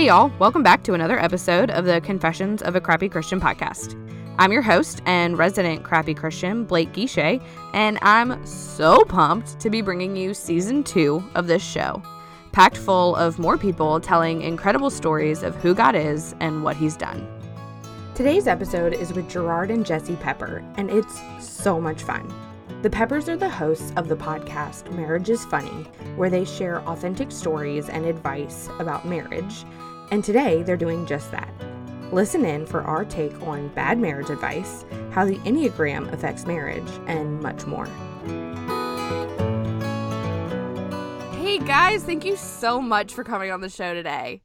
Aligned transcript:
Hey, 0.00 0.06
y'all, 0.06 0.32
welcome 0.38 0.62
back 0.62 0.82
to 0.84 0.94
another 0.94 1.22
episode 1.22 1.70
of 1.70 1.84
the 1.84 2.00
Confessions 2.00 2.62
of 2.62 2.74
a 2.74 2.80
Crappy 2.80 3.06
Christian 3.06 3.38
podcast. 3.38 3.94
I'm 4.38 4.50
your 4.50 4.62
host 4.62 5.02
and 5.04 5.36
resident 5.36 5.84
crappy 5.84 6.14
Christian, 6.14 6.64
Blake 6.64 6.94
Guichet, 6.94 7.42
and 7.74 7.98
I'm 8.00 8.42
so 8.46 9.04
pumped 9.04 9.60
to 9.60 9.68
be 9.68 9.82
bringing 9.82 10.16
you 10.16 10.32
season 10.32 10.84
two 10.84 11.22
of 11.34 11.48
this 11.48 11.62
show, 11.62 12.02
packed 12.52 12.78
full 12.78 13.14
of 13.16 13.38
more 13.38 13.58
people 13.58 14.00
telling 14.00 14.40
incredible 14.40 14.88
stories 14.88 15.42
of 15.42 15.54
who 15.56 15.74
God 15.74 15.94
is 15.94 16.34
and 16.40 16.64
what 16.64 16.76
He's 16.76 16.96
done. 16.96 17.28
Today's 18.14 18.46
episode 18.46 18.94
is 18.94 19.12
with 19.12 19.28
Gerard 19.28 19.70
and 19.70 19.84
Jesse 19.84 20.16
Pepper, 20.16 20.64
and 20.78 20.88
it's 20.88 21.20
so 21.40 21.78
much 21.78 22.04
fun. 22.04 22.26
The 22.80 22.88
Peppers 22.88 23.28
are 23.28 23.36
the 23.36 23.50
hosts 23.50 23.92
of 23.96 24.08
the 24.08 24.16
podcast 24.16 24.90
Marriage 24.92 25.28
is 25.28 25.44
Funny, 25.44 25.84
where 26.16 26.30
they 26.30 26.46
share 26.46 26.80
authentic 26.88 27.30
stories 27.30 27.90
and 27.90 28.06
advice 28.06 28.70
about 28.78 29.06
marriage. 29.06 29.66
And 30.10 30.24
today 30.24 30.62
they're 30.62 30.76
doing 30.76 31.06
just 31.06 31.30
that. 31.30 31.52
Listen 32.12 32.44
in 32.44 32.66
for 32.66 32.82
our 32.82 33.04
take 33.04 33.40
on 33.42 33.68
bad 33.68 33.98
marriage 33.98 34.30
advice, 34.30 34.84
how 35.12 35.24
the 35.24 35.36
Enneagram 35.38 36.12
affects 36.12 36.46
marriage, 36.46 36.90
and 37.06 37.40
much 37.40 37.66
more. 37.66 37.86
Hey 41.36 41.58
guys, 41.58 42.02
thank 42.02 42.24
you 42.24 42.36
so 42.36 42.80
much 42.80 43.14
for 43.14 43.22
coming 43.22 43.52
on 43.52 43.60
the 43.60 43.68
show 43.68 43.94
today. 43.94 44.42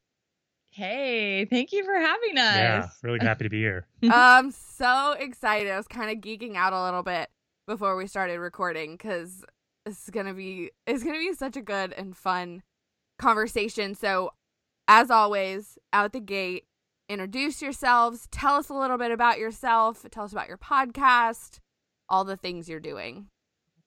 Hey, 0.70 1.46
thank 1.46 1.72
you 1.72 1.86
for 1.86 1.94
having 1.94 2.38
us. 2.38 2.56
Yeah, 2.56 2.88
really 3.02 3.20
happy 3.22 3.46
to 3.46 3.50
be 3.50 3.60
here. 3.60 3.88
I'm 4.04 4.12
um, 4.46 4.52
so 4.52 5.14
excited. 5.14 5.72
I 5.72 5.78
was 5.78 5.88
kind 5.88 6.12
of 6.12 6.22
geeking 6.22 6.56
out 6.56 6.74
a 6.74 6.84
little 6.84 7.02
bit 7.02 7.30
before 7.66 7.96
we 7.96 8.08
started 8.08 8.40
recording 8.40 8.92
because 8.92 9.44
it's 9.86 10.10
gonna 10.10 10.34
be 10.34 10.72
it's 10.86 11.04
gonna 11.04 11.20
be 11.20 11.34
such 11.34 11.56
a 11.56 11.62
good 11.62 11.94
and 11.94 12.16
fun 12.16 12.62
conversation. 13.18 13.96
So, 13.96 14.32
as 14.88 15.10
always, 15.10 15.78
out 15.94 16.14
the 16.14 16.20
gate, 16.20 16.66
introduce 17.10 17.62
yourselves. 17.62 18.28
Tell 18.32 18.56
us 18.56 18.70
a 18.70 18.74
little 18.74 18.98
bit 18.98 19.12
about 19.12 19.40
yourself. 19.40 20.06
Tell 20.12 20.24
us 20.26 20.32
about 20.32 20.48
your 20.48 20.58
podcast. 20.58 21.60
All 22.10 22.24
the 22.24 22.38
things 22.38 22.70
you're 22.70 22.80
doing. 22.80 23.28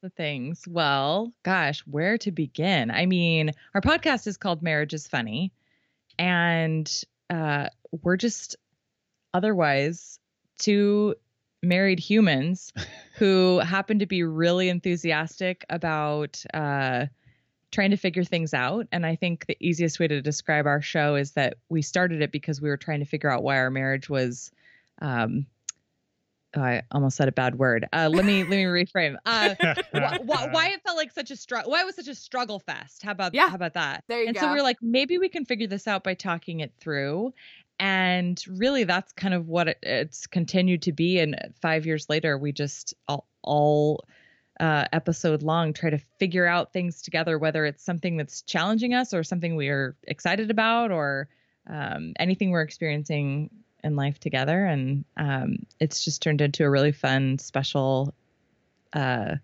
The 0.03 0.11
things. 0.11 0.65
Well, 0.69 1.33
gosh, 1.43 1.81
where 1.81 2.19
to 2.19 2.31
begin? 2.31 2.91
I 2.91 3.07
mean, 3.07 3.53
our 3.75 3.81
podcast 3.81 4.27
is 4.27 4.37
called 4.37 4.63
Marriage 4.63 4.95
is 4.95 5.09
Funny, 5.09 5.53
and 6.19 7.05
uh, 7.31 7.69
we're 8.03 8.17
just 8.17 8.57
otherwise 9.35 10.19
two 10.59 11.15
married 11.63 11.99
humans 11.99 12.73
who 13.17 13.59
happen 13.59 13.99
to 13.99 14.07
be 14.07 14.23
really 14.23 14.69
enthusiastic 14.69 15.65
about 15.69 16.45
uh, 16.55 17.07
trying 17.70 17.91
to 17.91 17.97
figure 17.97 18.24
things 18.24 18.55
out. 18.55 18.86
And 18.92 19.05
I 19.05 19.16
think 19.16 19.47
the 19.47 19.56
easiest 19.61 19.98
way 20.00 20.08
to 20.08 20.22
describe 20.22 20.66
our 20.66 20.80
show 20.80 21.14
is 21.16 21.33
that 21.33 21.58
we 21.69 21.83
started 21.83 22.22
it 22.22 22.33
because 22.33 22.61
we 22.61 22.69
were 22.69 22.77
trying 22.77 23.00
to 23.00 23.05
figure 23.06 23.30
out 23.30 23.42
why 23.42 23.58
our 23.58 23.70
marriage 23.70 24.08
was. 24.08 24.50
Um, 25.00 25.47
oh, 26.56 26.62
I 26.62 26.83
almost 26.91 27.16
said 27.16 27.28
a 27.28 27.33
bad 27.33 27.58
word. 27.58 27.86
Uh, 27.92 28.08
let 28.12 28.24
me 28.24 28.42
let 28.42 28.50
me 28.50 28.64
reframe. 28.64 29.16
Uh, 29.27 29.55
wh- 29.61 30.16
wh- 30.24 30.52
why 30.52 30.69
it 30.69 30.83
felt 30.83 30.96
like 30.96 31.12
such 31.12 31.30
a 31.30 31.36
struggle. 31.36 31.70
Why 31.70 31.83
it 31.83 31.86
was 31.86 31.96
such 31.96 32.08
a 32.08 32.14
struggle 32.14 32.58
fest. 32.58 33.02
How 33.02 33.12
about 33.12 33.34
Yeah. 33.34 33.48
How 33.48 33.56
about 33.56 33.74
that? 33.74 34.05
There 34.08 34.20
you 34.20 34.28
and 34.28 34.34
go. 34.34 34.41
so 34.41 34.48
we 34.48 34.55
were 34.56 34.62
like, 34.62 34.78
maybe 34.83 35.19
we 35.19 35.28
can 35.28 35.44
figure 35.44 35.66
this 35.66 35.86
out 35.86 36.05
by 36.05 36.14
talking 36.14 36.61
it 36.61 36.72
through. 36.80 37.33
And 37.80 38.42
really, 38.48 38.83
that's 38.84 39.12
kind 39.12 39.34
of 39.34 39.46
what 39.46 39.69
it, 39.69 39.78
it's 39.83 40.27
continued 40.27 40.83
to 40.83 40.92
be. 40.92 41.20
And 41.20 41.36
five 41.62 41.86
years 41.86 42.08
later, 42.08 42.36
we 42.36 42.50
just 42.50 42.94
all, 43.06 43.27
all 43.42 44.05
uh, 44.61 44.87
episode 44.92 45.42
long 45.42 45.73
try 45.73 45.91
to 45.91 45.98
figure 46.19 46.47
out 46.47 46.73
things 46.73 47.03
together, 47.03 47.39
whether 47.39 47.64
it's 47.64 47.83
something 47.84 48.17
that's 48.17 48.42
challenging 48.42 48.92
us 48.95 49.14
or 49.14 49.23
something 49.23 49.55
we 49.56 49.69
are 49.69 49.97
excited 50.05 50.51
about 50.51 50.91
or 50.91 51.28
um, 51.69 52.12
anything 52.19 52.51
we're 52.51 52.62
experiencing 52.62 53.51
in 53.84 53.95
life 53.95 54.19
together. 54.19 54.64
And 54.64 55.05
um, 55.17 55.58
it's 55.79 56.05
just 56.05 56.23
turned 56.23 56.41
into 56.41 56.64
a 56.64 56.70
really 56.70 56.91
fun, 56.92 57.39
special, 57.39 58.13
uh, 58.92 59.36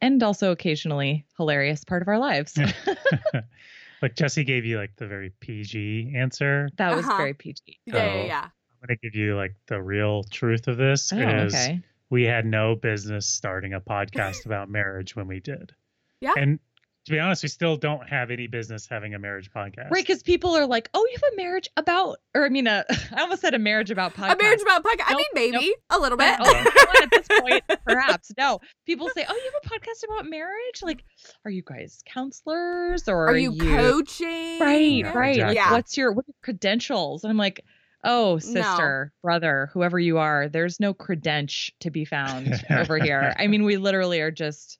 and 0.00 0.22
also 0.22 0.52
occasionally 0.52 1.26
hilarious 1.36 1.84
part 1.84 2.00
of 2.02 2.08
our 2.08 2.18
lives. 2.18 2.56
like 4.02 4.14
Jesse 4.14 4.44
gave 4.44 4.64
you 4.64 4.78
like 4.78 4.94
the 4.96 5.06
very 5.06 5.30
PG 5.40 6.12
answer. 6.16 6.68
that 6.76 6.94
was 6.96 7.04
Uh-huh. 7.04 7.16
very 7.16 7.34
PG. 7.34 7.60
Yeah, 7.84 7.94
yeah, 7.96 8.24
yeah. 8.24 8.44
I'm 8.44 8.86
going 8.88 8.96
to 8.96 9.02
give 9.02 9.14
you 9.16 9.36
like 9.36 9.54
the 9.66 9.82
real 9.82 10.22
truth 10.24 10.68
of 10.68 10.76
this 10.76 11.12
Oh, 11.12 11.18
is 11.18 11.54
okay. 11.54 11.80
We 12.10 12.24
had 12.24 12.46
no 12.46 12.74
business 12.74 13.26
starting 13.26 13.74
a 13.74 13.80
podcast 13.80 14.46
about 14.46 14.68
marriage 14.68 15.14
when 15.16 15.26
we 15.28 15.40
did. 15.40 15.72
Yeah. 16.20 16.32
And 16.36 16.58
to 17.06 17.12
be 17.12 17.20
honest, 17.20 17.42
we 17.42 17.48
still 17.48 17.76
don't 17.76 18.06
have 18.06 18.30
any 18.30 18.48
business 18.48 18.86
having 18.86 19.14
a 19.14 19.18
marriage 19.18 19.50
podcast. 19.50 19.90
Right, 19.90 20.04
because 20.06 20.22
people 20.22 20.54
are 20.54 20.66
like, 20.66 20.90
"Oh, 20.92 21.06
you 21.06 21.14
have 21.14 21.32
a 21.32 21.36
marriage 21.36 21.66
about," 21.78 22.18
or 22.34 22.44
I 22.44 22.50
mean, 22.50 22.66
a, 22.66 22.84
I 23.16 23.22
almost 23.22 23.40
said 23.40 23.54
a 23.54 23.58
marriage 23.58 23.90
about 23.90 24.12
podcast. 24.12 24.34
A 24.34 24.36
marriage 24.42 24.60
about 24.60 24.84
podcast. 24.84 25.04
I 25.06 25.12
Nope, 25.12 25.22
mean, 25.34 25.52
maybe 25.52 25.74
a 25.88 25.98
little 25.98 26.18
bit. 26.18 26.36
Oh, 26.38 27.00
at 27.02 27.08
this 27.10 27.26
point, 27.40 27.62
perhaps 27.86 28.30
no. 28.36 28.60
People 28.84 29.08
say, 29.14 29.24
"Oh, 29.26 29.34
you 29.34 29.50
have 29.54 29.62
a 29.64 29.74
podcast 29.80 30.04
about 30.04 30.28
marriage?" 30.28 30.82
Like, 30.82 31.02
are 31.46 31.50
you 31.50 31.62
guys 31.64 32.02
counselors 32.06 33.08
or 33.08 33.26
Are 33.28 33.38
you, 33.38 33.56
coaching? 33.56 34.58
Right, 34.60 34.92
Yeah, 34.98 35.12
right. 35.16 35.38
Like, 35.38 35.54
Yeah. 35.54 35.72
what's 35.72 35.96
your 35.96 36.12
what 36.12 36.24
are 36.26 36.28
your 36.28 36.34
credentials? 36.42 37.24
And 37.24 37.30
I'm 37.30 37.38
like, 37.38 37.64
"Oh, 38.04 38.38
sister, 38.38 39.12
brother, 39.22 39.70
whoever 39.72 39.98
you 39.98 40.18
are, 40.18 40.48
there's 40.48 40.80
no 40.80 40.94
credence 40.94 41.70
to 41.80 41.90
be 41.90 42.04
found 42.04 42.64
over 42.70 42.98
here." 42.98 43.34
I 43.38 43.46
mean, 43.46 43.64
we 43.64 43.76
literally 43.76 44.20
are 44.20 44.30
just, 44.30 44.78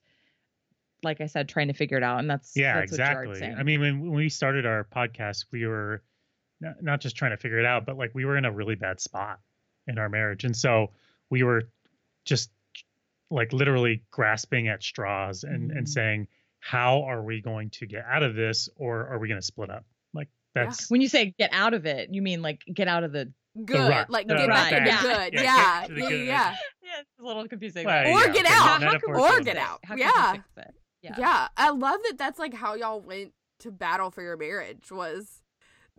like 1.03 1.21
I 1.21 1.25
said, 1.25 1.49
trying 1.49 1.67
to 1.67 1.73
figure 1.73 1.97
it 1.97 2.03
out, 2.03 2.19
and 2.19 2.29
that's 2.29 2.55
Yeah, 2.55 2.75
that's 2.79 2.91
exactly. 2.91 3.43
I 3.43 3.63
mean, 3.63 3.79
when, 3.79 3.99
when 4.01 4.11
we 4.13 4.29
started 4.29 4.65
our 4.65 4.83
podcast, 4.85 5.45
we 5.51 5.65
were 5.65 6.03
not, 6.61 6.81
not 6.83 7.01
just 7.01 7.15
trying 7.15 7.31
to 7.31 7.37
figure 7.37 7.59
it 7.59 7.65
out, 7.65 7.85
but 7.85 7.97
like 7.97 8.11
we 8.13 8.25
were 8.25 8.37
in 8.37 8.45
a 8.45 8.51
really 8.51 8.75
bad 8.75 8.99
spot 8.99 9.39
in 9.87 9.97
our 9.97 10.09
marriage. 10.09 10.43
And 10.43 10.55
so 10.55 10.91
we 11.29 11.43
were 11.43 11.69
just 12.25 12.51
like 13.31 13.53
literally 13.53 14.03
grasping 14.11 14.67
at 14.67 14.83
straws 14.83 15.43
and, 15.43 15.71
Mhm. 15.71 15.77
and 15.77 15.89
saying, 15.89 16.27
how 16.59 17.03
are 17.03 17.23
we 17.23 17.41
going 17.41 17.69
to 17.69 17.85
get 17.85 18.03
out 18.05 18.23
of 18.23 18.35
this 18.35 18.67
or 18.75 19.07
are 19.07 19.19
we 19.19 19.27
going 19.27 19.39
to 19.39 19.45
split 19.45 19.69
up? 19.69 19.85
Like 20.13 20.27
that's 20.55 20.89
when 20.89 21.01
you 21.01 21.07
say 21.09 21.33
get 21.37 21.49
out 21.53 21.73
of 21.73 21.85
it, 21.85 22.09
you 22.11 22.21
mean 22.21 22.41
like 22.41 22.61
get 22.73 22.87
out 22.87 23.03
of 23.03 23.11
the 23.11 23.31
Good. 23.65 23.89
rut, 23.89 24.09
like 24.09 24.27
the 24.27 24.35
get 24.35 24.47
back 24.47 24.71
rut. 24.71 24.81
into 24.81 24.89
Yeah. 24.89 25.01
good. 25.01 25.33
Yeah, 25.33 25.41
Yeah. 25.43 25.87
the 25.87 25.93
Yeah. 26.01 26.09
good. 26.09 26.25
Yeah. 26.25 26.55
Yeah, 26.81 26.99
it's 27.01 27.09
a 27.19 27.23
little 27.23 27.47
confusing. 27.47 27.85
Well, 27.85 28.07
Or 28.07 28.19
yeah, 28.21 28.27
get 28.33 28.45
okay, 28.45 28.53
out. 28.53 28.61
How, 28.61 28.67
how 28.73 28.79
metaphor 28.79 29.13
can 29.15 29.23
we 29.23 29.37
Or 29.37 29.41
get 29.41 29.57
out. 29.57 29.79
How 29.83 29.95
Yeah. 29.95 30.33
we? 30.55 30.63
Yeah. 31.01 31.15
Yeah, 31.17 31.47
I 31.57 31.69
love 31.69 31.99
that. 32.03 32.17
That's 32.17 32.39
like 32.39 32.53
how 32.53 32.75
y'all 32.75 32.99
went 33.01 33.33
to 33.59 33.71
battle 33.71 34.11
for 34.11 34.21
your 34.21 34.37
marriage 34.37 34.91
was 34.91 35.41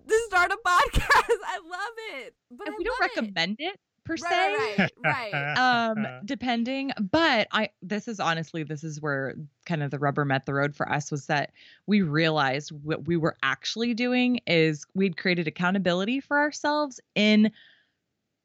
to 0.09 0.19
start 0.29 0.51
a 0.53 0.57
podcast. 0.67 1.37
I 1.47 1.59
love 1.69 2.23
it, 2.23 2.35
but 2.51 2.67
And 2.67 2.75
I 2.75 2.79
we 2.79 2.85
don't 2.85 3.01
love 3.01 3.11
it. 3.11 3.17
recommend 3.21 3.57
it, 3.61 3.77
per 4.11 4.17
se. 4.17 4.35
Right, 4.35 4.59
right, 4.59 4.93
right. 4.99 5.49
right. 5.57 5.89
Um, 5.91 6.07
depending, 6.25 6.91
but 7.11 7.47
I 7.53 7.71
this 7.83 8.09
is 8.09 8.19
honestly 8.19 8.65
this 8.65 8.83
is 8.83 9.01
where 9.01 9.35
kind 9.67 9.83
of 9.83 9.91
the 9.93 9.99
rubber 10.01 10.25
met 10.25 10.47
the 10.47 10.55
road 10.55 10.75
for 10.75 10.91
us 10.91 11.11
was 11.13 11.27
that 11.27 11.53
we 11.87 12.03
realized 12.03 12.73
what 12.73 13.07
we 13.07 13.17
were 13.17 13.37
actually 13.43 13.95
doing 13.95 14.41
is 14.47 14.85
we'd 14.95 15.17
created 15.17 15.47
accountability 15.47 16.21
for 16.21 16.39
ourselves 16.39 17.01
in 17.15 17.53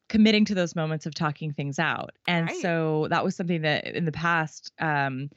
committing 0.07 0.45
to 0.45 0.53
those 0.55 0.75
moments 0.75 1.07
of 1.07 1.15
talking 1.15 1.51
things 1.51 1.79
out. 1.79 2.11
And 2.27 2.47
Right. 2.47 2.61
so 2.61 3.07
that 3.09 3.23
was 3.23 3.35
something 3.35 3.61
that 3.63 3.85
in 3.87 4.05
the 4.05 4.11
past 4.11 4.71
um 4.79 5.29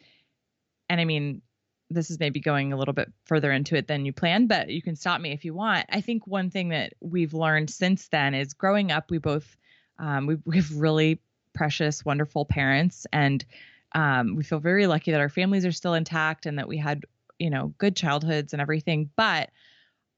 and 0.88 1.00
I 1.00 1.04
mean 1.04 1.42
this 1.90 2.10
is 2.10 2.20
maybe 2.20 2.38
going 2.38 2.72
a 2.72 2.76
little 2.76 2.92
bit 2.92 3.10
further 3.24 3.50
into 3.50 3.74
it 3.74 3.86
than 3.88 4.04
you 4.04 4.12
planned, 4.12 4.48
but 4.48 4.68
you 4.68 4.82
can 4.82 4.94
stop 4.94 5.22
me 5.22 5.32
if 5.32 5.42
you 5.42 5.54
want. 5.54 5.86
I 5.88 6.02
think 6.02 6.26
one 6.26 6.50
thing 6.50 6.68
that 6.68 6.92
we've 7.00 7.32
learned 7.32 7.70
since 7.70 8.08
then 8.08 8.34
is 8.34 8.52
growing 8.52 8.92
up, 8.92 9.10
we 9.10 9.16
both 9.16 9.56
um, 9.98 10.26
we, 10.26 10.36
we 10.44 10.56
have 10.56 10.72
really 10.74 11.20
precious, 11.54 12.04
wonderful 12.04 12.44
parents, 12.44 13.06
and 13.12 13.44
um, 13.92 14.36
we 14.36 14.44
feel 14.44 14.60
very 14.60 14.86
lucky 14.86 15.10
that 15.10 15.20
our 15.20 15.28
families 15.28 15.64
are 15.64 15.72
still 15.72 15.94
intact 15.94 16.46
and 16.46 16.58
that 16.58 16.68
we 16.68 16.76
had 16.76 17.04
you 17.38 17.50
know 17.50 17.72
good 17.78 17.96
childhoods 17.96 18.52
and 18.52 18.60
everything. 18.60 19.10
But 19.16 19.50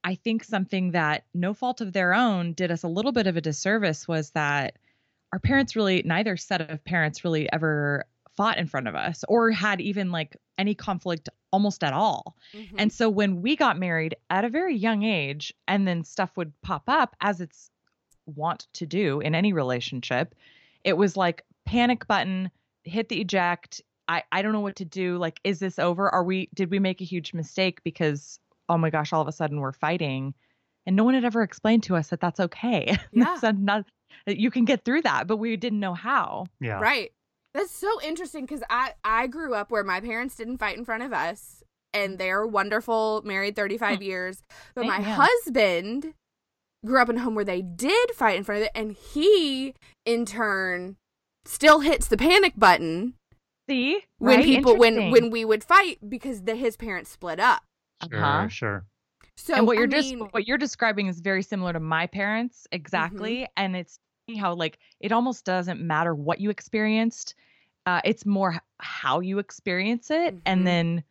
I 0.05 0.15
think 0.15 0.45
something 0.45 0.93
that 0.93 1.25
no 1.35 1.55
fault 1.55 1.81
of 1.81 1.93
their 1.93 2.15
own 2.15 2.55
did 2.55 2.71
us 2.71 2.83
a 2.83 2.89
little 2.89 3.13
bit 3.13 3.27
of 3.27 3.37
a 3.37 3.41
disservice 3.41 4.09
was 4.09 4.31
that 4.31 4.77
our 5.33 5.39
parents 5.39 5.77
really 5.77 6.03
neither 6.05 6.37
set 6.37 6.61
of 6.61 6.83
parents 6.85 7.25
really 7.25 7.51
ever 7.53 8.05
fought 8.37 8.59
in 8.59 8.67
front 8.67 8.89
of 8.89 8.95
us 8.95 9.25
or 9.29 9.51
had 9.51 9.81
even 9.81 10.11
like 10.11 10.37
any 10.59 10.75
conflict 10.75 11.29
almost 11.53 11.85
at 11.85 11.93
all. 11.93 12.37
Mhm. 12.55 12.75
And 12.79 12.93
so 12.93 13.11
when 13.11 13.43
we 13.43 13.57
got 13.57 13.79
married 13.79 14.17
at 14.31 14.45
a 14.45 14.49
very 14.49 14.77
young 14.77 15.03
age, 15.03 15.53
and 15.69 15.87
then 15.87 16.05
stuff 16.05 16.37
would 16.37 16.53
pop 16.63 16.85
up 16.89 17.17
as 17.21 17.41
it's 17.41 17.71
want 18.31 18.67
to 18.75 18.87
do 18.87 19.21
in 19.21 19.35
any 19.35 19.53
relationship, 19.53 20.35
it 20.85 20.97
was 20.97 21.17
like 21.17 21.45
panic 21.67 22.07
button, 22.07 22.51
hit 22.85 23.09
the 23.09 23.21
eject. 23.21 23.83
I, 24.09 24.23
I 24.33 24.43
don't 24.43 24.53
know 24.53 24.61
what 24.61 24.77
to 24.77 24.85
do. 24.85 25.19
Like, 25.19 25.39
is 25.45 25.59
this 25.61 25.79
over? 25.79 26.09
Are 26.09 26.25
we, 26.25 26.49
did 26.55 26.71
we 26.71 26.79
make 26.79 27.01
a 27.01 27.05
huge 27.05 27.33
mistake 27.35 27.83
because, 27.85 28.41
oh 28.69 28.79
my 28.79 28.91
gosh, 28.91 29.13
all 29.13 29.23
of 29.23 29.29
a 29.29 29.33
sudden 29.33 29.61
we're 29.61 29.73
fighting? 29.73 30.35
And 30.87 30.97
no 30.97 31.05
one 31.05 31.15
had 31.15 31.25
ever 31.25 31.43
explained 31.43 31.83
to 31.85 31.97
us 31.97 32.09
that 32.09 32.21
that's 32.21 32.41
okay. 32.41 32.97
Yeah. 33.13 33.37
that's 33.41 33.59
not, 33.59 33.85
that 34.27 34.39
you 34.39 34.51
can 34.51 34.65
get 34.65 34.85
through 34.85 35.03
that, 35.03 35.27
but 35.27 35.37
we 35.37 35.57
didn't 35.57 35.81
know 35.81 35.95
how. 35.95 36.47
yeah. 36.61 36.81
Right. 36.81 37.13
That's 37.53 37.73
so 37.73 38.01
interesting 38.03 38.45
because 38.47 38.63
I 38.71 38.95
I 39.03 39.27
grew 39.27 39.55
up 39.55 39.73
where 39.73 39.83
my 39.83 40.01
parents 40.01 40.37
didn't 40.37 40.59
fight 40.59 40.79
in 40.79 40.85
front 40.85 41.03
of 41.03 41.13
us, 41.13 41.65
and 41.93 42.17
they're 42.17 42.47
wonderful, 42.47 43.23
married 43.25 43.57
thirty 43.57 43.77
five 43.77 44.03
years. 44.03 44.41
But 44.77 44.87
my 44.87 44.99
Amen. 44.99 45.19
husband 45.19 46.15
grew 46.85 47.01
up 47.01 47.09
in 47.09 47.17
a 47.17 47.21
home 47.21 47.35
where 47.35 47.45
they 47.45 47.63
did 47.63 48.11
fight 48.13 48.37
in 48.37 48.45
front 48.45 48.61
of 48.63 48.65
it, 48.67 48.73
and 48.75 48.93
he, 48.93 49.75
in 50.05 50.25
turn, 50.25 50.97
still 51.45 51.81
hits 51.81 52.07
the 52.09 52.17
panic 52.17 52.55
button 52.57 53.15
See, 53.69 54.01
when 54.19 54.39
right? 54.39 54.45
people 54.45 54.77
when 54.77 55.11
when 55.11 55.31
we 55.31 55.45
would 55.45 55.63
fight 55.65 55.99
because 56.09 56.43
the, 56.43 56.55
his 56.57 56.77
parents 56.77 57.11
split 57.11 57.39
up. 57.41 57.63
Sure, 58.11 58.19
Uh-huh. 58.23 58.49
sure. 58.49 58.85
So 59.37 59.55
and 59.55 59.67
what 59.67 59.77
you're 59.77 59.87
just 59.87 60.15
mean, 60.15 60.29
what 60.33 60.47
you're 60.47 60.59
describing 60.59 61.07
is 61.07 61.21
very 61.21 61.43
similar 61.43 61.73
to 61.73 61.81
my 61.81 62.07
parents 62.07 62.67
exactly 62.73 63.47
and 63.57 63.75
it's 63.77 63.99
how 64.39 64.55
like 64.55 64.79
it 65.01 65.13
almost 65.13 65.45
doesn't 65.45 65.81
matter 65.81 66.15
what 66.15 66.41
you 66.41 66.51
experienced 66.51 67.35
uh 67.87 68.01
it's 68.05 68.25
more 68.27 68.61
how 68.79 69.21
you 69.21 69.39
experience 69.39 70.11
it 70.11 70.35
Mhm. 70.35 70.41
and 70.47 70.67
then 70.67 71.03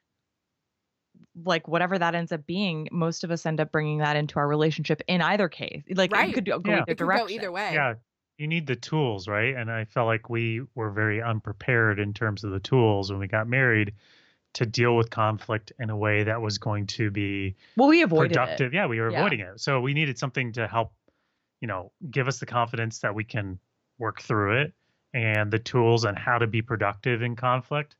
like 1.45 1.68
whatever 1.68 1.97
that 1.97 2.15
ends 2.15 2.31
up 2.31 2.45
being 2.45 2.88
most 2.91 3.24
of 3.24 3.31
us 3.31 3.45
end 3.45 3.59
up 3.59 3.71
bringing 3.71 4.00
that 4.00 4.15
into 4.15 4.39
our 4.39 4.47
relationship 4.47 5.01
in 5.07 5.21
either 5.21 5.47
case 5.50 5.83
like 5.95 6.12
Right. 6.12 6.30
it 6.30 6.33
could 6.33 6.45
go 6.45 6.62
Yeah. 6.65 6.71
either 6.74 6.81
it 6.83 6.86
could 6.88 6.97
direction 6.97 7.27
go 7.27 7.33
either 7.33 7.51
way. 7.51 7.74
Yeah, 7.74 7.94
you 8.38 8.47
need 8.47 8.68
the 8.68 8.75
tools, 8.75 9.27
right? 9.27 9.56
And 9.56 9.69
I 9.71 9.86
felt 9.86 10.07
like 10.07 10.30
we 10.30 10.62
were 10.75 10.89
very 10.91 11.21
unprepared 11.21 12.00
in 12.00 12.13
terms 12.13 12.44
of 12.44 12.51
the 12.51 12.59
tools 12.59 13.12
when 13.12 13.19
we 13.19 13.27
got 13.27 13.47
married 13.47 13.94
to 14.53 14.65
deal 14.65 14.95
with 14.95 15.09
conflict 15.12 15.71
in 15.80 15.89
a 15.89 15.97
way 15.97 16.24
that 16.24 16.41
was 16.41 16.57
going 16.57 16.88
to 16.88 17.12
be 17.12 17.56
well 17.77 17.89
we 17.89 18.01
avoided 18.01 18.33
productive. 18.33 18.74
Yeah, 18.74 18.88
we 18.88 19.00
were 19.00 19.12
Yeah. 19.12 19.19
avoiding 19.19 19.42
it. 19.42 19.59
So 19.59 19.80
we 19.81 19.94
needed 19.94 20.18
something 20.18 20.53
to 20.53 20.68
help, 20.68 20.94
you 21.62 21.68
know, 21.68 21.92
give 22.09 22.27
us 22.27 22.39
the 22.39 22.45
confidence 22.47 23.00
that 23.00 23.13
we 23.13 23.24
can 23.24 23.59
work 24.00 24.21
through 24.21 24.62
it 24.62 24.74
and 25.13 25.51
the 25.51 25.59
tools 25.59 26.06
on 26.06 26.15
how 26.15 26.38
to 26.39 26.47
be 26.47 26.62
productive 26.62 27.21
in 27.21 27.35
conflict 27.35 27.95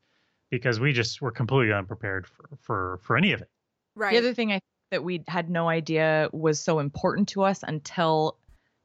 because 0.50 0.80
we 0.80 0.92
just 0.92 1.22
were 1.22 1.30
completely 1.30 1.72
unprepared 1.72 2.26
for 2.26 2.48
for, 2.60 2.98
for 3.02 3.16
any 3.16 3.32
of 3.32 3.40
it. 3.40 3.48
Right. 3.96 4.12
The 4.12 4.18
other 4.18 4.34
thing 4.34 4.50
I 4.50 4.54
think 4.54 4.62
that 4.90 5.04
we 5.04 5.22
had 5.28 5.50
no 5.50 5.68
idea 5.68 6.28
was 6.32 6.60
so 6.60 6.78
important 6.78 7.28
to 7.30 7.42
us 7.42 7.62
until 7.66 8.36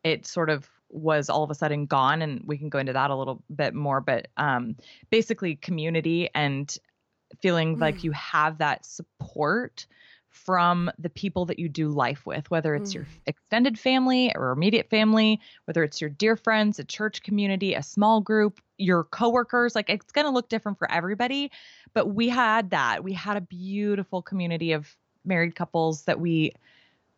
it 0.03 0.25
sort 0.25 0.49
of 0.49 0.69
was 0.89 1.29
all 1.29 1.43
of 1.43 1.49
a 1.49 1.55
sudden 1.55 1.85
gone, 1.87 2.21
and 2.21 2.41
we 2.45 2.57
can 2.57 2.69
go 2.69 2.79
into 2.79 2.93
that 2.93 3.09
a 3.09 3.15
little 3.15 3.43
bit 3.55 3.73
more. 3.73 4.01
But 4.01 4.27
um, 4.37 4.75
basically, 5.09 5.55
community 5.55 6.29
and 6.35 6.75
feeling 7.41 7.79
like 7.79 7.97
Mm. 7.97 8.03
you 8.03 8.11
have 8.11 8.59
that 8.59 8.85
support 8.85 9.87
from 10.35 10.91
the 10.99 11.09
people 11.09 11.45
that 11.45 11.57
you 11.57 11.69
do 11.69 11.89
life 11.89 12.25
with, 12.25 12.51
whether 12.51 12.75
it's 12.75 12.93
your 12.93 13.05
Mm. 13.05 13.21
extended 13.25 13.79
family 13.79 14.35
or 14.35 14.51
immediate 14.51 14.89
family, 14.89 15.39
whether 15.63 15.83
it's 15.83 16.01
your 16.01 16.09
dear 16.09 16.35
friends, 16.35 16.77
a 16.77 16.83
church 16.83 17.23
community, 17.23 17.73
a 17.73 17.81
small 17.81 18.21
group, 18.21 18.59
your 18.77 19.05
coworkers, 19.05 19.75
like 19.75 19.89
it's 19.89 20.11
going 20.11 20.25
to 20.25 20.31
look 20.31 20.49
different 20.49 20.77
for 20.77 20.91
everybody, 20.91 21.51
but 21.93 22.07
we 22.07 22.29
had 22.29 22.71
that. 22.71 23.03
We 23.03 23.13
had 23.13 23.37
a 23.37 23.41
beautiful 23.41 24.21
community 24.21 24.73
of 24.73 24.95
married 25.23 25.55
couples 25.55 26.03
that 26.03 26.19
we 26.19 26.51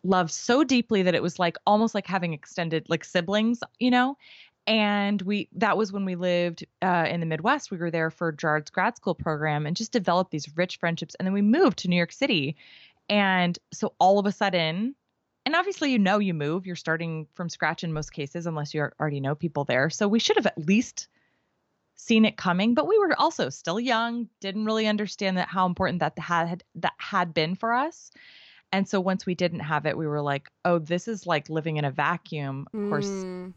loved 0.04 0.32
so 0.32 0.64
deeply 0.64 1.04
that 1.04 1.16
it 1.16 1.24
was 1.24 1.40
like 1.40 1.58
almost 1.66 1.96
like 1.96 2.08
having 2.08 2.34
extended 2.34 2.86
like 2.88 3.04
siblings, 3.04 3.62
you 3.80 3.92
know? 3.92 4.16
And 4.68 5.22
we 5.22 5.48
that 5.54 5.78
was 5.78 5.94
when 5.94 6.04
we 6.04 6.16
lived 6.16 6.66
uh, 6.82 7.06
in 7.10 7.22
the 7.22 7.26
Midwest. 7.26 7.72
We 7.72 7.78
were 7.78 7.90
there 7.90 8.12
for 8.12 8.34
Gerard's 8.34 8.70
grad 8.70 8.98
school 8.98 9.16
program 9.16 9.66
and 9.66 9.78
just 9.78 9.94
developed 9.94 10.30
these 10.30 10.58
rich 10.58 10.78
friendships. 10.78 11.16
And 11.16 11.26
then 11.26 11.34
we 11.34 11.42
moved 11.42 11.80
to 11.80 11.88
New 11.88 11.96
York 11.96 12.12
City. 12.12 12.58
And 13.10 13.58
so 13.74 13.94
all 14.00 14.20
of 14.20 14.26
a 14.26 14.32
sudden, 14.32 14.96
and 15.46 15.56
obviously 15.56 15.92
you 15.92 16.00
know 16.00 16.20
you 16.20 16.34
move, 16.34 16.66
you're 16.66 16.76
starting 16.76 17.28
from 17.34 17.50
scratch 17.50 17.84
in 17.84 17.94
most 17.94 18.12
cases 18.12 18.46
unless 18.46 18.74
you 18.74 18.82
already 19.00 19.20
know 19.22 19.36
people 19.36 19.64
there. 19.64 19.90
So 19.90 20.08
we 20.08 20.20
should 20.20 20.36
have 20.36 20.46
at 20.46 20.58
least 20.58 21.08
seen 21.96 22.26
it 22.26 22.38
coming, 22.38 22.74
but 22.74 22.88
we 22.88 22.98
were 23.00 23.20
also 23.20 23.50
still 23.50 23.80
young, 23.80 24.28
didn't 24.42 24.66
really 24.66 24.88
understand 24.88 25.38
that 25.38 25.48
how 25.48 25.66
important 25.66 26.00
that 26.00 26.18
had 26.20 26.64
that 26.76 26.94
had 26.98 27.34
been 27.34 27.56
for 27.56 27.74
us. 27.74 28.12
And 28.72 28.88
so 28.88 29.00
once 29.00 29.26
we 29.26 29.34
didn't 29.36 29.62
have 29.62 29.86
it, 29.86 29.98
we 29.98 30.06
were 30.06 30.22
like, 30.22 30.50
"Oh, 30.66 30.78
this 30.80 31.08
is 31.08 31.26
like 31.26 31.50
living 31.50 31.78
in 31.78 31.86
a 31.86 31.92
vacuum." 31.92 32.68
Of 32.74 32.90
course, 32.90 33.08
Mm. 33.08 33.54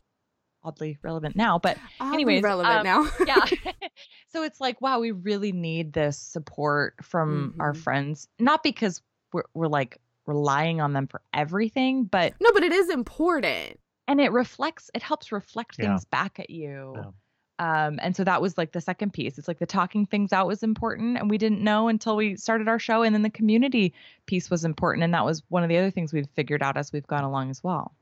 oddly 0.63 0.99
relevant 1.03 1.37
now, 1.37 1.59
but 1.59 1.79
Oddly 2.01 2.15
anyways, 2.15 2.45
relevant 2.45 2.79
um, 2.79 2.85
now. 2.85 3.11
yeah. 3.27 3.45
so 4.29 4.43
it's 4.43 4.61
like, 4.61 4.81
wow, 4.81 5.01
we 5.01 5.11
really 5.11 5.53
need 5.53 5.93
this 5.93 6.17
support 6.19 6.95
from 7.03 7.55
our 7.61 7.73
Mhm. 7.73 7.77
friends, 7.77 8.29
not 8.39 8.63
because 8.63 9.03
we're 9.33 9.45
we're 9.55 9.69
like 9.69 9.99
relying 10.27 10.81
on 10.81 10.93
them 10.93 11.07
for 11.07 11.21
everything, 11.35 12.05
but 12.05 12.35
no, 12.41 12.51
but 12.53 12.63
it 12.63 12.73
is 12.73 12.91
important. 12.91 13.79
and 14.09 14.21
it 14.21 14.33
reflects 14.33 14.91
it 14.95 15.03
helps 15.03 15.33
reflect 15.33 15.77
Yeah. 15.79 15.87
things 15.89 16.05
back 16.05 16.39
at 16.41 16.51
you 16.51 16.95
Yeah. 16.97 17.85
um 17.87 17.99
and 18.03 18.17
so 18.17 18.25
that 18.25 18.41
was 18.43 18.57
like 18.59 18.73
the 18.73 18.81
second 18.81 19.13
piece 19.13 19.39
it's 19.39 19.47
like 19.49 19.59
the 19.59 19.67
talking 19.67 20.07
things 20.07 20.33
out 20.33 20.47
was 20.47 20.63
important 20.63 21.17
and 21.19 21.31
we 21.31 21.39
didn't 21.39 21.63
know 21.63 21.87
until 21.89 22.17
we 22.17 22.35
started 22.37 22.67
our 22.69 22.79
show 22.79 23.03
and 23.03 23.15
then 23.15 23.23
the 23.23 23.31
community 23.31 23.93
piece 24.27 24.51
was 24.51 24.65
important 24.65 25.05
and 25.05 25.13
that 25.15 25.25
was 25.25 25.43
one 25.49 25.63
of 25.63 25.69
the 25.69 25.77
other 25.77 25.91
things 25.91 26.13
we've 26.13 26.29
figured 26.35 26.63
out 26.63 26.77
as 26.77 26.93
we've 26.93 27.07
gone 27.07 27.25
along 27.25 27.51
as 27.51 27.63
well 27.63 27.93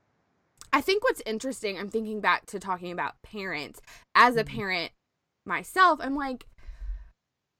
I 0.71 0.81
think 0.81 1.03
what's 1.03 1.21
interesting, 1.25 1.79
I'm 1.79 1.89
thinking 1.89 2.21
back 2.21 2.45
to 2.47 2.59
talking 2.59 2.91
about 2.91 3.19
parents. 3.23 3.81
As 4.13 4.35
a 4.35 4.43
Mhm. 4.43 4.47
parent 4.55 4.91
myself, 5.45 5.99
I'm 5.99 6.15
like, 6.15 6.45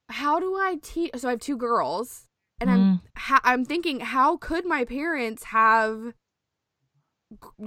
how 0.09 0.39
do 0.39 0.55
I 0.55 0.77
teach? 0.81 1.11
So 1.17 1.27
I 1.27 1.31
have 1.31 1.39
two 1.39 1.57
girls, 1.57 2.27
and 2.59 2.69
I'm 2.69 2.79
Mm. 2.79 3.01
ha- 3.17 3.41
I'm 3.43 3.65
thinking, 3.65 3.99
how 4.01 4.37
could 4.37 4.65
my 4.65 4.85
parents 4.85 5.45
have 5.45 6.13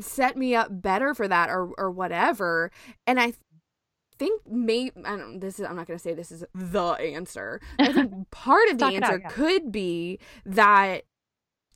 set 0.00 0.36
me 0.36 0.54
up 0.54 0.68
better 0.82 1.14
for 1.14 1.28
that, 1.28 1.50
or 1.50 1.72
or 1.78 1.90
whatever? 1.90 2.70
And 3.06 3.20
I 3.20 3.34
think 4.18 4.42
maybe 4.46 4.92
I 5.04 5.16
don't. 5.16 5.40
This 5.40 5.58
is 5.60 5.66
I'm 5.66 5.76
not 5.76 5.86
going 5.86 5.98
to 5.98 6.02
say 6.02 6.14
this 6.14 6.32
is 6.32 6.44
the 6.54 6.84
answer. 7.00 7.60
I 7.78 7.92
think 7.92 8.12
part 8.30 8.68
of 8.70 8.78
the 8.78 8.84
Talk 8.86 8.94
it 8.94 9.02
out, 9.02 9.10
answer 9.12 9.20
yeah. 9.22 9.28
could 9.30 9.72
be 9.72 10.18
that 10.44 11.04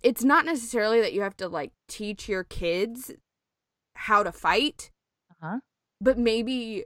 it's 0.03 0.25
not 0.25 0.45
necessarily 0.45 1.01
that 1.01 1.13
you 1.13 1.23
have 1.23 1.37
to 1.39 1.49
like 1.49 1.73
teach 1.89 2.29
your 2.29 2.45
kids 2.45 3.13
how 3.95 4.23
to 4.23 4.31
fight, 4.33 4.91
Uh-huh. 5.31 5.61
but 6.01 6.19
maybe 6.19 6.85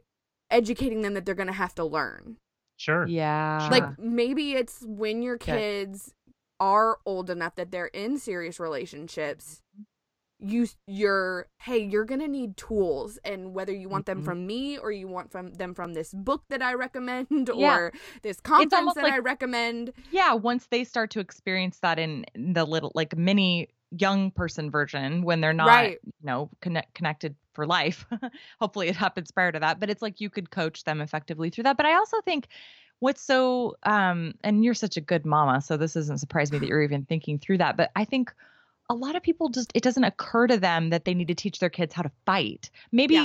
educating 0.50 1.02
them 1.02 1.14
that 1.14 1.26
they're 1.26 1.34
going 1.34 1.46
to 1.48 1.52
have 1.52 1.74
to 1.76 1.84
learn. 1.84 2.36
Sure. 2.76 3.06
yeah 3.06 3.68
Like 3.70 3.98
maybe 3.98 4.52
it's 4.54 4.82
when 4.86 5.20
your 5.22 5.34
Okay. 5.34 5.52
kids 5.84 6.14
are 6.60 6.98
old 7.06 7.30
enough 7.30 7.54
that 7.56 7.70
they're 7.72 7.86
in 7.86 8.18
serious 8.18 8.60
relationships. 8.60 9.62
You 10.42 10.68
you're 10.86 11.48
hey, 11.60 11.78
you're 11.84 12.06
going 12.06 12.20
to 12.20 12.28
need 12.28 12.56
tools 12.56 13.18
and 13.24 13.52
whether 13.54 13.72
you 13.74 13.88
want 13.90 14.06
them 14.06 14.22
Mhm. 14.22 14.24
from 14.24 14.46
me 14.46 14.78
or 14.78 14.90
you 14.90 15.06
want 15.08 15.30
from 15.32 15.52
them 15.52 15.74
from 15.74 15.92
this 15.92 16.14
book 16.14 16.44
that 16.48 16.62
I 16.62 16.72
recommend 16.74 17.26
Yeah. 17.54 17.76
or 17.76 17.92
this 18.22 18.40
conference 18.40 18.94
that 18.94 19.02
like- 19.04 19.12
I 19.12 19.18
recommend. 19.18 19.92
yeah 20.10 20.32
once 20.32 20.66
they 20.70 20.84
start 20.84 21.10
to 21.10 21.20
experience 21.20 21.80
that 21.80 21.98
in 21.98 22.24
the 22.34 22.64
little 22.64 22.90
like 22.94 23.14
mini 23.16 23.68
young 23.90 24.30
person 24.30 24.70
version 24.70 25.22
when 25.24 25.40
they're 25.42 25.52
not 25.52 25.66
Right. 25.66 25.98
you 26.04 26.12
know 26.22 26.48
connect, 26.62 26.94
connected 26.94 27.34
for 27.52 27.66
life 27.66 28.06
hopefully 28.60 28.88
it 28.88 28.96
happens 28.96 29.30
prior 29.32 29.52
to 29.52 29.58
that 29.60 29.78
but 29.80 29.90
it's 29.90 30.00
like 30.00 30.20
you 30.22 30.30
could 30.30 30.50
coach 30.50 30.84
them 30.84 31.00
effectively 31.02 31.50
through 31.50 31.64
that 31.64 31.76
but 31.76 31.84
i 31.86 31.94
also 31.96 32.18
think 32.22 32.46
what's 33.00 33.20
so 33.22 33.76
um 33.82 34.34
and 34.44 34.64
you're 34.64 34.74
such 34.74 34.96
a 34.96 35.00
good 35.00 35.26
mama 35.26 35.60
so 35.60 35.76
this 35.76 35.94
doesn't 35.94 36.18
surprise 36.18 36.52
me 36.52 36.58
that 36.58 36.66
you're 36.68 36.82
even 36.82 37.04
thinking 37.04 37.38
through 37.38 37.58
that 37.58 37.76
but 37.76 37.90
i 37.96 38.04
think 38.04 38.32
a 38.88 38.94
lot 38.94 39.16
of 39.16 39.22
people 39.22 39.48
just 39.48 39.70
it 39.74 39.82
doesn't 39.82 40.04
occur 40.04 40.46
to 40.46 40.56
them 40.58 40.90
that 40.90 41.04
they 41.04 41.14
need 41.14 41.28
to 41.28 41.34
teach 41.34 41.58
their 41.58 41.70
kids 41.70 41.92
how 41.94 42.02
to 42.02 42.10
fight 42.26 42.70
maybe 42.92 43.14
Yeah. 43.14 43.24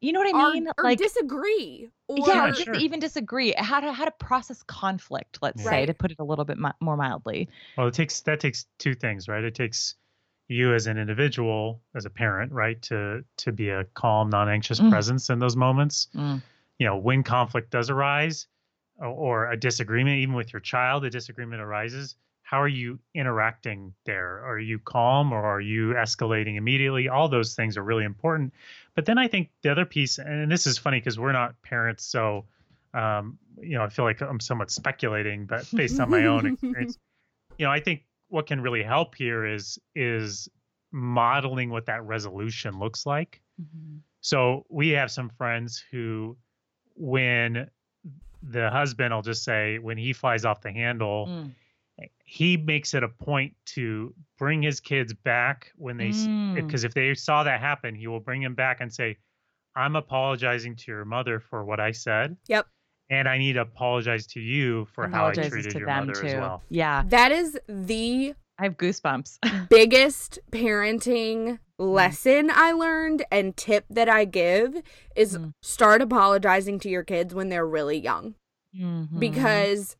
you 0.00 0.12
know 0.12 0.20
what 0.20 0.34
i 0.34 0.52
mean 0.52 0.66
or, 0.68 0.74
or 0.78 0.84
like 0.84 0.98
disagree. 0.98 1.88
Or 2.08 2.18
yeah, 2.28 2.46
Yeah, 2.46 2.52
sure. 2.52 2.74
even 2.74 2.98
disagree 3.00 3.54
how 3.56 3.80
to 3.80 3.92
how 3.92 4.04
to 4.04 4.10
process 4.12 4.62
conflict 4.64 5.38
let's 5.42 5.62
say 5.62 5.70
Right. 5.70 5.86
to 5.86 5.94
put 5.94 6.10
it 6.10 6.16
a 6.18 6.24
little 6.24 6.44
bit 6.44 6.58
mi- 6.58 6.70
more 6.80 6.96
mildly 6.96 7.48
Well, 7.76 7.86
it 7.88 7.94
takes 7.94 8.20
that 8.22 8.40
takes 8.40 8.66
two 8.78 8.94
things, 8.94 9.28
right? 9.28 9.44
It 9.44 9.54
takes 9.54 9.94
you 10.48 10.74
as 10.74 10.88
an 10.88 10.98
individual, 10.98 11.80
as 11.94 12.04
a 12.06 12.10
parent, 12.10 12.50
right, 12.50 12.82
to 12.82 13.24
to 13.36 13.52
be 13.52 13.68
a 13.70 13.84
calm, 13.94 14.28
non-anxious 14.30 14.80
Mm. 14.80 14.90
presence 14.90 15.30
in 15.30 15.38
those 15.38 15.54
moments. 15.56 16.08
Mm. 16.14 16.42
You 16.80 16.86
know, 16.86 16.96
when 16.96 17.22
conflict 17.22 17.70
does 17.70 17.88
arise, 17.90 18.48
or, 19.00 19.50
a 19.50 19.56
disagreement, 19.56 20.18
even 20.18 20.34
with 20.34 20.52
your 20.52 20.60
child, 20.60 21.04
a 21.04 21.10
disagreement 21.10 21.62
arises. 21.62 22.16
How 22.42 22.60
are 22.60 22.68
you 22.68 22.98
interacting 23.14 23.94
there? 24.04 24.44
Are 24.44 24.58
you 24.58 24.78
calm 24.78 25.32
or 25.32 25.42
are 25.42 25.60
you 25.60 25.94
escalating 25.94 26.56
immediately? 26.56 27.08
All 27.08 27.28
those 27.28 27.54
things 27.54 27.76
are 27.76 27.82
really 27.82 28.04
important. 28.04 28.52
But 28.94 29.06
then 29.06 29.18
I 29.18 29.28
think 29.28 29.50
the 29.62 29.70
other 29.70 29.84
piece, 29.84 30.18
and 30.18 30.50
this 30.50 30.66
is 30.66 30.76
funny 30.76 30.98
because 30.98 31.18
we're 31.18 31.32
not 31.32 31.60
parents, 31.62 32.04
so 32.04 32.44
um, 32.92 33.38
you 33.60 33.78
know, 33.78 33.84
I 33.84 33.88
feel 33.88 34.04
like 34.04 34.20
I'm 34.20 34.40
somewhat 34.40 34.70
speculating, 34.70 35.46
but 35.46 35.64
based 35.74 36.00
on 36.00 36.10
my 36.10 36.26
own 36.26 36.46
experience, 36.46 36.98
you 37.58 37.66
know, 37.66 37.72
I 37.72 37.80
think 37.80 38.04
what 38.28 38.46
can 38.46 38.60
really 38.60 38.82
help 38.82 39.14
here 39.14 39.46
is 39.46 39.78
is 39.94 40.48
modeling 40.92 41.70
what 41.70 41.86
that 41.86 42.04
resolution 42.04 42.78
looks 42.78 43.06
like. 43.06 43.40
So 44.22 44.66
we 44.68 44.90
have 44.90 45.10
some 45.10 45.30
friends 45.30 45.82
who, 45.90 46.36
when 46.94 47.68
the 48.42 48.70
husband, 48.70 49.12
I'll 49.14 49.22
just 49.22 49.44
say, 49.44 49.78
when 49.78 49.96
he 49.98 50.12
flies 50.12 50.44
off 50.44 50.60
the 50.62 50.72
handle, 50.72 51.26
Mm. 51.28 51.54
he 52.24 52.56
makes 52.56 52.94
it 52.94 53.02
a 53.02 53.08
point 53.08 53.54
to 53.66 54.14
bring 54.38 54.62
his 54.62 54.80
kids 54.80 55.12
back 55.12 55.70
when 55.76 55.96
they, 55.98 56.10
Mm. 56.10 56.54
because 56.54 56.84
if 56.84 56.94
they 56.94 57.12
saw 57.14 57.42
that 57.44 57.60
happen, 57.60 57.94
he 57.94 58.06
will 58.06 58.20
bring 58.20 58.40
them 58.42 58.54
back 58.54 58.80
and 58.80 58.92
say, 58.92 59.18
I'm 59.76 59.96
apologizing 59.96 60.76
to 60.76 60.84
your 60.90 61.04
mother 61.04 61.40
for 61.40 61.64
what 61.64 61.78
I 61.80 61.90
said. 61.92 62.36
Yep. 62.48 62.66
And 63.10 63.28
I 63.28 63.38
need 63.38 63.54
to 63.54 63.62
apologize 63.62 64.26
to 64.28 64.40
you 64.40 64.86
for 64.86 65.08
how 65.08 65.26
I 65.26 65.32
treated 65.32 65.72
to 65.72 65.78
your 65.80 65.86
them 65.88 66.06
mother 66.06 66.20
too. 66.20 66.26
as 66.28 66.34
well. 66.34 66.62
Yeah. 66.70 67.02
That 67.08 67.32
is 67.32 67.58
the 67.68 68.34
I 68.60 68.64
have 68.64 68.76
goosebumps. 68.76 69.38
biggest 69.70 70.38
parenting 70.52 71.58
lesson 71.78 72.50
I 72.52 72.72
learned 72.72 73.24
and 73.32 73.56
tip 73.56 73.86
that 73.88 74.08
I 74.08 74.26
give 74.26 74.82
is 75.16 75.38
Mm. 75.38 75.54
start 75.62 76.02
apologizing 76.02 76.78
to 76.80 76.90
your 76.90 77.02
kids 77.02 77.34
when 77.34 77.48
they're 77.48 77.66
really 77.66 77.98
young. 77.98 78.34
Mhm. 78.76 79.18
Because 79.18 79.96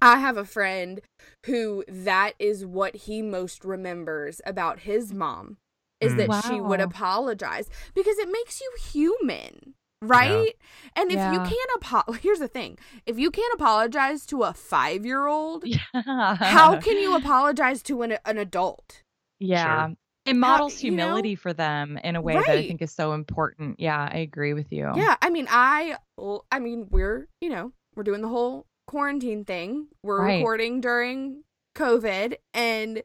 I 0.00 0.18
have 0.20 0.36
a 0.36 0.44
friend 0.44 1.00
who 1.46 1.84
that 1.88 2.34
is 2.38 2.64
what 2.64 2.94
he 2.94 3.22
most 3.22 3.64
remembers 3.64 4.40
about 4.46 4.80
his 4.80 5.12
mom 5.12 5.56
is 6.00 6.14
that 6.16 6.44
she 6.46 6.60
would 6.60 6.80
apologize 6.80 7.68
because 7.94 8.18
it 8.18 8.30
makes 8.30 8.60
you 8.60 8.72
human. 8.80 9.74
Right? 10.02 10.54
And 10.96 11.10
if 11.10 11.18
you 11.18 11.38
can't 11.38 11.70
apo- 11.76 12.12
here's 12.22 12.38
the 12.38 12.48
thing. 12.48 12.78
If 13.06 13.18
you 13.18 13.30
can't 13.30 13.52
apologize 13.54 14.24
to 14.26 14.42
a 14.44 14.52
5-year-old, 14.52 15.64
yeah. 15.66 16.36
how 16.36 16.78
can 16.80 16.96
you 16.98 17.14
apologize 17.16 17.82
to 17.84 18.02
an, 18.02 18.16
an 18.24 18.38
adult? 18.38 19.02
Yeah. 19.38 19.88
Sure. 19.88 19.96
It 20.26 20.36
models 20.36 20.82
you 20.82 20.90
know? 20.90 21.04
humility 21.04 21.34
for 21.34 21.52
them 21.52 21.98
in 22.04 22.14
a 22.14 22.20
way 22.20 22.34
that 22.34 22.48
I 22.48 22.66
think 22.66 22.82
is 22.82 22.92
so 22.92 23.12
important. 23.14 23.80
Yeah, 23.80 24.08
I 24.12 24.18
agree 24.18 24.52
with 24.52 24.70
you. 24.70 24.90
Yeah, 24.94 25.16
I 25.22 25.30
mean, 25.30 25.48
I, 25.50 25.96
I 26.52 26.58
mean, 26.58 26.88
we're, 26.90 27.26
you 27.40 27.48
know, 27.48 27.72
we're 27.96 28.02
doing 28.02 28.20
the 28.20 28.28
whole 28.28 28.66
quarantine 28.86 29.44
thing. 29.44 29.88
We're 30.02 30.22
Right. 30.22 30.36
recording 30.36 30.80
during 30.82 31.44
COVID, 31.74 32.34
and 32.52 33.02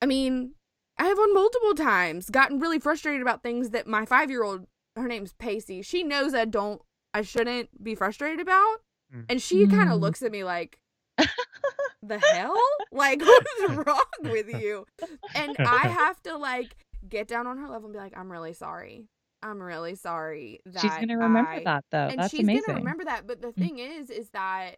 I 0.00 0.06
mean, 0.06 0.54
I 0.98 1.04
have 1.04 1.18
on 1.18 1.34
multiple 1.34 1.74
times 1.74 2.30
gotten 2.30 2.58
really 2.60 2.78
frustrated 2.78 3.20
about 3.22 3.42
things 3.42 3.70
that 3.70 3.86
my 3.86 4.06
five 4.06 4.30
year 4.30 4.42
old, 4.42 4.66
her 4.96 5.08
name's 5.08 5.32
Pacey, 5.34 5.82
she 5.82 6.02
knows 6.02 6.34
I 6.34 6.44
don't, 6.44 6.80
I 7.14 7.22
shouldn't 7.22 7.82
be 7.82 7.94
frustrated 7.94 8.40
about, 8.40 8.78
Mm. 9.14 9.26
and 9.28 9.42
she 9.42 9.66
kind 9.66 9.90
of 9.90 9.98
Mm. 9.98 10.00
looks 10.00 10.22
at 10.22 10.32
me 10.32 10.42
like, 10.44 10.78
the 12.02 12.18
hell? 12.18 12.58
Like, 12.90 13.20
what 13.20 13.46
is 13.62 13.70
wrong 13.76 14.04
with 14.22 14.48
you? 14.48 14.86
And 15.34 15.56
I 15.58 15.88
have 15.88 16.20
to 16.22 16.36
like 16.36 16.76
get 17.08 17.28
down 17.28 17.46
on 17.46 17.58
her 17.58 17.68
level 17.68 17.86
and 17.86 17.92
be 17.92 17.98
like, 17.98 18.16
I'm 18.16 18.30
really 18.32 18.52
sorry. 18.54 19.08
I'm 19.42 19.60
really 19.60 19.94
sorry 19.96 20.60
that 20.66 20.80
She's 20.80 20.90
going 20.94 21.08
to 21.08 21.16
remember 21.16 21.50
I- 21.50 21.64
that 21.64 21.84
though. 21.90 22.06
and 22.06 22.18
That's 22.20 22.30
she's 22.30 22.40
amazing. 22.40 22.62
gonna 22.66 22.78
remember 22.78 23.04
that. 23.04 23.26
But 23.26 23.40
the 23.42 23.48
Mm. 23.48 23.54
thing 23.56 23.78
is, 23.78 24.08
is 24.10 24.30
that 24.30 24.76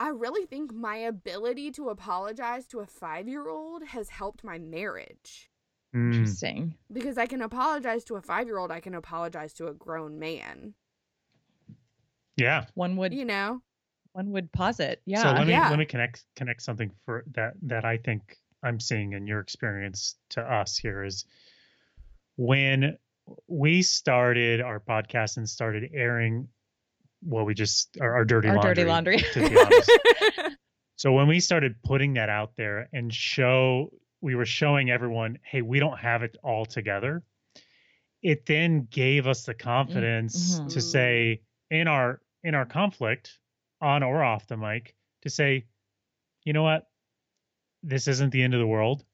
I 0.00 0.08
really 0.10 0.46
think 0.46 0.72
my 0.72 0.96
ability 0.96 1.70
to 1.72 1.88
apologize 1.88 2.66
to 2.68 2.80
a 2.80 2.86
five 2.86 3.28
year 3.28 3.48
old 3.48 3.82
has 3.84 4.10
helped 4.10 4.44
my 4.44 4.58
marriage. 4.58 5.47
Mm. 5.94 6.12
Interesting. 6.14 6.74
Because 6.92 7.16
I 7.18 7.26
can 7.26 7.42
apologize 7.42 8.04
to 8.04 8.16
a 8.16 8.20
five 8.22 8.46
year 8.46 8.58
old, 8.58 8.70
I 8.70 8.80
can 8.80 8.94
apologize 8.94 9.52
to 9.54 9.68
a 9.68 9.74
grown 9.74 10.18
man. 10.18 10.74
Yeah. 12.36 12.66
One 12.74 12.96
would 12.96 13.12
You 13.14 13.24
know? 13.24 13.62
one 14.12 14.30
would 14.32 14.50
posit. 14.52 15.00
Yeah. 15.06 15.22
So 15.22 15.32
let 15.32 15.46
me 15.46 15.52
Yeah. 15.52 15.68
let 15.70 15.78
me 15.78 15.84
connect 15.84 16.24
connect 16.34 16.62
something 16.62 16.90
for 17.04 17.24
that 17.32 17.54
that 17.62 17.84
I 17.84 17.98
think 17.98 18.36
I'm 18.62 18.80
seeing 18.80 19.12
in 19.12 19.26
your 19.26 19.38
experience 19.40 20.16
to 20.30 20.40
us 20.42 20.76
here 20.76 21.04
is 21.04 21.24
when 22.36 22.96
we 23.46 23.82
started 23.82 24.60
our 24.60 24.80
podcast 24.80 25.36
and 25.36 25.48
started 25.48 25.90
airing 25.94 26.48
well 27.22 27.44
we 27.44 27.54
just 27.54 27.96
our, 28.00 28.14
our 28.14 28.24
dirty 28.24 28.48
Our 28.48 28.54
laundry, 28.56 28.74
dirty 28.74 28.88
laundry. 28.88 29.18
to 29.18 29.48
be 29.48 29.58
honest. 29.58 29.90
So 30.96 31.12
when 31.12 31.28
we 31.28 31.38
started 31.38 31.80
putting 31.84 32.14
that 32.14 32.28
out 32.28 32.54
there 32.56 32.88
and 32.92 33.14
show 33.14 33.92
we 34.20 34.34
were 34.34 34.46
showing 34.46 34.90
everyone, 34.90 35.38
hey, 35.42 35.62
we 35.62 35.78
don't 35.78 35.98
have 35.98 36.22
it 36.22 36.36
all 36.42 36.66
together. 36.66 37.22
It 38.22 38.46
then 38.46 38.88
gave 38.90 39.26
us 39.26 39.44
the 39.44 39.54
confidence 39.54 40.58
mhm. 40.58 40.72
to 40.72 40.80
say 40.80 41.42
in 41.70 41.86
our 41.86 42.20
in 42.42 42.54
our 42.54 42.66
conflict, 42.66 43.38
on 43.80 44.02
or 44.02 44.22
off 44.22 44.46
the 44.46 44.56
mic, 44.56 44.94
to 45.22 45.30
say, 45.30 45.66
you 46.44 46.52
know 46.52 46.62
what, 46.62 46.88
this 47.82 48.08
isn't 48.08 48.30
the 48.30 48.42
end 48.42 48.54
of 48.54 48.60
the 48.60 48.66
world. 48.66 49.04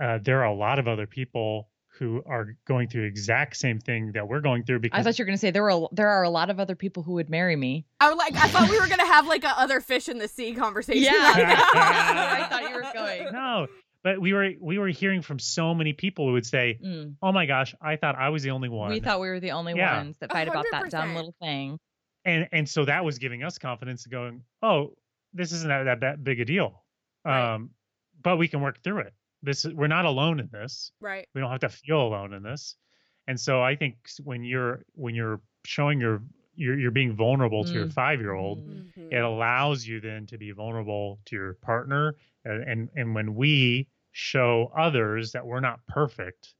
Uh, 0.00 0.18
there 0.22 0.40
are 0.40 0.46
a 0.46 0.54
lot 0.54 0.78
of 0.78 0.88
other 0.88 1.06
people 1.06 1.68
who 1.98 2.22
are 2.26 2.56
going 2.66 2.88
through 2.88 3.04
exact 3.04 3.56
same 3.56 3.78
thing 3.78 4.12
that 4.12 4.26
we're 4.26 4.40
going 4.40 4.64
through 4.64 4.80
because 4.80 4.98
I 4.98 5.02
thought 5.02 5.18
you 5.18 5.22
were 5.22 5.26
going 5.26 5.36
to 5.36 5.40
say 5.40 5.50
there 5.50 5.62
were 5.62 5.70
a, 5.70 5.86
there 5.92 6.08
are 6.08 6.22
a 6.22 6.30
lot 6.30 6.48
of 6.48 6.58
other 6.58 6.74
people 6.74 7.02
who 7.02 7.12
would 7.12 7.28
marry 7.28 7.54
me. 7.54 7.84
I 8.00 8.08
was 8.08 8.16
like 8.16 8.34
I 8.34 8.48
thought 8.48 8.70
we 8.70 8.80
were 8.80 8.88
gonna 8.88 9.06
have 9.06 9.26
like 9.26 9.44
a 9.44 9.60
other 9.60 9.80
fish 9.80 10.08
in 10.08 10.18
the 10.18 10.26
sea 10.26 10.54
conversation. 10.54 11.02
Yeah. 11.04 11.12
right 11.34 11.46
now. 11.46 12.32
I 12.32 12.46
thought 12.48 12.68
you 12.68 12.74
were 12.74 12.86
going. 12.94 13.32
no, 13.32 13.66
but 14.02 14.20
we 14.20 14.32
were 14.32 14.50
we 14.60 14.78
were 14.78 14.88
hearing 14.88 15.22
from 15.22 15.38
so 15.38 15.74
many 15.74 15.92
people 15.92 16.26
who 16.26 16.32
would 16.32 16.46
say, 16.46 16.78
Mm. 16.82 17.16
"Oh 17.22 17.32
my 17.32 17.46
gosh, 17.46 17.74
I 17.80 17.96
thought 17.96 18.16
I 18.16 18.28
was 18.30 18.42
the 18.42 18.50
only 18.50 18.68
one," 18.68 18.90
We 18.90 19.00
thought 19.00 19.20
we 19.20 19.28
were 19.28 19.40
the 19.40 19.52
only 19.52 19.74
Yeah. 19.74 19.96
ones 19.98 20.18
that 20.18 20.30
fight 20.32 20.48
about 20.48 20.66
that 20.72 20.90
dumb 20.90 21.14
little 21.14 21.34
thing. 21.40 21.78
and 22.24 22.48
and 22.52 22.68
so 22.68 22.84
that 22.84 23.04
was 23.04 23.18
giving 23.18 23.42
us 23.42 23.58
confidence, 23.58 24.06
going, 24.06 24.42
"Oh, 24.62 24.94
this 25.32 25.52
isn't 25.52 25.68
that 25.68 25.84
that, 25.84 26.00
that 26.00 26.24
big 26.24 26.40
a 26.40 26.44
deal," 26.44 26.84
Right. 27.24 27.54
um, 27.54 27.70
but 28.22 28.36
we 28.36 28.48
can 28.48 28.60
work 28.60 28.82
through 28.82 29.00
it. 29.00 29.14
This 29.42 29.64
we're 29.64 29.88
not 29.88 30.04
alone 30.04 30.38
in 30.38 30.48
this. 30.52 30.92
Right. 31.00 31.26
We 31.34 31.40
don't 31.40 31.50
have 31.50 31.60
to 31.60 31.68
feel 31.68 32.00
alone 32.02 32.32
in 32.32 32.42
this. 32.44 32.76
And 33.26 33.38
so 33.40 33.60
I 33.62 33.74
think 33.76 33.96
when 34.22 34.44
you're 34.44 34.84
when 34.94 35.14
you're 35.14 35.40
showing 35.64 36.00
your 36.00 36.22
you're, 36.54 36.78
you're 36.78 36.90
being 36.90 37.14
vulnerable 37.14 37.64
to 37.64 37.72
your 37.72 37.86
Mm. 37.86 37.92
five 37.94 38.20
year 38.20 38.32
old, 38.34 38.58
Mm. 38.68 38.92
Mhm. 38.96 39.12
it 39.12 39.22
allows 39.22 39.86
you 39.86 40.00
then 40.00 40.26
to 40.26 40.36
be 40.38 40.50
vulnerable 40.52 41.18
to 41.26 41.34
your 41.36 41.54
partner 41.54 42.14
and, 42.44 42.62
and 42.64 42.88
and 42.94 43.14
when 43.14 43.34
we 43.34 43.88
show 44.12 44.70
others 44.76 45.32
that 45.32 45.46
we're 45.46 45.60
not 45.60 45.80
perfect 45.88 46.54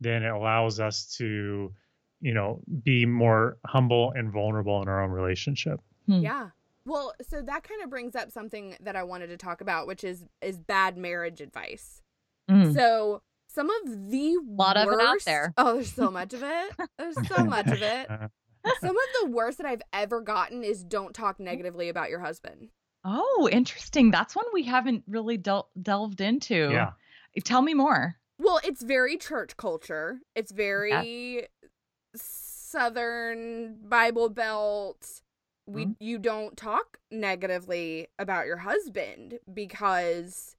then 0.00 0.22
it 0.22 0.30
allows 0.30 0.80
us 0.80 1.14
to 1.16 1.72
you 2.20 2.34
know 2.34 2.60
be 2.82 3.04
more 3.06 3.58
humble 3.66 4.12
and 4.14 4.32
vulnerable 4.32 4.80
in 4.82 4.88
our 4.88 5.02
own 5.02 5.10
relationship 5.10 5.80
Hmm. 6.06 6.20
Yeah. 6.20 6.48
Well, 6.84 7.14
so 7.28 7.42
that 7.42 7.62
kind 7.62 7.82
of 7.82 7.90
brings 7.90 8.16
up 8.16 8.32
something 8.32 8.76
that 8.80 8.96
I 8.96 9.04
wanted 9.04 9.28
to 9.28 9.36
talk 9.36 9.60
about, 9.60 9.86
which 9.86 10.02
is 10.04 10.24
is 10.40 10.58
bad 10.58 10.96
marriage 10.96 11.40
advice. 11.40 12.02
Mm. 12.50 12.74
So 12.74 13.22
some 13.48 13.70
of 13.70 14.10
the 14.10 14.38
Lot 14.44 14.76
of 14.76 14.88
it 14.88 15.00
out 15.00 15.18
there. 15.24 15.54
Oh, 15.56 15.74
there's 15.74 15.92
so 15.92 16.10
much 16.10 16.32
of 16.32 16.42
it. 16.42 16.72
There's 16.98 17.28
so 17.28 17.44
much 17.44 17.68
of 17.68 17.82
it. 17.82 18.08
Some 18.80 18.90
of 18.90 19.02
the 19.20 19.30
worst 19.30 19.58
that 19.58 19.66
I've 19.66 19.82
ever 19.92 20.20
gotten 20.20 20.62
is 20.62 20.84
don't 20.84 21.12
talk 21.12 21.40
negatively 21.40 21.88
about 21.88 22.10
your 22.10 22.20
husband. 22.20 22.68
Oh, 23.04 23.48
interesting. 23.50 24.10
That's 24.10 24.36
one 24.36 24.44
we 24.52 24.62
haven't 24.64 25.04
really 25.08 25.36
del- 25.36 25.68
delved 25.80 26.20
into. 26.20 26.70
yeah 26.72 26.92
Tell 27.44 27.62
me 27.62 27.72
more. 27.74 28.16
Well, 28.38 28.60
it's 28.64 28.82
very 28.82 29.16
church 29.16 29.56
culture. 29.56 30.20
It's 30.34 30.52
very 30.52 31.46
southern 32.14 33.78
Bible 33.88 34.28
belt. 34.28 35.22
We 35.66 35.86
Mhm. 35.86 35.96
you 36.00 36.18
don't 36.18 36.56
talk 36.56 36.98
negatively 37.10 38.08
about 38.18 38.46
your 38.46 38.58
husband 38.58 39.38
because 39.52 40.56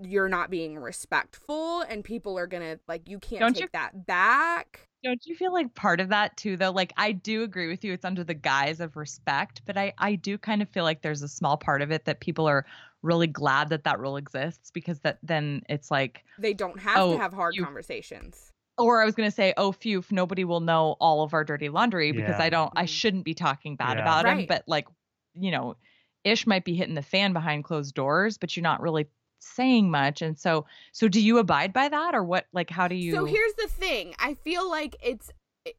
you're 0.00 0.28
not 0.28 0.50
being 0.50 0.78
respectful 0.78 1.80
and 1.82 2.04
people 2.04 2.38
are 2.38 2.46
going 2.46 2.62
to 2.76 2.80
like 2.88 3.08
you 3.08 3.18
can't 3.18 3.40
Don't 3.40 3.54
take 3.54 3.62
you- 3.62 3.68
that 3.72 4.06
back. 4.06 4.88
Don't 5.02 5.26
you 5.26 5.34
feel 5.34 5.52
like 5.52 5.74
part 5.74 6.00
of 6.00 6.10
that 6.10 6.36
too, 6.36 6.56
though? 6.56 6.70
Like, 6.70 6.92
I 6.96 7.10
do 7.10 7.42
agree 7.42 7.68
with 7.68 7.82
you. 7.84 7.92
It's 7.92 8.04
under 8.04 8.22
the 8.22 8.34
guise 8.34 8.78
of 8.78 8.96
respect, 8.96 9.62
but 9.64 9.76
I, 9.76 9.92
I 9.98 10.14
do 10.14 10.38
kind 10.38 10.62
of 10.62 10.68
feel 10.68 10.84
like 10.84 11.02
there's 11.02 11.22
a 11.22 11.28
small 11.28 11.56
part 11.56 11.82
of 11.82 11.90
it 11.90 12.04
that 12.04 12.20
people 12.20 12.46
are 12.46 12.64
really 13.02 13.26
glad 13.26 13.68
that 13.70 13.82
that 13.82 13.98
rule 13.98 14.16
exists 14.16 14.70
because 14.70 15.00
that 15.00 15.18
then 15.22 15.62
it's 15.68 15.90
like, 15.90 16.24
They 16.38 16.54
don't 16.54 16.78
have 16.78 16.98
Oh, 17.00 17.14
to 17.14 17.18
have 17.18 17.32
hard 17.32 17.54
you- 17.56 17.64
conversations. 17.64 18.52
or 18.78 19.02
I 19.02 19.04
was 19.04 19.14
going 19.16 19.28
to 19.28 19.34
say, 19.34 19.52
oh, 19.56 19.72
phew, 19.72 20.04
nobody 20.10 20.44
will 20.44 20.60
know 20.60 20.96
all 21.00 21.22
of 21.22 21.34
our 21.34 21.44
dirty 21.44 21.68
laundry 21.68 22.12
because 22.12 22.38
Yeah. 22.38 22.44
I 22.44 22.48
don't, 22.50 22.72
I 22.76 22.84
Mhm. 22.84 22.88
shouldn't 22.88 23.24
be 23.24 23.34
talking 23.34 23.76
bad 23.76 23.96
Yeah. 23.96 24.02
about 24.02 24.24
him. 24.26 24.38
Right. 24.38 24.48
But 24.48 24.62
like, 24.68 24.86
you 25.34 25.50
know, 25.50 25.76
ish 26.24 26.46
might 26.46 26.64
be 26.64 26.74
hitting 26.74 26.94
the 26.94 27.02
fan 27.02 27.32
behind 27.32 27.64
closed 27.64 27.94
doors, 27.94 28.38
but 28.38 28.56
you're 28.56 28.62
not 28.62 28.80
really 28.80 29.08
saying 29.42 29.90
much. 29.90 30.22
And 30.22 30.38
so, 30.38 30.66
so 30.92 31.08
do 31.08 31.20
you 31.20 31.38
abide 31.38 31.72
by 31.72 31.88
that 31.88 32.14
or 32.14 32.22
what? 32.24 32.46
Like, 32.52 32.70
how 32.70 32.88
do 32.88 32.94
you? 32.94 33.12
So 33.12 33.24
here's 33.24 33.54
the 33.54 33.68
thing. 33.68 34.14
I 34.18 34.34
feel 34.34 34.68
like 34.70 34.96
it's 35.02 35.30
it- 35.64 35.76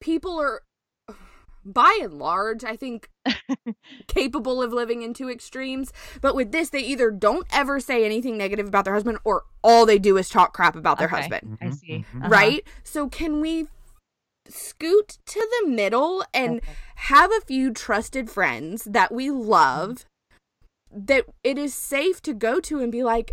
people 0.00 0.38
are 0.40 0.62
by 1.64 1.98
and 2.02 2.18
large, 2.18 2.62
I 2.64 2.76
think 2.76 3.08
capable 4.06 4.62
of 4.62 4.72
living 4.72 5.02
in 5.02 5.14
two 5.14 5.28
extremes, 5.30 5.92
but 6.20 6.34
with 6.34 6.52
this 6.52 6.70
they 6.70 6.80
either 6.80 7.10
don't 7.10 7.46
ever 7.50 7.80
say 7.80 8.04
anything 8.04 8.36
negative 8.38 8.68
about 8.68 8.84
their 8.84 8.94
husband 8.94 9.18
or 9.24 9.44
all 9.64 9.84
they 9.86 9.98
do 9.98 10.16
is 10.16 10.28
talk 10.28 10.52
crap 10.54 10.76
about 10.76 10.98
their 10.98 11.08
Okay. 11.08 11.16
husband. 11.16 11.58
I 11.60 11.70
see. 11.70 12.04
mhm. 12.14 12.18
Uh-huh. 12.20 12.28
Right? 12.28 12.66
So 12.84 13.08
can 13.08 13.40
we 13.40 13.66
scoot 14.48 15.18
to 15.26 15.48
the 15.62 15.68
middle 15.68 16.24
and 16.32 16.58
Okay. 16.58 16.72
have 16.96 17.32
a 17.32 17.40
few 17.44 17.72
trusted 17.72 18.30
friends 18.30 18.84
that 18.84 19.12
we 19.12 19.30
love 19.30 20.04
that 20.96 21.26
it 21.44 21.58
is 21.58 21.74
safe 21.74 22.22
to 22.22 22.32
go 22.32 22.58
to 22.60 22.80
and 22.80 22.90
be 22.90 23.04
like 23.04 23.32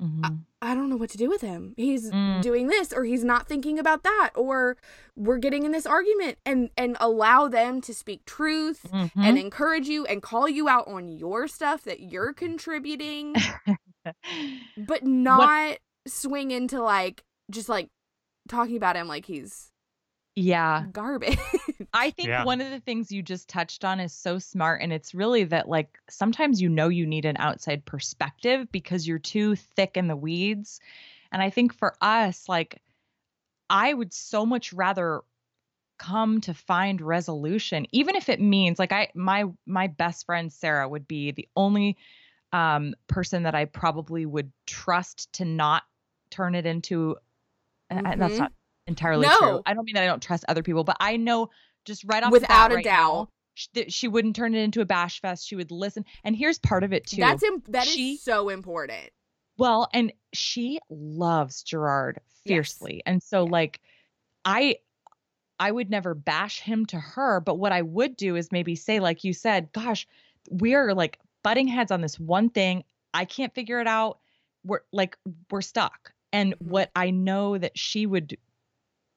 Mhm. 0.00 0.44
I 0.62 0.74
don't 0.74 0.88
know 0.88 0.96
what 0.96 1.10
to 1.10 1.18
do 1.18 1.28
with 1.28 1.42
him. 1.42 1.74
He's 1.76 2.10
Mm. 2.10 2.40
doing 2.40 2.68
this 2.68 2.90
or 2.90 3.04
he's 3.04 3.22
not 3.22 3.46
thinking 3.46 3.78
about 3.78 4.02
that 4.02 4.30
or 4.34 4.78
we're 5.14 5.36
getting 5.36 5.64
in 5.64 5.72
this 5.72 5.84
argument 5.84 6.38
and 6.46 6.70
and 6.78 6.96
allow 7.00 7.48
them 7.48 7.82
to 7.82 7.92
speak 7.92 8.24
truth 8.24 8.86
Mhm. 8.90 9.10
and 9.16 9.36
encourage 9.38 9.88
you 9.88 10.06
and 10.06 10.22
call 10.22 10.48
you 10.48 10.70
out 10.70 10.88
on 10.88 11.08
your 11.08 11.46
stuff 11.46 11.82
that 11.82 12.00
you're 12.00 12.32
contributing 12.32 13.34
but 14.78 15.04
not 15.04 15.76
swing 16.08 16.50
into 16.50 16.82
like 16.82 17.22
just 17.50 17.68
like 17.68 17.90
talking 18.48 18.76
about 18.76 18.96
him 18.96 19.06
like 19.06 19.26
he's 19.26 19.70
yeah. 20.34 20.86
garbage. 20.92 21.36
I 21.92 22.10
think 22.10 22.28
Yeah. 22.28 22.44
one 22.44 22.60
of 22.60 22.70
the 22.70 22.80
things 22.80 23.10
you 23.10 23.22
just 23.22 23.48
touched 23.48 23.84
on 23.84 23.98
is 23.98 24.12
so 24.12 24.38
smart. 24.38 24.80
And 24.82 24.92
it's 24.92 25.14
really 25.14 25.44
that, 25.44 25.68
like, 25.68 25.98
sometimes 26.08 26.60
you 26.62 26.68
know 26.68 26.88
you 26.88 27.06
need 27.06 27.24
an 27.24 27.36
outside 27.38 27.84
perspective 27.84 28.70
because 28.70 29.08
you're 29.08 29.18
too 29.18 29.56
thick 29.56 29.96
in 29.96 30.06
the 30.06 30.16
weeds. 30.16 30.80
And 31.32 31.42
I 31.42 31.50
think 31.50 31.74
for 31.74 31.96
us, 32.00 32.48
like, 32.48 32.80
I 33.70 33.94
would 33.94 34.12
so 34.12 34.46
much 34.46 34.72
rather 34.72 35.22
come 35.98 36.40
to 36.40 36.54
find 36.54 37.00
resolution 37.00 37.86
even 37.92 38.16
if 38.16 38.28
it 38.28 38.40
means 38.40 38.78
like 38.78 38.92
i 38.92 39.08
my 39.14 39.44
my 39.66 39.86
best 39.86 40.26
friend 40.26 40.52
sarah 40.52 40.88
would 40.88 41.06
be 41.08 41.30
the 41.30 41.48
only 41.56 41.96
um 42.52 42.94
person 43.08 43.44
that 43.44 43.54
i 43.54 43.64
probably 43.64 44.26
would 44.26 44.52
trust 44.66 45.32
to 45.32 45.44
not 45.44 45.84
turn 46.30 46.54
it 46.54 46.66
into 46.66 47.16
and 47.90 48.06
I- 48.06 48.16
that's 48.16 48.38
not 48.38 48.52
entirely 48.86 49.28
No. 49.28 49.30
true 49.30 49.60
i 49.66 49.74
don't 49.74 49.84
mean 49.84 49.94
that 49.94 50.02
i 50.04 50.06
don't 50.06 50.22
trust 50.22 50.44
other 50.48 50.62
people 50.62 50.84
but 50.84 50.96
i 51.00 51.16
know 51.16 51.50
just 51.84 52.04
right 52.04 52.22
off 52.22 52.32
Without 52.32 52.68
the 52.68 52.74
a 52.74 52.76
right 52.76 52.84
doubt. 52.84 53.12
now, 53.14 53.28
sh- 53.54 53.66
that 53.74 53.92
she 53.92 54.08
wouldn't 54.08 54.36
turn 54.36 54.54
it 54.54 54.58
into 54.62 54.80
a 54.80 54.84
bash 54.86 55.20
fest 55.20 55.46
she 55.46 55.56
would 55.56 55.70
listen 55.70 56.04
and 56.24 56.36
here's 56.36 56.58
part 56.58 56.84
of 56.84 56.92
it 56.92 57.06
too 57.06 57.16
That's 57.20 57.42
Im- 57.42 57.62
that 57.68 57.86
is 57.86 57.92
She- 57.92 58.16
so 58.16 58.48
important. 58.48 59.10
well, 59.58 59.88
and 59.92 60.12
she 60.32 60.78
loves 60.88 61.62
Gerard 61.62 62.20
Yes. 62.44 62.54
fiercely. 62.54 63.02
And 63.04 63.22
so 63.22 63.44
Yeah. 63.44 63.50
like 63.50 63.80
I 64.44 64.76
I 65.58 65.70
would 65.70 65.90
never 65.90 66.14
bash 66.14 66.60
him 66.60 66.86
to 66.86 66.98
her, 66.98 67.38
but 67.40 67.56
what 67.56 67.70
I 67.72 67.82
would 67.82 68.16
do 68.16 68.36
is 68.36 68.50
maybe 68.50 68.74
say 68.74 68.98
like 69.00 69.24
you 69.24 69.34
said, 69.34 69.70
gosh, 69.72 70.06
we're 70.48 70.94
like 70.94 71.18
butting 71.42 71.68
heads 71.68 71.90
on 71.92 72.00
this 72.00 72.18
one 72.18 72.48
thing. 72.48 72.84
I 73.12 73.26
can't 73.26 73.54
figure 73.54 73.78
it 73.80 73.86
out. 73.86 74.20
We're 74.64 74.80
like 74.92 75.18
we're 75.50 75.60
stuck. 75.60 76.14
And 76.32 76.54
Mhm. 76.54 76.62
what 76.68 76.90
I 76.96 77.10
know 77.10 77.58
that 77.58 77.76
she 77.76 78.06
would 78.06 78.38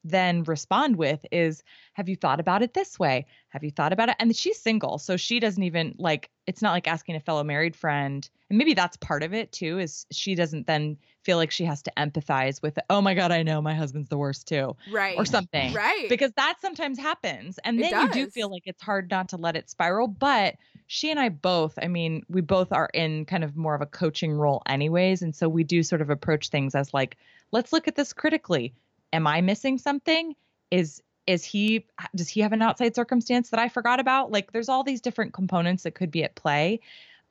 then 0.03 0.43
respond 0.43 0.95
with 0.98 1.25
is 1.31 1.63
have 1.93 2.10
you 2.10 2.15
thought 2.15 2.39
about 2.39 2.62
it 2.62 2.74
this 2.74 3.00
way 3.00 3.25
have 3.50 3.63
you 3.63 3.72
thought 3.72 3.93
about 3.93 4.10
it 4.10 4.15
and 4.19 4.36
she's 4.36 4.60
single 4.60 4.98
so 4.98 5.15
she 5.15 5.39
doesn't 5.39 5.63
even 5.63 5.95
like 5.98 6.29
it's 6.45 6.62
not 6.62 6.72
like 6.72 6.88
asking 6.88 7.15
a 7.15 7.19
fellow 7.19 7.43
married 7.43 7.75
friend 7.75 8.29
and 8.50 8.57
maybe 8.57 8.74
that's 8.74 8.98
part 8.98 9.24
of 9.24 9.33
it 9.33 9.51
too 9.51 9.79
is 9.79 10.05
she 10.12 10.36
doesn't 10.36 10.67
then 10.67 10.98
feel 11.24 11.38
like 11.38 11.51
she 11.51 11.63
has 11.63 11.81
to 11.81 11.91
empathize 11.98 12.62
with 12.62 12.77
oh 12.89 13.01
my 13.01 13.13
god 13.13 13.31
i 13.31 13.41
know 13.43 13.62
my 13.62 13.74
husband's 13.74 14.10
the 14.10 14.17
worst 14.17 14.48
too 14.48 14.75
Right. 14.91 15.17
or 15.17 15.25
something 15.25 15.74
Right. 15.74 16.07
because 16.10 16.31
that 16.36 16.55
sometimes 16.60 17.00
happens 17.00 17.60
and 17.63 17.81
then 17.81 17.91
you 18.01 18.12
do 18.12 18.27
feel 18.29 18.51
like 18.51 18.63
it's 18.65 18.81
hard 18.81 19.10
not 19.10 19.29
to 19.29 19.38
let 19.38 19.55
it 19.55 19.69
spiral 19.69 20.07
but 20.07 20.55
she 20.88 21.10
and 21.12 21.19
i 21.19 21.29
both 21.29 21.79
i 21.81 21.88
mean 21.88 22.24
we 22.27 22.41
both 22.41 22.74
are 22.74 22.89
in 22.93 23.25
kind 23.25 23.43
of 23.43 23.55
more 23.55 23.74
of 23.74 23.81
a 23.81 23.86
coaching 23.86 24.33
role 24.33 24.62
anyways 24.67 25.22
and 25.22 25.33
so 25.33 25.48
we 25.48 25.63
do 25.63 25.81
sort 25.81 26.01
of 26.01 26.10
approach 26.10 26.50
things 26.50 26.75
as 26.75 26.93
like 26.93 27.15
let's 27.51 27.72
look 27.72 27.88
at 27.88 27.95
this 27.95 28.12
critically 28.12 28.74
am 29.13 29.25
i 29.27 29.39
missing 29.39 29.77
something? 29.77 30.36
Is 30.72 31.01
is 31.25 31.46
he 31.46 31.86
does 32.15 32.27
he 32.27 32.41
have 32.41 32.51
an 32.51 32.62
outside 32.62 32.93
circumstance 32.96 33.50
that 33.51 33.60
i 33.60 33.70
forgot 33.70 34.01
about? 34.01 34.32
Like 34.32 34.51
there's 34.51 34.67
all 34.67 34.84
these 34.84 35.00
different 35.00 35.32
components 35.34 35.84
that 35.84 35.91
could 35.96 36.12
be 36.12 36.24
at 36.25 36.36
play. 36.36 36.82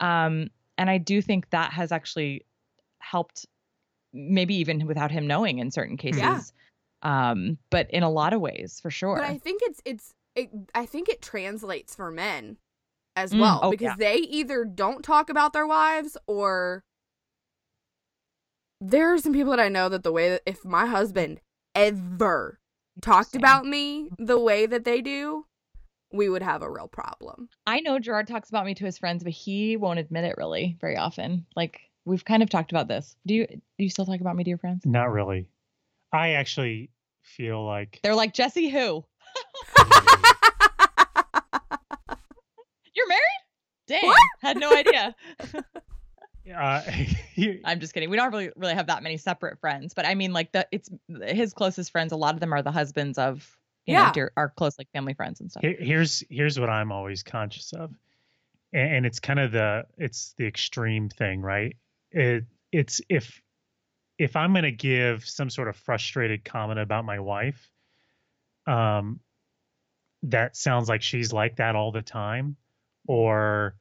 Um 0.00 0.48
and 0.78 0.88
i 0.88 0.96
do 0.96 1.20
think 1.20 1.50
that 1.50 1.72
has 1.72 1.92
actually 1.92 2.46
helped 3.00 3.44
maybe 4.14 4.54
even 4.54 4.86
without 4.86 5.10
him 5.10 5.26
knowing 5.26 5.58
in 5.58 5.70
certain 5.70 5.96
cases. 5.98 6.20
Yeah. 6.20 6.40
um 7.02 7.58
but 7.70 7.90
in 7.90 8.02
a 8.02 8.10
lot 8.10 8.32
of 8.32 8.40
ways 8.40 8.78
for 8.80 8.90
sure. 8.90 9.16
But 9.16 9.24
I 9.26 9.36
think 9.38 9.60
it's 9.64 9.82
it's 9.84 10.14
it, 10.34 10.48
I 10.74 10.86
think 10.86 11.10
it 11.10 11.20
translates 11.20 11.94
for 11.94 12.10
men 12.10 12.56
as 13.16 13.32
Mm, 13.34 13.40
well 13.40 13.60
oh, 13.64 13.70
because 13.70 13.84
yeah. 13.86 13.96
they 13.98 14.14
either 14.16 14.64
don't 14.64 15.02
talk 15.04 15.28
about 15.28 15.52
their 15.52 15.66
wives 15.66 16.16
or 16.26 16.84
there 18.80 19.12
are 19.12 19.18
some 19.18 19.32
people 19.32 19.50
that 19.50 19.60
I 19.60 19.68
know 19.68 19.88
that 19.90 20.02
the 20.02 20.12
way 20.12 20.30
that 20.30 20.42
if 20.46 20.64
my 20.64 20.86
husband 20.86 21.40
ever 21.74 22.58
talked 23.00 23.34
about 23.36 23.64
me 23.64 24.10
the 24.18 24.38
way 24.38 24.66
that 24.66 24.84
they 24.84 25.00
do, 25.00 25.46
we 26.12 26.28
would 26.28 26.42
have 26.42 26.62
a 26.62 26.70
real 26.70 26.88
problem. 26.88 27.48
I 27.66 27.80
know 27.80 27.98
Gerard 27.98 28.26
talks 28.28 28.48
about 28.50 28.66
me 28.66 28.74
to 28.74 28.84
his 28.84 28.98
friends, 28.98 29.24
but 29.24 29.32
he 29.32 29.76
won't 29.76 29.98
admit 29.98 30.24
it 30.24 30.36
really 30.36 30.76
very 30.80 30.96
often. 30.96 31.46
Like 31.56 31.80
we've 32.04 32.24
kind 32.24 32.42
of 32.42 32.50
talked 32.50 32.70
about 32.70 32.88
this. 32.88 33.16
Do 33.26 33.34
you 33.34 33.46
do 33.46 33.60
you 33.78 33.88
still 33.90 34.04
talk 34.06 34.20
about 34.20 34.36
me 34.36 34.44
to 34.44 34.48
your 34.50 34.58
friends? 34.58 34.84
Not 34.84 35.10
really. 35.12 35.48
I 36.12 36.32
actually 36.32 36.90
feel 37.22 37.64
like 37.64 38.00
They're 38.02 38.14
like 38.14 38.34
Jesse, 38.34 38.68
who? 38.68 39.04
You're 42.94 43.08
married? 43.08 43.22
Dang, 43.86 44.04
What? 44.04 44.18
had 44.42 44.58
no 44.58 44.70
idea. 44.74 45.14
uh, 46.50 46.82
I'm 47.64 47.80
just 47.80 47.94
kidding. 47.94 48.10
We 48.10 48.16
don't 48.16 48.30
really 48.32 48.50
really 48.56 48.74
have 48.74 48.86
that 48.88 49.02
many 49.02 49.16
separate 49.16 49.60
friends, 49.60 49.94
but 49.94 50.06
I 50.06 50.14
mean, 50.14 50.32
like 50.32 50.52
the 50.52 50.66
it's 50.72 50.90
his 51.22 51.52
closest 51.54 51.90
friends. 51.92 52.12
A 52.12 52.16
lot 52.16 52.34
of 52.34 52.40
them 52.40 52.52
are 52.52 52.62
the 52.62 52.72
husbands 52.72 53.18
of 53.18 53.48
you 53.86 53.94
Yeah. 53.94 54.06
know 54.06 54.12
dear, 54.12 54.32
our 54.36 54.48
close 54.48 54.78
like 54.78 54.88
family 54.92 55.14
friends 55.14 55.40
and 55.40 55.50
stuff. 55.50 55.62
Here- 55.62 55.76
here's 55.78 56.22
here's 56.30 56.58
what 56.58 56.70
I'm 56.70 56.92
always 56.92 57.22
conscious 57.22 57.72
of, 57.72 57.92
and, 58.72 58.96
and 58.96 59.06
it's 59.06 59.20
kind 59.20 59.38
of 59.40 59.52
the 59.52 59.84
it's 59.98 60.34
the 60.38 60.46
extreme 60.46 61.08
thing, 61.08 61.40
right? 61.40 61.76
It 62.10 62.44
it's 62.72 63.00
if 63.08 63.40
if 64.18 64.36
I'm 64.36 64.52
going 64.52 64.64
to 64.64 64.72
give 64.72 65.26
some 65.26 65.50
sort 65.50 65.68
of 65.68 65.76
frustrated 65.76 66.44
comment 66.44 66.78
about 66.78 67.04
my 67.04 67.18
wife, 67.18 67.70
um, 68.66 69.20
that 70.24 70.56
sounds 70.56 70.88
like 70.88 71.02
she's 71.02 71.32
like 71.32 71.56
that 71.56 71.74
all 71.74 71.90
the 71.92 72.02
time, 72.02 72.56
or 73.08 73.74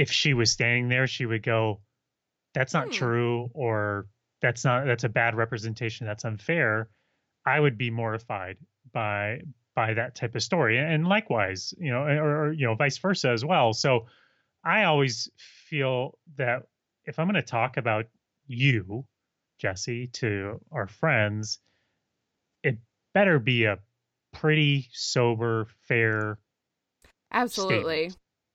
if 0.00 0.10
she 0.10 0.32
was 0.34 0.50
standing 0.50 0.88
there, 0.88 1.06
she 1.06 1.26
would 1.26 1.42
go, 1.42 1.80
"That's 2.54 2.72
not 2.74 2.86
Hmm. 2.86 2.90
true," 2.90 3.50
or 3.54 4.06
"That's 4.40 4.64
not 4.64 4.86
that's 4.86 5.04
a 5.04 5.08
bad 5.10 5.34
representation. 5.34 6.06
That's 6.06 6.24
unfair." 6.24 6.88
I 7.46 7.60
would 7.60 7.76
be 7.78 7.90
mortified 7.90 8.56
by 8.92 9.42
by 9.74 9.94
that 9.94 10.14
type 10.14 10.34
of 10.34 10.42
story, 10.42 10.78
and 10.78 11.06
likewise, 11.06 11.74
you 11.78 11.90
know, 11.92 12.02
or, 12.04 12.46
or 12.48 12.52
you 12.52 12.66
know, 12.66 12.74
vice 12.74 12.98
versa 12.98 13.30
as 13.30 13.44
well. 13.44 13.72
So, 13.72 14.06
I 14.64 14.84
always 14.84 15.28
feel 15.68 16.18
that 16.36 16.66
if 17.04 17.18
I'm 17.18 17.26
going 17.26 17.34
to 17.34 17.42
talk 17.42 17.76
about 17.76 18.06
you, 18.46 19.06
Jesse, 19.58 20.06
to 20.08 20.60
our 20.72 20.86
friends, 20.86 21.60
it 22.62 22.78
better 23.14 23.38
be 23.38 23.64
a 23.64 23.78
pretty 24.32 24.88
sober, 24.92 25.66
fair, 25.88 26.38
Absolutely. 27.32 28.12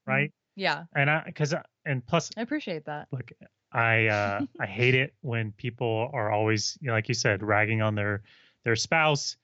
right? 0.08 0.32
Yeah, 0.56 0.86
And 0.96 1.10
I, 1.10 1.24
because, 1.26 1.54
and 1.86 2.06
plus, 2.06 2.32
I 2.38 2.42
appreciate 2.42 2.86
that. 2.86 3.08
look, 3.12 3.32
I, 3.72 4.08
uh, 4.08 4.42
I 4.60 4.66
hate 4.66 4.96
it 4.96 5.14
when 5.22 5.52
people 5.52 6.10
are 6.14 6.32
always, 6.32 6.78
you 6.82 6.88
know, 6.88 6.94
like 6.94 7.08
you 7.10 7.14
said, 7.14 7.44
ragging 7.44 7.82
on 7.82 7.96
their, 7.96 8.24
their 8.64 8.76
spouse, 8.76 9.38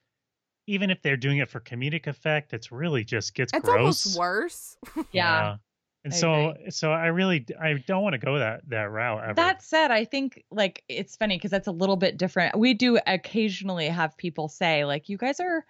even 0.68 0.90
if 0.90 1.02
they're 1.02 1.18
doing 1.18 1.40
it 1.40 1.50
for 1.50 1.60
comedic 1.60 2.08
effect. 2.08 2.54
It's 2.54 2.72
really 2.72 3.04
just 3.04 3.34
gets 3.34 3.52
It's 3.54 3.66
gross. 3.66 4.06
almost 4.06 4.18
worse. 4.18 4.78
Yeah. 5.12 5.58
And 6.04 6.14
I 6.14 6.18
so, 6.18 6.54
so 6.70 6.92
I 6.92 7.08
really, 7.08 7.46
I 7.62 7.74
don't 7.74 8.02
want 8.02 8.14
to 8.14 8.18
go 8.20 8.40
that 8.40 8.62
that 8.70 8.90
route 8.90 9.24
ever. 9.24 9.34
That 9.36 9.62
said, 9.62 9.92
I 9.92 10.06
think 10.06 10.44
like 10.50 10.84
it's 10.90 11.16
funny 11.16 11.38
because 11.38 11.52
that's 11.52 11.68
a 11.68 11.72
little 11.72 11.96
bit 11.96 12.18
different. 12.18 12.58
We 12.58 12.74
do 12.74 12.98
occasionally 13.06 13.88
have 13.88 14.18
people 14.18 14.48
say 14.48 14.84
like 14.86 15.10
you 15.10 15.18
guys 15.18 15.40
are 15.40 15.64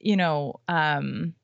you 0.00 0.16
know, 0.16 0.60
um 0.68 1.34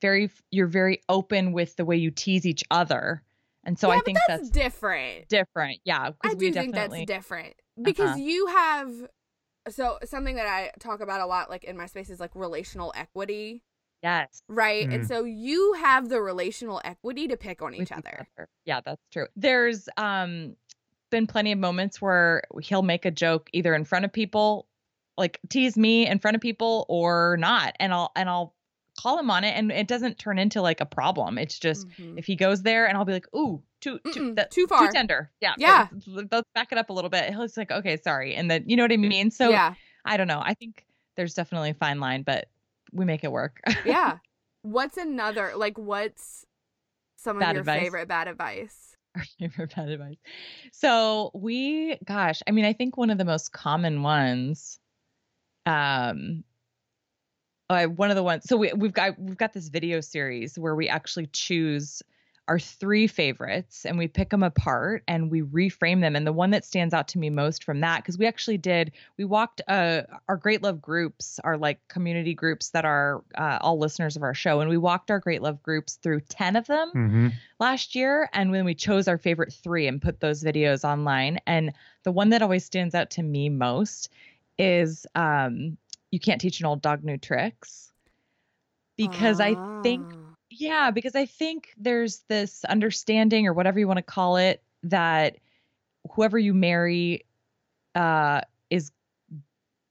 very 0.00 0.30
you're 0.50 0.66
very 0.66 1.00
open 1.08 1.52
with 1.52 1.76
the 1.76 1.84
way 1.84 1.96
you 1.96 2.10
tease 2.10 2.46
each 2.46 2.64
other. 2.70 3.22
And 3.66 3.78
so 3.78 3.88
yeah, 3.88 3.94
I 3.94 3.96
but 3.98 4.04
think 4.04 4.18
that's, 4.28 4.40
that's, 4.42 4.50
different. 4.50 5.28
different. 5.28 5.80
Yeah, 5.84 6.10
I 6.22 6.34
do 6.34 6.36
we 6.36 6.52
think 6.52 6.74
that's 6.74 7.04
different 7.06 7.54
because 7.80 8.10
Uh-huh. 8.10 8.18
you 8.18 8.46
have 8.48 8.90
so 9.70 9.98
something 10.04 10.36
that 10.36 10.46
I 10.46 10.70
talk 10.78 11.00
about 11.00 11.20
a 11.22 11.26
lot, 11.26 11.48
like 11.48 11.64
in 11.64 11.76
my 11.76 11.86
space, 11.86 12.10
is 12.10 12.20
like 12.20 12.32
relational 12.34 12.92
equity, 12.94 13.62
yes. 14.02 14.42
right? 14.48 14.86
And 14.86 15.04
Mm. 15.04 15.08
so 15.08 15.24
you 15.24 15.72
have 15.74 16.10
the 16.10 16.20
relational 16.20 16.82
equity 16.84 17.26
to 17.28 17.36
pick 17.38 17.62
on 17.62 17.72
with 17.72 17.80
each 17.80 17.92
other. 17.92 18.26
Yeah, 18.66 18.82
that's 18.84 19.00
true. 19.10 19.26
There's 19.36 19.88
um 19.96 20.56
been 21.10 21.26
plenty 21.26 21.52
of 21.52 21.58
moments 21.58 22.02
where 22.02 22.42
he'll 22.60 22.82
make 22.82 23.06
a 23.06 23.10
joke 23.10 23.48
either 23.54 23.74
in 23.74 23.84
front 23.84 24.04
of 24.04 24.12
people, 24.12 24.66
like 25.16 25.40
tease 25.48 25.78
me 25.78 26.06
in 26.06 26.18
front 26.18 26.34
of 26.34 26.42
people 26.42 26.84
or 26.90 27.38
not, 27.38 27.74
and 27.80 27.94
I'll 27.94 28.12
and 28.16 28.28
I'll 28.28 28.54
call 28.96 29.18
him 29.18 29.30
on 29.30 29.44
it 29.44 29.50
and 29.56 29.70
it 29.72 29.86
doesn't 29.88 30.18
turn 30.18 30.38
into 30.38 30.62
like 30.62 30.80
a 30.80 30.86
problem. 30.86 31.36
It's 31.38 31.58
just 31.58 31.88
Mhm. 31.88 32.18
if 32.18 32.26
he 32.26 32.36
goes 32.36 32.62
there 32.62 32.86
and 32.86 32.96
I'll 32.96 33.04
be 33.04 33.12
like, 33.12 33.26
"Ooh, 33.34 33.62
too 33.80 33.98
too 34.12 34.34
that, 34.34 34.50
too 34.50 34.66
far. 34.66 34.86
too 34.86 34.92
tender." 34.92 35.30
Yeah. 35.40 35.54
Yeah. 35.58 35.88
Let's, 36.06 36.30
let's 36.32 36.48
back 36.54 36.72
it 36.72 36.78
up 36.78 36.90
a 36.90 36.92
little 36.92 37.10
bit. 37.10 37.30
He'll 37.30 37.42
just 37.42 37.56
like, 37.56 37.70
"Okay, 37.70 37.96
sorry." 37.96 38.34
And 38.34 38.50
then 38.50 38.64
you 38.66 38.76
know 38.76 38.84
what 38.84 38.92
I 38.92 38.96
mean? 38.96 39.30
So 39.30 39.50
yeah, 39.50 39.74
I 40.04 40.16
don't 40.16 40.28
know. 40.28 40.40
I 40.42 40.54
think 40.54 40.84
there's 41.16 41.34
definitely 41.34 41.70
a 41.70 41.74
fine 41.74 42.00
line, 42.00 42.22
but 42.22 42.48
we 42.92 43.04
make 43.04 43.24
it 43.24 43.32
work. 43.32 43.60
yeah. 43.84 44.18
What's 44.62 44.96
another 44.96 45.52
like? 45.56 45.76
What's 45.76 46.44
some 47.16 47.36
of 47.36 47.42
your 47.42 47.60
advice? 47.60 47.80
favorite 47.82 48.08
bad 48.08 48.28
advice? 48.28 48.96
our 49.16 49.24
favorite 49.38 49.74
bad 49.74 49.88
advice. 49.88 50.16
So 50.72 51.30
we, 51.34 51.96
gosh, 52.04 52.42
I 52.46 52.50
mean, 52.50 52.64
I 52.64 52.72
think 52.72 52.96
one 52.96 53.10
of 53.10 53.18
the 53.18 53.24
most 53.24 53.52
common 53.52 54.02
ones, 54.02 54.78
um, 55.66 56.44
I 57.70 57.86
one 57.86 58.10
of 58.10 58.16
the 58.16 58.22
ones. 58.22 58.44
So 58.44 58.56
we 58.56 58.72
we've 58.74 58.92
got 58.92 59.18
we've 59.18 59.36
got 59.36 59.52
this 59.52 59.68
video 59.68 60.00
series 60.00 60.58
where 60.58 60.74
we 60.74 60.88
actually 60.88 61.26
choose 61.28 62.02
our 62.46 62.58
three 62.58 63.06
favorites 63.06 63.86
and 63.86 63.96
we 63.96 64.06
pick 64.06 64.28
them 64.28 64.42
apart 64.42 65.02
and 65.08 65.30
we 65.30 65.40
reframe 65.40 66.00
them. 66.02 66.14
And 66.14 66.26
the 66.26 66.32
one 66.32 66.50
that 66.50 66.64
stands 66.64 66.92
out 66.92 67.08
to 67.08 67.18
me 67.18 67.30
most 67.30 67.64
from 67.64 67.80
that, 67.80 68.02
because 68.02 68.18
we 68.18 68.26
actually 68.26 68.58
did, 68.58 68.92
we 69.16 69.24
walked 69.24 69.62
uh, 69.66 70.02
our 70.28 70.36
Great 70.36 70.62
Love 70.62 70.82
groups, 70.82 71.40
our 71.42 71.56
like 71.56 71.78
community 71.88 72.34
groups 72.34 72.70
that 72.70 72.84
are 72.84 73.24
uh, 73.36 73.58
all 73.62 73.78
listeners 73.78 74.16
of 74.16 74.22
our 74.22 74.34
show, 74.34 74.60
and 74.60 74.68
we 74.68 74.76
walked 74.76 75.10
our 75.10 75.18
Great 75.18 75.40
Love 75.40 75.62
groups 75.62 75.94
through 75.94 76.20
10 76.20 76.56
of 76.56 76.66
them 76.66 76.92
Mm-hmm. 76.94 77.28
last 77.58 77.94
year. 77.94 78.28
And 78.32 78.50
when 78.50 78.64
we 78.64 78.74
chose 78.74 79.08
our 79.08 79.18
favorite 79.18 79.52
three 79.52 79.86
and 79.86 80.02
put 80.02 80.20
those 80.20 80.44
videos 80.44 80.84
online, 80.84 81.38
and 81.46 81.72
the 82.02 82.12
one 82.12 82.28
that 82.30 82.42
always 82.42 82.64
stands 82.64 82.94
out 82.94 83.10
to 83.12 83.22
me 83.22 83.48
most 83.48 84.10
is 84.58 85.06
um, 85.14 85.76
You 86.14 86.20
Can't 86.20 86.40
Teach 86.40 86.60
an 86.60 86.66
Old 86.66 86.80
Dog 86.80 87.02
New 87.02 87.18
Tricks. 87.18 87.90
Because 88.96 89.40
I 89.40 89.56
think 89.82 90.06
Ah. 90.12 90.34
yeah, 90.48 90.90
because 90.92 91.16
I 91.16 91.26
think 91.26 91.70
there's 91.76 92.22
this 92.28 92.64
understanding 92.64 93.48
or 93.48 93.52
whatever 93.52 93.80
you 93.80 93.88
want 93.88 93.96
to 93.98 94.02
call 94.04 94.36
it 94.36 94.62
that 94.84 95.38
whoever 96.12 96.38
you 96.38 96.54
marry 96.54 97.24
uh 97.96 98.42
is 98.70 98.92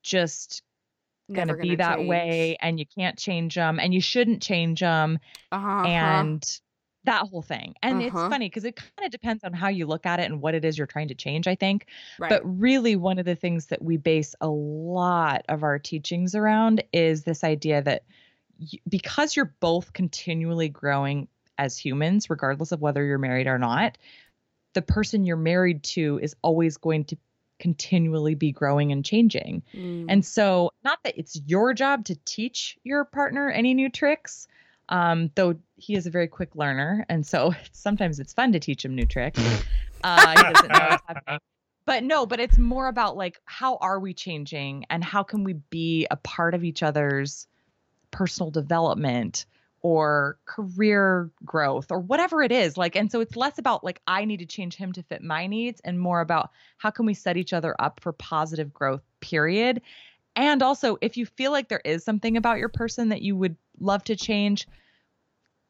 just 0.02 0.64
going 1.34 1.50
to 1.50 1.56
be 1.56 1.76
that 1.76 2.06
way 2.06 2.56
and 2.62 2.80
you 2.80 2.86
can't 2.86 3.18
change 3.18 3.56
them 3.56 3.78
and 3.80 3.94
you 3.94 4.00
shouldn't 4.00 4.42
change 4.42 4.80
them 4.80 5.20
Uh-huh. 5.52 5.88
and 5.88 6.62
that 7.06 7.28
whole 7.28 7.42
thing. 7.42 7.76
And 7.84 7.98
Uh-huh. 7.98 8.06
it's 8.08 8.30
funny 8.34 8.48
because 8.48 8.64
it 8.64 8.76
kind 8.76 9.06
of 9.06 9.12
depends 9.12 9.44
on 9.44 9.54
how 9.54 9.68
you 9.68 9.86
look 9.86 10.06
at 10.06 10.20
it 10.20 10.24
and 10.24 10.42
what 10.42 10.56
it 10.56 10.64
is 10.64 10.78
you're 10.78 10.88
trying 10.88 11.10
to 11.10 11.16
change, 11.16 11.48
I 11.48 11.56
think. 11.56 11.88
right. 12.20 12.30
But 12.30 12.42
really, 12.44 12.96
one 12.96 13.20
of 13.20 13.26
the 13.26 13.36
things 13.36 13.68
that 13.68 13.82
we 13.82 13.98
base 13.98 14.36
a 14.42 14.48
lot 14.48 15.44
of 15.50 15.64
our 15.64 15.80
teachings 15.80 16.34
around 16.36 16.84
is 16.94 17.24
this 17.24 17.44
idea 17.44 17.82
that 17.82 18.04
y- 18.60 18.80
because 18.88 19.36
you're 19.36 19.54
both 19.60 19.94
continually 19.94 20.70
growing 20.70 21.28
as 21.58 21.78
humans, 21.78 22.30
regardless 22.30 22.72
of 22.72 22.82
whether 22.82 23.04
you're 23.04 23.18
married 23.20 23.48
or 23.48 23.60
not, 23.60 23.98
the 24.74 24.82
person 24.82 25.26
you're 25.26 25.38
married 25.38 25.84
to 25.84 26.20
is 26.24 26.36
always 26.42 26.78
going 26.78 27.06
to 27.06 27.18
continually 27.60 28.36
be 28.36 28.52
growing 28.52 28.92
and 28.92 29.06
changing. 29.06 29.62
Mm. 29.74 30.06
And 30.10 30.26
so, 30.26 30.72
not 30.84 31.00
that 31.04 31.18
it's 31.18 31.40
your 31.46 31.74
job 31.74 32.06
to 32.06 32.16
teach 32.26 32.78
your 32.84 33.06
partner 33.06 33.50
any 33.50 33.74
new 33.74 33.90
tricks, 33.90 34.48
um, 34.90 35.30
though 35.36 35.56
he 35.84 35.96
is 35.96 36.08
a 36.08 36.10
very 36.10 36.28
quick 36.28 36.56
learner. 36.56 37.06
And 37.10 37.26
so 37.26 37.54
sometimes 37.72 38.20
it's 38.20 38.34
fun 38.34 38.54
to 38.54 38.60
teach 38.60 38.86
him 38.86 38.96
new 38.96 39.06
tricks. 39.06 39.42
Uh, 40.06 40.32
he 40.32 40.54
doesn't 40.54 40.70
know 40.70 40.88
what's 40.90 41.04
happening. 41.08 41.40
But 41.86 42.04
no, 42.04 42.26
but 42.26 42.42
it's 42.42 42.58
more 42.58 42.90
about 42.90 43.16
like, 43.16 43.40
how 43.46 43.78
are 43.78 43.98
we 43.98 44.14
changing 44.14 44.86
and 44.90 45.02
how 45.02 45.24
can 45.24 45.46
we 45.46 45.54
be 45.54 46.06
a 46.12 46.18
part 46.18 46.54
of 46.56 46.66
each 46.66 46.84
other's 46.84 47.48
personal 48.12 48.52
development 48.52 49.46
or 49.82 50.40
career 50.44 51.32
growth 51.46 51.90
or 51.90 52.00
whatever 52.00 52.42
it 52.44 52.52
is 52.52 52.78
like 52.78 52.98
and 52.98 53.12
so 53.12 53.22
it's 53.22 53.36
less 53.36 53.58
about 53.60 53.84
like 53.84 54.02
i 54.08 54.24
need 54.24 54.38
to 54.38 54.46
change 54.46 54.76
him 54.76 54.92
to 54.94 55.04
fit 55.04 55.22
my 55.22 55.46
needs 55.48 55.82
and 55.84 56.00
more 56.00 56.22
about 56.22 56.52
how 56.78 56.90
can 56.90 57.06
we 57.06 57.14
set 57.14 57.38
each 57.38 57.54
other 57.54 57.76
up 57.80 58.00
for 58.00 58.14
positive 58.14 58.74
growth 58.74 59.02
period 59.20 59.82
and 60.36 60.64
also 60.64 60.98
if 61.02 61.18
you 61.18 61.26
feel 61.26 61.52
like 61.52 61.68
there 61.68 61.82
is 61.84 62.04
something 62.04 62.38
about 62.38 62.60
your 62.60 62.70
person 62.70 63.10
that 63.10 63.22
you 63.22 63.36
would 63.36 63.58
love 63.80 64.04
to 64.04 64.16
change 64.16 64.68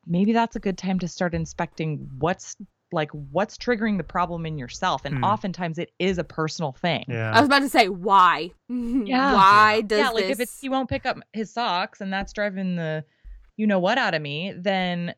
maybe 0.05 0.33
that's 0.33 0.55
a 0.55 0.59
good 0.59 0.77
time 0.77 0.99
to 0.99 1.07
start 1.07 1.33
inspecting 1.33 2.09
what's 2.19 2.55
like 2.91 3.09
what's 3.31 3.57
triggering 3.57 3.97
the 3.97 4.03
problem 4.03 4.45
in 4.45 4.57
yourself 4.57 5.03
and 5.05 5.17
Hmm. 5.17 5.23
oftentimes 5.23 5.79
it 5.79 5.91
is 5.97 6.17
a 6.19 6.23
personal 6.23 6.73
thing 6.73 7.05
yeah. 7.07 7.31
I 7.33 7.39
was 7.39 7.47
about 7.47 7.59
to 7.59 7.69
say 7.69 7.89
why. 7.89 8.51
Yeah. 8.69 9.33
Why 9.33 9.81
does 9.81 9.97
yeah 9.99 10.09
like 10.09 10.23
this? 10.25 10.31
if 10.31 10.39
it's 10.41 10.59
he 10.61 10.69
won't 10.69 10.89
pick 10.89 11.05
up 11.05 11.17
his 11.33 11.51
socks 11.51 12.01
and 12.01 12.13
that's 12.13 12.33
driving 12.33 12.75
the 12.75 13.03
you 13.57 13.65
know 13.67 13.79
what 13.79 13.97
out 13.97 14.13
of 14.13 14.21
me 14.21 14.53
then 14.55 15.13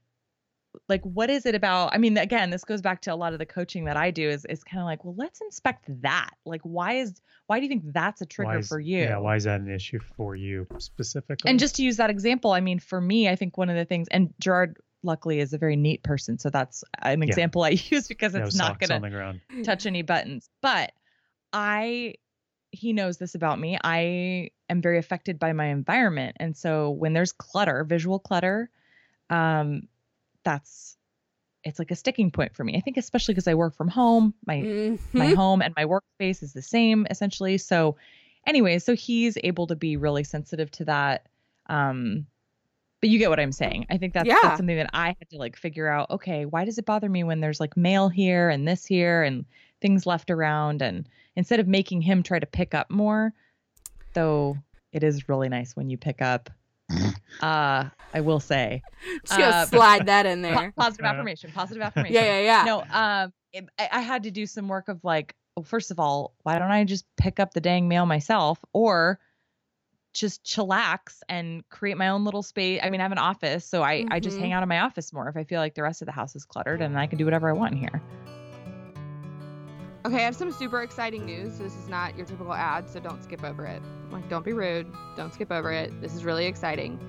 like 0.90 1.02
what 1.04 1.30
is 1.30 1.46
it 1.46 1.56
about 1.56 1.94
i 1.94 1.98
mean 1.98 2.18
again 2.18 2.50
this 2.50 2.64
goes 2.64 2.82
back 2.82 3.02
to 3.02 3.14
a 3.14 3.16
lot 3.16 3.34
of 3.34 3.40
the 3.40 3.46
coaching 3.46 3.86
that 3.86 3.98
i 3.98 4.12
do 4.12 4.30
is 4.30 4.46
is 4.46 4.64
kind 4.64 4.82
of 4.82 4.86
like 4.86 5.04
well 5.04 5.16
let's 5.18 5.42
inspect 5.42 5.86
that 6.02 6.32
like 6.46 6.62
why 6.64 6.94
is 6.94 7.22
why 7.48 7.60
do 7.60 7.64
you 7.66 7.70
think 7.70 7.84
that's 7.94 8.22
a 8.22 8.26
trigger 8.26 8.60
is- 8.60 8.68
for 8.68 8.80
you 8.80 9.00
Yeah. 9.04 9.18
Why 9.18 9.36
is 9.36 9.44
that 9.46 9.62
an 9.62 9.70
issue 9.70 10.00
for 10.00 10.36
you 10.36 10.68
specifically? 10.80 11.50
and 11.50 11.60
just 11.60 11.76
to 11.76 11.84
use 11.84 11.98
that 11.98 12.10
example 12.10 12.52
i 12.52 12.60
mean 12.60 12.80
for 12.80 13.00
me 13.02 13.28
i 13.30 13.36
think 13.36 13.58
one 13.58 13.70
of 13.70 13.76
the 13.76 13.86
things 13.86 14.08
and 14.12 14.34
gerard 14.40 14.78
luckily 15.04 15.40
is 15.40 15.54
a 15.54 15.58
very 15.58 15.76
neat 15.76 16.02
person 16.04 16.38
so 16.40 16.50
that's 16.50 16.84
an 17.02 17.22
Yeah. 17.22 17.28
example 17.28 17.64
i 17.64 17.70
use 17.90 18.08
because 18.08 18.34
it's 18.36 18.56
not 18.56 18.80
the 18.80 18.88
ground. 18.88 19.42
touch 19.64 19.86
any 19.86 20.02
buttons. 20.02 20.50
But 20.62 20.92
I 21.54 22.16
he 22.72 22.92
knows 22.92 23.18
this 23.18 23.36
about 23.36 23.58
me. 23.60 23.78
I 23.84 24.50
am 24.70 24.82
very 24.82 24.98
affected 24.98 25.40
by 25.40 25.54
my 25.54 25.68
environment. 25.68 26.36
And 26.42 26.58
so 26.58 26.90
when 26.90 27.14
there's 27.14 27.32
clutter, 27.32 27.86
visual 27.86 28.20
clutter, 28.20 28.70
um 29.30 29.84
that's 30.46 30.96
it's 31.66 31.80
like 31.80 31.90
a 31.92 31.96
sticking 31.96 32.30
point 32.30 32.56
for 32.56 32.64
me. 32.64 32.78
I 32.78 32.80
think 32.80 32.96
especially 32.96 33.34
because 33.34 33.48
I 33.48 33.56
work 33.56 33.76
from 33.76 33.88
home. 33.88 34.34
My 34.46 34.62
my 35.14 35.28
Mhm. 35.28 35.36
home 35.36 35.62
and 35.62 35.74
my 35.76 35.84
workspace 35.86 36.44
is 36.44 36.54
the 36.54 36.62
same 36.62 37.08
essentially. 37.10 37.58
So 37.58 37.98
anyway, 38.46 38.78
so 38.80 38.96
he's 38.96 39.36
able 39.44 39.66
to 39.68 39.76
be 39.76 39.98
really 39.98 40.24
sensitive 40.24 40.70
to 40.72 40.86
that. 40.86 41.28
Um 41.68 42.28
but 43.02 43.10
you 43.10 43.20
get 43.20 43.30
what 43.30 43.40
I'm 43.40 43.52
saying. 43.52 43.86
I 43.90 43.98
think 43.98 44.14
that's, 44.14 44.28
Yeah. 44.28 44.38
that's 44.42 44.58
something 44.58 44.78
that 44.78 44.90
I 44.94 45.08
had 45.20 45.30
to 45.32 45.38
like 45.38 45.58
figure 45.58 45.88
out. 45.88 46.10
Okay, 46.12 46.46
why 46.46 46.66
does 46.66 46.78
it 46.78 46.86
bother 46.86 47.10
me 47.10 47.24
when 47.24 47.40
there's 47.40 47.60
like 47.60 47.76
mail 47.76 48.10
here 48.10 48.50
and 48.50 48.68
this 48.68 48.86
here 48.86 49.22
and 49.22 49.46
things 49.82 50.06
left 50.08 50.32
around? 50.32 50.82
And 50.82 51.08
instead 51.36 51.60
of 51.60 51.68
making 51.68 52.02
him 52.02 52.24
try 52.24 52.40
to 52.40 52.46
pick 52.48 52.74
up 52.74 52.90
more, 52.90 53.34
though 54.14 54.58
it 54.92 55.04
is 55.04 55.28
really 55.30 55.50
nice 55.50 55.76
when 55.76 55.90
you 55.90 55.98
pick 55.98 56.22
up. 56.22 56.50
uh, 57.42 57.90
I 58.14 58.22
will 58.22 58.40
say 58.40 58.82
Just 59.26 59.38
gonna 59.38 59.52
Uh, 59.52 59.66
slide 59.66 60.06
that 60.08 60.26
in 60.26 60.42
Po- 60.44 60.50
there. 60.50 60.74
positive 60.78 61.06
Uh, 61.06 61.10
affirmation. 61.10 61.52
Positive 61.52 61.82
affirmation. 61.84 62.16
Yeah, 62.16 62.40
yeah, 62.40 62.40
yeah. 62.40 62.64
No, 62.66 62.84
um, 62.92 63.34
it, 63.54 63.66
I, 63.78 63.90
I 63.94 64.02
had 64.02 64.24
to 64.24 64.32
do 64.32 64.46
some 64.46 64.68
work 64.68 64.88
of 64.88 65.04
like, 65.04 65.36
well, 65.56 65.64
first 65.64 65.92
of 65.92 66.00
all, 66.00 66.34
why 66.44 66.58
don't 66.60 66.72
I 66.72 66.84
just 66.84 67.06
pick 67.18 67.40
up 67.40 67.54
the 67.54 67.62
dang 67.62 67.88
mail 67.88 68.06
myself, 68.06 68.60
or 68.74 69.20
just 70.14 70.44
chillax 70.46 71.20
and 71.28 71.68
create 71.70 71.98
my 71.98 72.10
own 72.10 72.24
little 72.24 72.44
space? 72.44 72.80
I 72.84 72.90
mean, 72.90 73.02
I 73.02 73.04
have 73.04 73.12
an 73.12 73.18
office, 73.18 73.66
so 73.66 73.84
I 73.84 74.06
I 74.12 74.20
just 74.20 74.38
Mhm. 74.38 74.42
hang 74.42 74.54
out 74.54 74.64
in 74.64 74.70
my 74.70 74.80
office 74.80 75.12
more 75.14 75.28
if 75.30 75.36
I 75.38 75.44
feel 75.44 75.60
like 75.60 75.76
the 75.76 75.84
rest 75.84 76.02
of 76.02 76.06
the 76.06 76.12
house 76.12 76.36
is 76.36 76.46
cluttered, 76.46 76.82
and 76.82 76.98
I 76.98 77.08
can 77.08 77.18
do 77.18 77.26
whatever 77.26 77.50
I 77.50 77.54
want 77.54 77.74
in 77.74 77.78
here. 77.80 78.02
Okay, 80.06 80.18
I 80.18 80.22
have 80.22 80.36
some 80.36 80.52
super 80.52 80.84
exciting 80.84 81.26
news. 81.26 81.58
This 81.58 81.76
is 81.76 81.90
not 81.90 82.16
your 82.16 82.28
typical 82.28 82.54
ad, 82.54 82.88
so 82.88 83.00
don't 83.00 83.24
skip 83.24 83.44
over 83.44 83.66
it. 83.66 83.82
Like, 84.12 84.30
don't 84.30 84.46
be 84.46 84.54
rude. 84.54 84.86
Don't 85.18 85.34
skip 85.34 85.52
over 85.52 85.72
it. 85.72 86.00
This 86.00 86.14
is 86.14 86.24
really 86.24 86.46
exciting. 86.46 87.00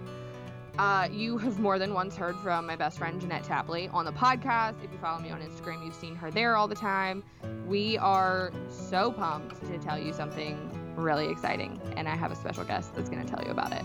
Uh, 0.79 1.07
you 1.13 1.37
have 1.37 1.59
more 1.59 1.79
than 1.79 1.93
once 1.93 2.17
heard 2.17 2.37
from 2.37 2.67
my 2.67 2.75
best 2.75 2.97
friend 2.97 3.21
Jeanette 3.21 3.45
Tapley 3.45 3.89
on 3.89 4.07
the 4.07 4.13
podcast. 4.13 4.83
If 4.83 4.91
you 4.91 4.97
follow 4.97 5.21
me 5.21 5.31
on 5.31 5.43
Instagram, 5.43 5.85
you've 5.85 5.95
seen 5.95 6.15
her 6.15 6.31
there 6.31 6.57
all 6.57 6.69
the 6.69 6.75
time. 6.75 7.23
We 7.67 7.99
are 7.99 8.51
so 8.71 9.13
pumped 9.13 9.61
to 9.67 9.77
tell 9.77 9.99
you 9.99 10.15
something 10.15 10.57
really 10.97 11.29
exciting, 11.29 11.79
and 11.99 12.09
I 12.09 12.17
have 12.17 12.33
a 12.33 12.37
special 12.37 12.65
guest 12.65 12.95
that's 12.95 13.11
going 13.11 13.23
to 13.23 13.31
tell 13.31 13.45
you 13.45 13.51
about 13.51 13.73
it. 13.73 13.85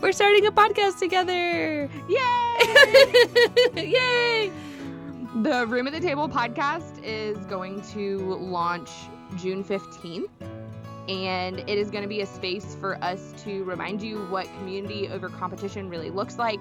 We're 0.00 0.10
starting 0.10 0.44
a 0.44 0.50
podcast 0.50 0.98
together. 0.98 1.88
Yay! 2.08 3.76
Yay! 3.92 4.52
The 5.42 5.68
Room 5.68 5.86
at 5.86 5.92
the 5.92 6.00
Table 6.00 6.28
podcast 6.28 7.00
is 7.04 7.38
going 7.46 7.80
to 7.92 8.18
launch 8.18 8.90
June 9.36 9.62
15th. 9.62 10.28
And 11.08 11.60
it 11.60 11.78
is 11.78 11.92
going 11.92 12.02
to 12.02 12.08
be 12.08 12.22
a 12.22 12.26
space 12.26 12.74
for 12.74 12.96
us 13.04 13.34
to 13.44 13.62
remind 13.62 14.02
you 14.02 14.26
what 14.30 14.46
community 14.58 15.08
over 15.08 15.28
competition 15.28 15.88
really 15.88 16.10
looks 16.10 16.38
like. 16.38 16.58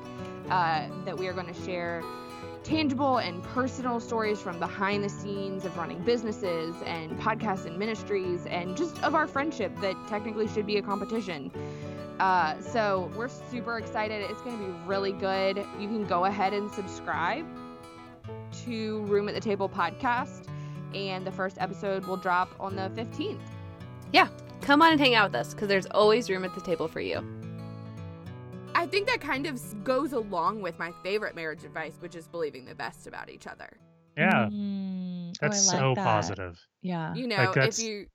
Uh, 0.52 0.90
that 1.06 1.18
we 1.18 1.28
are 1.28 1.34
going 1.34 1.52
to 1.52 1.60
share 1.66 2.04
tangible 2.64 3.18
and 3.18 3.42
personal 3.46 4.00
stories 4.00 4.40
from 4.40 4.60
behind 4.60 5.04
the 5.04 5.10
scenes 5.10 5.66
of 5.66 5.76
running 5.76 6.00
businesses 6.04 6.76
and 6.86 7.20
podcasts 7.20 7.66
and 7.66 7.80
ministries 7.80 8.46
and 8.46 8.78
just 8.78 9.04
of 9.04 9.16
our 9.16 9.26
friendship 9.26 9.76
that 9.82 9.96
technically 10.08 10.48
should 10.48 10.68
be 10.68 10.78
a 10.78 10.84
competition. 10.84 11.52
Uh, 12.20 12.60
so 12.62 13.12
we're 13.18 13.28
super 13.28 13.80
excited. 13.80 14.24
It's 14.30 14.42
going 14.42 14.60
to 14.60 14.66
be 14.66 14.72
really 14.86 15.14
good. 15.14 15.58
You 15.80 15.88
can 15.88 16.06
go 16.06 16.26
ahead 16.26 16.54
and 16.54 16.70
subscribe 16.70 17.44
to 18.68 19.02
Room 19.06 19.28
at 19.28 19.36
the 19.36 19.42
Table 19.42 19.68
podcast, 19.68 20.48
and 20.94 21.26
the 21.26 21.32
first 21.32 21.58
episode 21.60 22.06
will 22.06 22.18
drop 22.18 22.50
on 22.60 22.76
the 22.76 22.90
15th. 22.96 23.40
Yeah, 24.14 24.30
Come 24.62 24.82
on 24.82 24.92
and 24.92 25.00
hang 25.00 25.16
out 25.16 25.32
with 25.32 25.40
us 25.40 25.54
because 25.54 25.68
there's 25.70 25.86
always 25.88 26.30
room 26.30 26.44
at 26.44 26.54
the 26.54 26.62
table 26.62 26.88
for 26.88 27.00
you. 27.00 27.24
I 28.76 28.86
think 28.86 29.08
that 29.08 29.22
kind 29.22 29.46
of 29.48 29.84
goes 29.84 30.14
along 30.14 30.62
with 30.62 30.78
my 30.78 30.92
favorite 31.04 31.36
marriage 31.36 31.64
advice, 31.64 31.94
which 32.00 32.16
is 32.16 32.28
believing 32.28 32.66
the 32.66 32.76
best 32.76 33.08
about 33.08 33.30
each 33.30 33.48
other. 33.48 33.78
Yeah. 34.18 34.48
Mm, 34.52 35.30
oh, 35.30 35.34
That's 35.40 35.70
I 35.70 35.72
like 35.74 35.82
so 35.82 35.96
that. 35.96 36.04
positive. 36.04 36.60
Yeah. 36.82 37.14
You 37.16 37.28
know, 37.28 37.52
Like 37.56 37.70
if 37.70 37.80
you. 37.80 38.08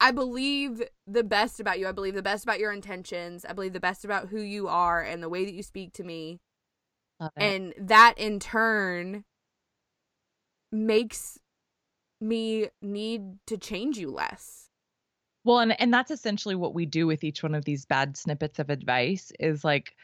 I 0.00 0.12
believe 0.12 0.82
the 1.06 1.24
best 1.24 1.60
about 1.60 1.78
you. 1.78 1.86
I 1.88 1.92
believe 1.92 2.14
the 2.14 2.22
best 2.22 2.44
about 2.44 2.58
your 2.58 2.72
intentions. 2.72 3.44
I 3.44 3.52
believe 3.52 3.72
the 3.72 3.80
best 3.80 4.04
about 4.04 4.28
who 4.28 4.40
you 4.40 4.68
are 4.68 5.02
and 5.02 5.22
the 5.22 5.28
way 5.28 5.44
that 5.44 5.52
you 5.54 5.62
speak 5.62 5.92
to 5.94 6.04
me. 6.04 6.40
And 7.36 7.74
that 7.78 8.14
in 8.16 8.38
turn 8.38 9.24
makes 10.72 11.38
me 12.20 12.68
need 12.82 13.22
to 13.46 13.56
change 13.58 13.98
you 13.98 14.10
less. 14.10 14.68
Well, 15.44 15.60
and 15.60 15.80
and 15.80 15.92
that's 15.92 16.10
essentially 16.10 16.54
what 16.54 16.74
we 16.74 16.84
do 16.86 17.06
with 17.06 17.24
each 17.24 17.42
one 17.42 17.54
of 17.54 17.64
these 17.64 17.86
bad 17.86 18.16
snippets 18.16 18.58
of 18.58 18.68
advice 18.70 19.32
is 19.40 19.64
like 19.64 19.94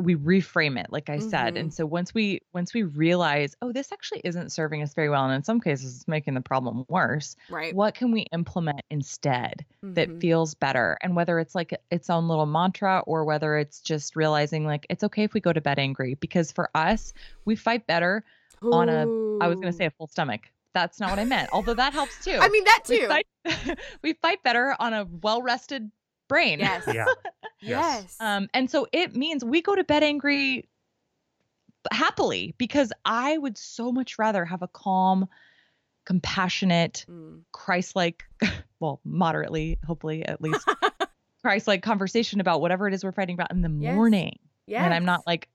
we 0.00 0.14
reframe 0.14 0.78
it 0.78 0.86
like 0.90 1.10
i 1.10 1.18
said 1.18 1.54
Mhm. 1.54 1.60
and 1.60 1.74
so 1.74 1.84
once 1.84 2.14
we 2.14 2.40
once 2.54 2.72
we 2.72 2.84
realize 2.84 3.56
oh 3.62 3.72
this 3.72 3.90
actually 3.92 4.20
isn't 4.22 4.52
serving 4.52 4.80
us 4.80 4.94
very 4.94 5.10
well 5.10 5.24
and 5.24 5.34
in 5.34 5.42
some 5.42 5.60
cases 5.60 5.96
it's 5.96 6.06
making 6.06 6.34
the 6.34 6.40
problem 6.40 6.84
worse 6.88 7.34
Right. 7.48 7.74
what 7.74 7.96
can 7.96 8.12
we 8.12 8.20
implement 8.32 8.80
instead 8.90 9.66
that 9.94 10.08
Mhm. 10.08 10.20
feels 10.20 10.54
better 10.54 10.98
and 11.02 11.16
whether 11.16 11.40
it's 11.40 11.56
like 11.56 11.74
its 11.90 12.08
own 12.10 12.28
little 12.28 12.46
mantra 12.46 13.00
or 13.08 13.24
whether 13.24 13.58
it's 13.58 13.80
just 13.80 14.14
realizing 14.14 14.64
like 14.64 14.86
it's 14.88 15.02
okay 15.02 15.24
if 15.24 15.34
we 15.34 15.40
go 15.40 15.52
to 15.52 15.60
bed 15.60 15.80
angry 15.80 16.14
because 16.14 16.52
for 16.52 16.70
us 16.76 17.12
we 17.44 17.56
fight 17.56 17.84
better 17.88 18.24
on 18.62 18.88
a- 18.88 19.44
i 19.44 19.48
was 19.48 19.56
going 19.60 19.72
to 19.72 19.76
say 19.76 19.86
a 19.86 19.90
full 19.90 20.06
stomach 20.06 20.42
that's 20.74 21.00
not 21.00 21.10
what 21.10 21.18
i 21.18 21.24
meant 21.24 21.48
although 21.52 21.74
that 21.74 21.92
helps 21.92 22.12
too 22.24 22.38
I 22.40 22.48
mean 22.48 22.64
that 22.64 22.84
we 22.88 23.00
too. 23.00 23.06
fight, 23.08 23.26
we 24.02 24.12
fight 24.14 24.42
better 24.42 24.74
on 24.78 24.92
a 24.94 25.06
well 25.22 25.42
rested 25.42 25.90
brain 26.28 26.58
Yes. 26.58 26.84
Yeah. 26.92 27.06
Yes. 27.60 28.16
um, 28.20 28.48
and 28.54 28.70
so 28.70 28.86
it 28.92 29.16
means 29.16 29.44
we 29.44 29.62
go 29.62 29.74
to 29.74 29.82
bed 29.82 30.02
angry 30.04 30.68
happily 31.92 32.54
because 32.58 32.92
I 33.04 33.36
would 33.38 33.56
so 33.58 33.90
much 33.90 34.18
rather 34.18 34.44
have 34.44 34.62
a 34.62 34.68
calm, 34.68 35.28
compassionate, 36.04 37.04
Mm. 37.08 37.42
Christ 37.52 37.96
like, 37.96 38.24
well, 38.80 39.00
moderately, 39.04 39.78
hopefully 39.86 40.24
at 40.24 40.40
least, 40.40 40.68
Christ 41.42 41.66
like 41.66 41.82
conversation 41.82 42.40
about 42.40 42.60
whatever 42.60 42.86
it 42.88 42.94
is 42.94 43.04
we're 43.04 43.12
fighting 43.12 43.34
about 43.34 43.50
in 43.50 43.62
the 43.62 43.70
Yes. 43.70 43.94
morning. 43.94 44.38
Yes. 44.66 44.84
And 44.84 44.92
I'm 44.94 45.04
not 45.04 45.26
like 45.26 45.48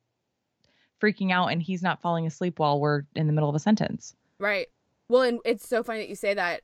freaking 1.04 1.32
out 1.32 1.48
and 1.48 1.62
he's 1.62 1.82
not 1.84 2.00
falling 2.02 2.26
asleep 2.26 2.60
while 2.60 2.80
we're 2.80 3.04
in 3.16 3.28
the 3.28 3.34
middle 3.34 3.50
of 3.50 3.56
a 3.56 3.60
sentence. 3.60 4.16
Right. 4.40 4.68
Well, 5.10 5.24
and 5.24 5.40
it's 5.44 5.68
so 5.68 5.84
funny 5.84 6.00
that 6.00 6.10
you 6.10 6.16
say 6.16 6.34
that. 6.34 6.62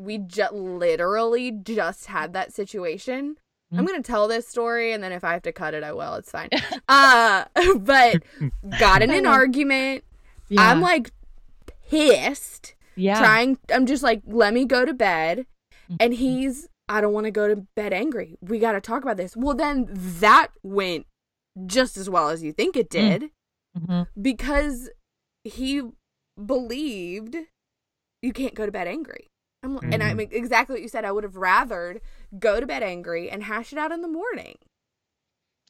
We 0.00 0.18
just 0.18 0.52
literally 0.52 1.50
just 1.50 2.06
had 2.06 2.32
that 2.34 2.52
situation. 2.52 3.36
I'm 3.72 3.84
Mhm. 3.84 3.88
gonna 3.88 4.02
tell 4.02 4.28
this 4.28 4.46
story, 4.46 4.92
and 4.92 5.02
then 5.02 5.10
if 5.12 5.24
I 5.24 5.32
have 5.32 5.42
to 5.42 5.52
cut 5.52 5.74
it, 5.74 5.82
I 5.82 5.92
will. 5.92 6.14
It's 6.14 6.30
fine. 6.30 6.48
uh, 6.88 7.44
but 7.80 8.22
got 8.78 9.02
in 9.02 9.10
an 9.10 9.26
argument. 9.26 10.04
Yeah. 10.48 10.70
I'm 10.70 10.80
like 10.80 11.10
pissed. 11.90 12.74
yeah. 12.96 13.18
Trying. 13.18 13.58
I'm 13.72 13.86
just 13.86 14.02
like, 14.02 14.22
let 14.26 14.54
me 14.54 14.64
go 14.64 14.84
to 14.84 14.94
bed. 14.94 15.46
And 16.00 16.12
Mhm. 16.12 16.16
he's, 16.16 16.68
I 16.88 17.00
don't 17.00 17.12
want 17.12 17.24
to 17.24 17.30
go 17.30 17.48
to 17.48 17.56
bed 17.74 17.92
angry. 17.92 18.36
We 18.40 18.58
got 18.58 18.72
to 18.72 18.80
talk 18.80 19.02
about 19.02 19.16
this. 19.16 19.36
Well, 19.36 19.54
then 19.54 19.88
that 19.90 20.48
went 20.62 21.06
just 21.66 21.96
as 21.96 22.08
well 22.10 22.28
as 22.28 22.42
you 22.42 22.52
think 22.52 22.76
it 22.76 22.88
did 22.90 23.30
Mhm. 23.78 24.06
because 24.20 24.90
he 25.44 25.82
believed 26.44 27.36
you 28.22 28.32
can't 28.32 28.54
go 28.54 28.66
to 28.66 28.72
bed 28.72 28.88
angry. 28.88 29.28
I'm, 29.62 29.78
And 29.92 30.02
I 30.02 30.12
Mhm. 30.12 30.16
mean, 30.16 30.28
exactly 30.32 30.74
what 30.74 30.82
you 30.82 30.88
said. 30.88 31.04
I 31.04 31.12
would 31.12 31.24
have 31.24 31.34
rathered 31.34 32.00
go 32.38 32.60
to 32.60 32.66
bed 32.66 32.82
angry 32.82 33.28
and 33.30 33.42
hash 33.42 33.72
it 33.72 33.78
out 33.78 33.92
in 33.92 34.02
the 34.02 34.08
morning. 34.08 34.56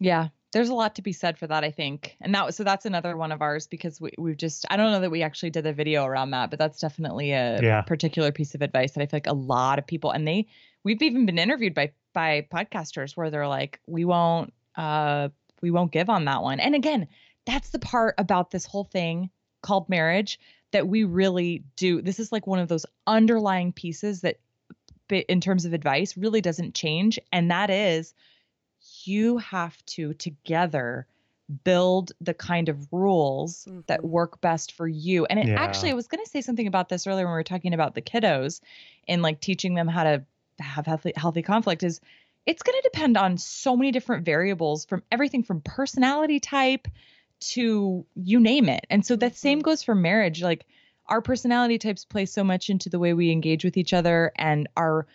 Yeah, 0.00 0.28
there's 0.52 0.68
a 0.68 0.74
lot 0.74 0.94
to 0.96 1.02
be 1.02 1.12
said 1.12 1.38
for 1.38 1.46
that, 1.46 1.64
I 1.64 1.70
think. 1.70 2.16
And 2.20 2.34
that 2.34 2.46
was 2.46 2.56
so 2.56 2.64
that's 2.64 2.86
another 2.86 3.16
one 3.16 3.32
of 3.32 3.42
ours 3.42 3.66
because 3.66 4.00
we 4.00 4.10
we've 4.18 4.36
just 4.36 4.64
I 4.70 4.76
don't 4.76 4.92
know 4.92 5.00
that 5.00 5.10
we 5.10 5.22
actually 5.22 5.50
did 5.50 5.66
a 5.66 5.72
video 5.72 6.04
around 6.04 6.30
that, 6.30 6.50
but 6.50 6.58
that's 6.58 6.78
definitely 6.80 7.32
a 7.32 7.60
Yeah. 7.62 7.82
particular 7.82 8.30
piece 8.32 8.54
of 8.54 8.62
advice 8.62 8.92
that 8.92 9.02
I 9.02 9.06
feel 9.06 9.16
like 9.16 9.26
a 9.26 9.32
lot 9.32 9.78
of 9.78 9.86
people 9.86 10.10
and 10.10 10.26
they 10.26 10.46
we've 10.84 11.02
even 11.02 11.26
been 11.26 11.38
interviewed 11.38 11.74
by 11.74 11.92
by 12.14 12.46
podcasters 12.52 13.16
where 13.16 13.30
they're 13.30 13.48
like, 13.48 13.80
we 13.86 14.04
won't 14.04 14.52
uh 14.76 15.28
we 15.60 15.70
won't 15.72 15.90
give 15.92 16.08
on 16.08 16.24
that 16.26 16.42
one. 16.42 16.60
And 16.60 16.74
again, 16.76 17.08
that's 17.48 17.70
the 17.70 17.78
part 17.78 18.14
about 18.18 18.50
this 18.50 18.66
whole 18.66 18.84
thing 18.84 19.30
called 19.62 19.88
marriage 19.88 20.38
that 20.70 20.86
we 20.86 21.04
really 21.04 21.64
do. 21.76 22.02
This 22.02 22.20
is 22.20 22.30
like 22.30 22.46
one 22.46 22.58
of 22.58 22.68
those 22.68 22.84
underlying 23.06 23.72
pieces 23.72 24.20
that 24.20 24.38
in 25.10 25.40
terms 25.40 25.64
of 25.64 25.72
advice 25.72 26.16
really 26.18 26.42
doesn't 26.42 26.74
change 26.74 27.18
and 27.32 27.50
that 27.50 27.70
is 27.70 28.12
you 29.04 29.38
have 29.38 29.82
to 29.86 30.12
together 30.14 31.06
build 31.64 32.12
the 32.20 32.34
kind 32.34 32.68
of 32.68 32.86
rules 32.92 33.66
that 33.86 34.02
Mhm. 34.02 34.10
work 34.10 34.40
best 34.42 34.72
for 34.72 34.86
you. 34.86 35.24
And 35.24 35.38
it 35.38 35.48
Yeah. 35.48 35.54
actually, 35.56 35.90
I 35.90 35.94
was 35.94 36.06
going 36.06 36.22
to 36.22 36.30
say 36.30 36.42
something 36.42 36.66
about 36.66 36.90
this 36.90 37.06
earlier 37.06 37.24
when 37.24 37.32
we 37.32 37.38
were 37.38 37.44
talking 37.44 37.72
about 37.72 37.94
the 37.94 38.02
kiddos 38.02 38.60
and 39.08 39.22
like 39.22 39.40
teaching 39.40 39.74
them 39.74 39.88
how 39.88 40.04
to 40.04 40.24
have 40.58 40.84
healthy, 40.84 41.12
healthy 41.16 41.42
conflict 41.42 41.82
is 41.82 42.00
it's 42.44 42.62
going 42.62 42.76
to 42.76 42.90
depend 42.92 43.16
on 43.16 43.38
so 43.38 43.76
many 43.76 43.90
different 43.90 44.26
variables 44.26 44.84
from 44.84 45.02
everything 45.10 45.42
from 45.42 45.62
personality 45.62 46.38
type 46.38 46.86
to 47.40 48.04
you 48.14 48.40
name 48.40 48.68
it. 48.68 48.86
And 48.90 49.04
so 49.04 49.16
that 49.16 49.36
same 49.36 49.60
Mhm. 49.60 49.64
goes 49.64 49.82
for 49.82 49.94
marriage. 49.94 50.42
Like 50.42 50.66
our 51.06 51.22
personality 51.22 51.78
types 51.78 52.04
play 52.04 52.26
so 52.26 52.44
much 52.44 52.68
into 52.70 52.88
the 52.88 52.98
way 52.98 53.14
we 53.14 53.30
engage 53.30 53.64
with 53.64 53.76
each 53.76 53.92
other 53.92 54.32
and 54.36 54.68
our 54.76 55.06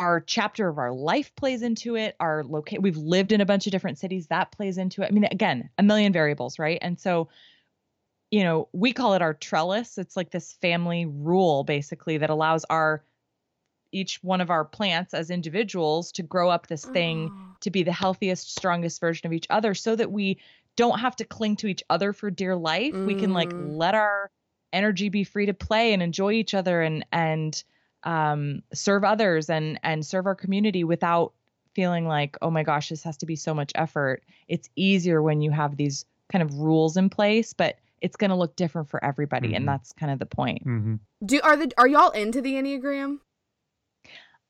our 0.00 0.20
chapter 0.20 0.66
of 0.68 0.76
our 0.78 0.92
life 0.92 1.32
plays 1.36 1.62
into 1.62 1.94
it 1.94 2.16
our 2.18 2.42
locate 2.42 2.82
we've 2.82 2.96
lived 2.96 3.30
in 3.30 3.40
a 3.40 3.46
bunch 3.46 3.66
of 3.66 3.70
different 3.70 3.96
cities 3.96 4.26
that 4.26 4.50
plays 4.50 4.76
into 4.76 5.02
it 5.02 5.06
i 5.06 5.10
mean 5.12 5.22
again 5.30 5.70
a 5.78 5.84
million 5.84 6.12
variables 6.12 6.58
right 6.58 6.78
and 6.82 6.98
so 6.98 7.28
you 8.32 8.42
know 8.42 8.68
we 8.72 8.92
call 8.92 9.14
it 9.14 9.22
our 9.22 9.34
trellis 9.34 9.96
it's 9.98 10.16
like 10.16 10.30
this 10.30 10.54
family 10.54 11.06
rule 11.06 11.62
basically 11.62 12.18
that 12.18 12.30
allows 12.30 12.64
our 12.64 13.04
each 13.92 14.18
one 14.24 14.40
of 14.40 14.50
our 14.50 14.64
plants 14.64 15.14
as 15.14 15.30
individuals 15.30 16.10
to 16.10 16.24
grow 16.24 16.50
up 16.50 16.66
this 16.66 16.86
thing 16.86 17.30
Oh. 17.32 17.56
to 17.60 17.70
be 17.70 17.84
the 17.84 17.92
healthiest 17.92 18.50
strongest 18.56 19.00
version 19.00 19.26
of 19.28 19.32
each 19.32 19.46
other 19.48 19.74
so 19.74 19.94
that 19.94 20.10
we 20.10 20.40
don't 20.76 20.98
have 21.00 21.16
to 21.16 21.24
cling 21.24 21.56
to 21.56 21.66
each 21.66 21.82
other 21.90 22.12
for 22.12 22.30
dear 22.30 22.56
life 22.56 22.94
we 23.06 23.14
can 23.14 23.32
like 23.32 23.52
Mm. 23.54 23.76
let 23.78 23.94
our 23.94 24.30
energy 24.72 25.08
be 25.08 25.22
free 25.24 25.46
to 25.46 25.54
play 25.54 25.92
and 25.92 26.02
enjoy 26.02 26.32
each 26.32 26.54
other 26.54 26.82
and 26.82 27.04
and 27.12 27.62
um, 28.02 28.62
serve 28.72 29.04
others 29.04 29.48
and 29.48 29.78
and 29.82 30.04
serve 30.04 30.26
our 30.26 30.34
community 30.34 30.84
without 30.84 31.32
feeling 31.74 32.06
like 32.06 32.36
oh 32.42 32.50
my 32.50 32.62
gosh 32.62 32.88
this 32.90 33.02
has 33.02 33.16
to 33.18 33.26
be 33.26 33.36
so 33.36 33.54
much 33.54 33.72
effort 33.74 34.22
it's 34.48 34.68
easier 34.76 35.22
when 35.22 35.40
you 35.40 35.50
have 35.50 35.76
these 35.76 36.04
kind 36.30 36.42
of 36.42 36.54
rules 36.58 36.96
in 36.96 37.08
place 37.08 37.52
but 37.52 37.76
it's 38.00 38.16
going 38.16 38.30
to 38.30 38.36
look 38.36 38.54
different 38.56 38.88
for 38.88 39.02
everybody 39.04 39.50
Mhm. 39.52 39.56
and 39.56 39.68
that's 39.68 39.92
kind 39.92 40.12
of 40.12 40.18
the 40.18 40.26
point 40.26 40.62
hmm 40.62 40.96
Do 41.24 41.40
are 41.42 41.56
the 41.56 41.72
are 41.78 41.86
y'all 41.88 42.10
into 42.10 42.40
the 42.42 42.54
enneagram? 42.54 43.18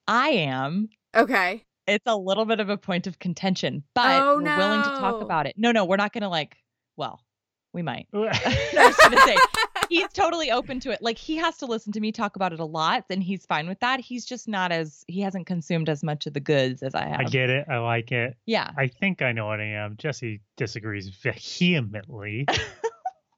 i 0.09 0.29
am 0.31 0.89
Okay. 1.17 1.63
It's 1.87 2.07
a 2.07 2.17
little 2.17 2.45
bit 2.45 2.61
of 2.61 2.69
a 2.69 2.77
point 2.77 3.07
of 3.07 3.19
contention 3.19 3.83
but 3.95 4.23
Oh, 4.23 4.37
we're 4.37 4.57
willing 4.57 4.83
to 4.83 4.89
talk 4.89 5.23
about 5.23 5.47
it 5.47 5.55
no 5.57 5.73
no 5.73 5.85
we're 5.85 5.97
not 5.97 6.13
going 6.13 6.23
to 6.23 6.29
like 6.29 6.57
well 6.97 7.21
we 7.73 7.83
might 7.83 8.07
I 8.15 8.29
was 8.75 8.97
gonna 8.97 9.21
say 9.23 9.37
he's 9.89 10.09
totally 10.13 10.51
open 10.51 10.81
to 10.81 10.91
it. 10.91 11.03
Like 11.03 11.19
he 11.19 11.37
has 11.37 11.59
to 11.59 11.67
listen 11.67 11.93
to 11.93 12.01
me 12.01 12.13
talk 12.13 12.37
about 12.37 12.53
it 12.53 12.61
a 12.61 12.65
lot, 12.65 13.05
and 13.11 13.23
he's 13.23 13.45
fine 13.47 13.69
with 13.69 13.81
that. 13.81 14.01
He's 14.01 14.25
just 14.25 14.49
not 14.49 14.73
as 14.73 15.05
he 15.09 15.21
hasn't 15.21 15.47
consumed 15.47 15.89
as 15.89 16.03
much 16.03 16.27
of 16.27 16.33
the 16.35 16.41
goods 16.41 16.83
as 16.83 16.95
I 16.95 17.07
have. 17.07 17.21
I 17.21 17.25
get 17.25 17.51
it. 17.51 17.67
I 17.69 17.79
like 17.79 18.13
it. 18.13 18.37
yeah. 18.47 18.71
I 18.79 18.87
think 18.87 19.23
I 19.23 19.33
know 19.33 19.47
what 19.47 19.61
I 19.61 19.65
am. 19.67 19.97
Jesse 19.99 20.41
disagrees 20.57 21.09
vehemently. 21.23 22.47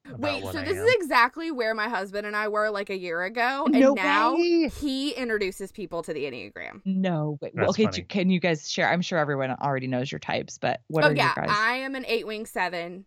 About 0.09 0.21
Wait, 0.21 0.43
so 0.43 0.49
I 0.61 0.65
this 0.65 0.77
am. 0.79 0.85
is 0.85 0.95
exactly 0.95 1.51
where 1.51 1.75
my 1.75 1.89
husband 1.89 2.27
and 2.27 2.37
I 2.37 2.49
were 2.49 2.71
like 2.71 2.91
a 2.91 2.97
year 2.97 3.23
ago, 3.25 3.65
and 3.67 3.81
No 3.81 3.95
now 3.95 4.35
way. 4.35 4.69
he 4.81 5.11
introduces 5.13 5.73
people 5.73 6.03
to 6.03 6.13
the 6.13 6.25
enneagram. 6.25 6.81
No. 6.85 7.39
Wait, 7.41 7.55
well, 7.55 7.71
okay. 7.71 7.87
do- 7.87 8.03
Can 8.03 8.31
you 8.31 8.41
guys 8.41 8.71
share? 8.71 8.89
I'm 8.89 9.03
sure 9.03 9.19
everyone 9.19 9.51
already 9.51 9.87
knows 9.87 10.11
your 10.11 10.19
types, 10.19 10.59
but 10.59 10.81
what 10.89 11.05
oh 11.05 11.09
are 11.09 11.15
yeah, 11.15 11.33
your 11.37 11.47
guys? 11.47 11.57
I 11.59 11.75
am 11.77 11.95
an 11.95 12.05
eight 12.07 12.27
wing 12.27 12.47
seven. 12.47 13.05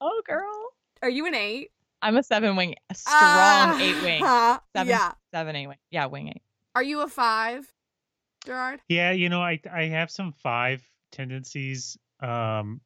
oh, 0.00 0.22
girl. 0.26 0.70
Are 1.02 1.08
you 1.10 1.26
an 1.26 1.34
eight? 1.34 1.70
I'm 2.02 2.16
a 2.16 2.22
seven 2.22 2.56
wing, 2.56 2.74
a 2.88 2.94
strong 2.94 3.14
Ah, 3.22 3.78
eight 3.80 4.02
wing, 4.02 4.22
seven, 4.74 4.88
Yeah. 4.88 5.12
seven 5.34 5.54
eight 5.56 5.66
wing. 5.66 5.76
Yeah, 5.90 6.06
wing 6.06 6.28
eight. 6.28 6.42
Are 6.74 6.82
you 6.82 7.02
a 7.02 7.08
five, 7.08 7.70
Gerard? 8.46 8.80
Yeah, 8.88 9.10
you 9.12 9.28
know, 9.28 9.40
I 9.42 9.60
I 9.70 9.84
have 9.84 10.10
some 10.10 10.32
five 10.32 10.82
tendencies. 11.12 11.98
Um, 12.20 12.80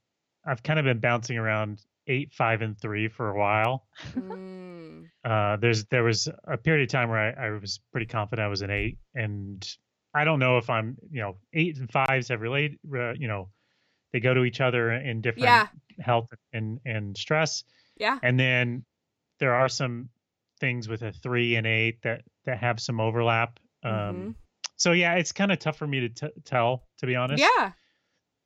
I've 0.44 0.62
kind 0.62 0.78
of 0.78 0.84
been 0.84 0.98
bouncing 0.98 1.38
around 1.38 1.80
eight, 2.06 2.32
five, 2.32 2.60
and 2.62 2.78
three 2.78 3.08
for 3.08 3.30
a 3.30 3.38
while. 3.38 3.86
Mm. 4.14 5.04
Uh, 5.24 5.56
there's 5.56 5.84
there 5.86 6.04
was 6.04 6.28
a 6.46 6.56
period 6.56 6.82
of 6.84 6.88
time 6.92 7.08
where 7.08 7.18
I, 7.38 7.46
I 7.46 7.50
was 7.58 7.80
pretty 7.92 8.06
confident 8.06 8.44
I 8.44 8.48
was 8.48 8.62
an 8.62 8.70
eight, 8.70 8.98
and 9.14 9.66
I 10.14 10.24
don't 10.24 10.38
know 10.38 10.58
if 10.58 10.68
I'm, 10.70 10.96
you 11.10 11.20
know, 11.22 11.36
eight 11.52 11.78
and 11.78 11.90
fives 11.90 12.28
have 12.28 12.40
related, 12.40 12.78
uh, 12.94 13.12
you 13.14 13.26
know, 13.28 13.48
they 14.12 14.20
go 14.20 14.32
to 14.34 14.44
each 14.44 14.60
other 14.60 14.92
in 14.92 15.20
different 15.22 15.44
Yeah. 15.44 15.66
health 16.00 16.28
and 16.52 16.78
and 16.84 17.16
stress, 17.16 17.64
Yeah. 17.96 18.18
and 18.22 18.38
then 18.38 18.84
there 19.40 19.54
are 19.54 19.68
some 19.68 20.10
things 20.60 20.88
with 20.88 21.02
a 21.02 21.12
three 21.12 21.56
and 21.56 21.66
eight 21.66 22.02
that 22.02 22.22
that 22.44 22.58
have 22.58 22.78
some 22.80 23.00
overlap. 23.00 23.58
Um, 23.82 23.92
Mhm. 23.92 24.34
So 24.76 24.92
yeah, 24.92 25.14
it's 25.14 25.32
kind 25.32 25.52
of 25.52 25.58
tough 25.58 25.76
for 25.78 25.86
me 25.86 26.00
to 26.00 26.08
t- 26.08 26.40
tell, 26.44 26.86
to 26.98 27.06
be 27.06 27.14
honest. 27.16 27.42
Yeah. 27.42 27.72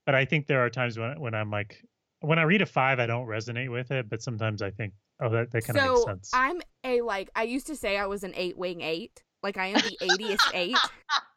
But 0.06 0.14
I 0.14 0.24
think 0.26 0.46
there 0.46 0.64
are 0.64 0.70
times 0.70 0.98
when 0.98 1.18
when 1.20 1.34
I'm 1.34 1.50
like, 1.50 1.82
when 2.20 2.38
I 2.38 2.42
read 2.42 2.62
a 2.62 2.66
five, 2.66 2.98
I 2.98 3.06
don't 3.06 3.26
resonate 3.26 3.70
with 3.70 3.90
it, 3.90 4.08
but 4.08 4.22
sometimes 4.22 4.62
I 4.62 4.70
think, 4.70 4.92
oh, 5.22 5.28
that 5.30 5.50
that 5.52 5.64
kind 5.64 5.78
of 5.78 5.84
makes 5.84 6.00
So 6.00 6.06
sense. 6.06 6.30
I'm 6.32 6.60
a 6.84 7.00
like 7.02 7.30
I 7.34 7.44
used 7.44 7.66
to 7.68 7.76
say 7.76 7.96
I 7.98 8.06
was 8.06 8.24
an 8.24 8.32
eight 8.36 8.56
wing 8.58 8.80
eight. 8.80 9.22
Like 9.42 9.56
I 9.56 9.66
am 9.66 9.80
the 9.82 9.96
80th 10.02 10.38
eight. 10.54 10.76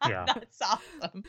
Yeah. 0.08 0.24
That's 0.34 0.60
awesome. 0.60 1.22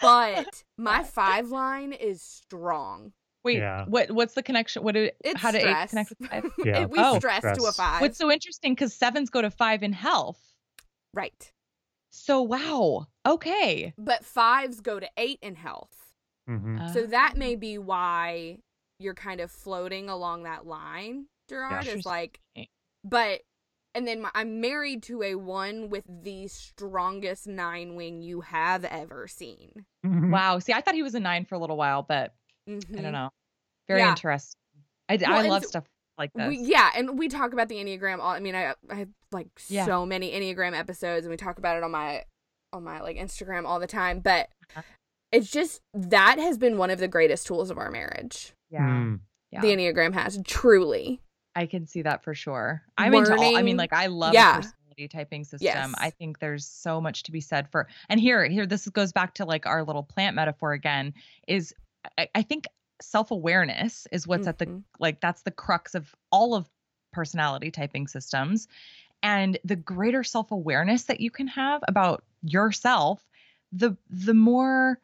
But 0.00 0.62
my 0.78 1.02
five 1.02 1.48
line 1.48 1.92
is 1.92 2.22
strong. 2.22 3.12
Wait, 3.42 3.58
Yeah. 3.58 3.86
what? 3.86 4.12
What's 4.12 4.34
the 4.34 4.42
connection? 4.44 4.84
What 4.84 4.94
did 4.94 5.14
It's 5.24 5.40
how 5.40 5.50
did 5.50 5.62
eight 5.62 5.88
connect 5.88 6.10
with 6.10 6.30
five? 6.30 6.44
Yeah. 6.64 6.86
we 6.86 6.98
Oh, 7.00 7.18
stress, 7.18 7.42
to 7.42 7.64
a 7.64 7.72
five. 7.72 8.00
What's 8.00 8.18
so 8.18 8.30
interesting? 8.30 8.74
Because 8.74 8.94
sevens 8.94 9.30
go 9.30 9.42
to 9.42 9.50
five 9.50 9.82
in 9.82 9.92
health. 9.92 10.38
right. 11.12 11.50
So 12.10 12.40
wow. 12.42 13.08
Okay. 13.26 13.94
But 13.98 14.24
fives 14.24 14.78
go 14.80 15.00
to 15.00 15.08
eight 15.16 15.40
in 15.42 15.56
health. 15.56 16.12
hmm 16.46 16.78
So 16.92 17.02
Uh, 17.02 17.06
that 17.08 17.36
may 17.36 17.56
be 17.56 17.78
why 17.78 18.58
you're 19.00 19.14
kind 19.14 19.40
of 19.40 19.50
floating 19.50 20.08
along 20.08 20.44
that 20.44 20.66
line. 20.66 21.26
Gerard 21.48 21.86
is 21.88 22.06
like, 22.06 22.38
but 23.02 23.40
and 23.94 24.06
then 24.06 24.20
my, 24.20 24.30
I'm 24.34 24.60
married 24.60 25.02
to 25.04 25.22
a 25.24 25.34
one 25.34 25.88
with 25.90 26.04
the 26.08 26.46
strongest 26.46 27.48
nine 27.48 27.96
wing 27.96 28.22
you 28.22 28.42
have 28.42 28.84
ever 28.84 29.26
seen. 29.26 29.84
Wow. 30.04 30.60
See, 30.60 30.72
I 30.72 30.80
thought 30.80 30.94
he 30.94 31.02
was 31.02 31.16
a 31.16 31.20
nine 31.20 31.44
for 31.44 31.56
a 31.56 31.58
little 31.58 31.76
while, 31.76 32.02
but 32.04 32.32
I 32.68 32.70
Mhm. 32.72 33.02
don't 33.02 33.12
know. 33.12 33.30
Very 33.88 34.00
Yeah. 34.00 34.10
interesting. 34.10 34.54
I, 35.08 35.16
Well, 35.16 35.34
I 35.34 35.42
love 35.48 35.62
so- 35.64 35.68
stuff 35.70 35.84
like 36.18 36.30
this. 36.34 36.48
We, 36.48 36.58
yeah, 36.58 36.90
and 36.94 37.18
we 37.18 37.26
talk 37.28 37.52
about 37.52 37.68
the 37.68 37.76
Enneagram. 37.76 38.20
All 38.20 38.30
I 38.30 38.38
mean, 38.38 38.54
I 38.54 38.74
I 38.88 38.94
have 38.94 39.08
like 39.32 39.48
Yeah. 39.68 39.86
so 39.86 40.06
many 40.06 40.30
Enneagram 40.30 40.78
episodes, 40.78 41.26
and 41.26 41.30
we 41.32 41.36
talk 41.36 41.58
about 41.58 41.76
it 41.76 41.82
on 41.82 41.90
my 41.90 42.24
on 42.72 42.84
my 42.84 43.00
like 43.00 43.16
Instagram 43.16 43.66
all 43.66 43.80
the 43.80 43.88
time. 43.88 44.20
But 44.20 44.50
Uh-huh. 44.76 44.82
it's 45.32 45.50
just 45.50 45.80
that 45.94 46.38
has 46.38 46.58
been 46.58 46.78
one 46.78 46.90
of 46.90 47.00
the 47.00 47.08
greatest 47.08 47.48
tools 47.48 47.70
of 47.70 47.78
our 47.78 47.90
marriage. 47.90 48.52
Yeah. 48.70 48.80
Mm. 48.88 49.20
Yeah. 49.50 49.60
The 49.62 49.68
Enneagram 49.68 50.12
has 50.14 50.38
truly. 50.46 51.20
I 51.56 51.66
can 51.66 51.86
see 51.86 52.02
that 52.02 52.22
for 52.22 52.34
sure. 52.34 52.82
I'm 52.96 53.12
into 53.12 53.34
all, 53.34 53.56
I 53.56 53.62
mean, 53.62 53.76
like 53.76 53.92
I 53.92 54.06
love 54.06 54.32
Yeah. 54.32 54.56
personality 54.56 55.08
typing 55.08 55.42
system. 55.44 55.60
Yes. 55.66 55.94
I 55.98 56.10
think 56.10 56.38
there's 56.38 56.64
so 56.66 57.00
much 57.00 57.24
to 57.24 57.32
be 57.32 57.40
said 57.40 57.68
for 57.70 57.88
and 58.08 58.20
here, 58.20 58.44
here 58.46 58.66
this 58.66 58.88
goes 58.88 59.12
back 59.12 59.34
to 59.34 59.44
like 59.44 59.66
our 59.66 59.82
little 59.82 60.04
plant 60.04 60.36
metaphor 60.36 60.72
again, 60.72 61.12
is 61.48 61.74
I, 62.16 62.28
I 62.36 62.42
think 62.42 62.66
self-awareness 63.02 64.06
is 64.12 64.26
what's 64.26 64.46
at 64.46 64.58
the 64.58 64.66
Mhm. 64.66 64.82
like 65.00 65.20
that's 65.20 65.42
the 65.42 65.50
crux 65.50 65.94
of 65.94 66.14
all 66.30 66.54
of 66.54 66.68
personality 67.12 67.70
typing 67.72 68.06
systems. 68.06 68.68
And 69.22 69.58
the 69.64 69.76
greater 69.76 70.22
self-awareness 70.22 71.04
that 71.04 71.20
you 71.20 71.30
can 71.30 71.46
have 71.48 71.82
about 71.88 72.22
yourself, 72.42 73.26
the 73.72 73.96
the 74.08 74.34
more 74.34 75.00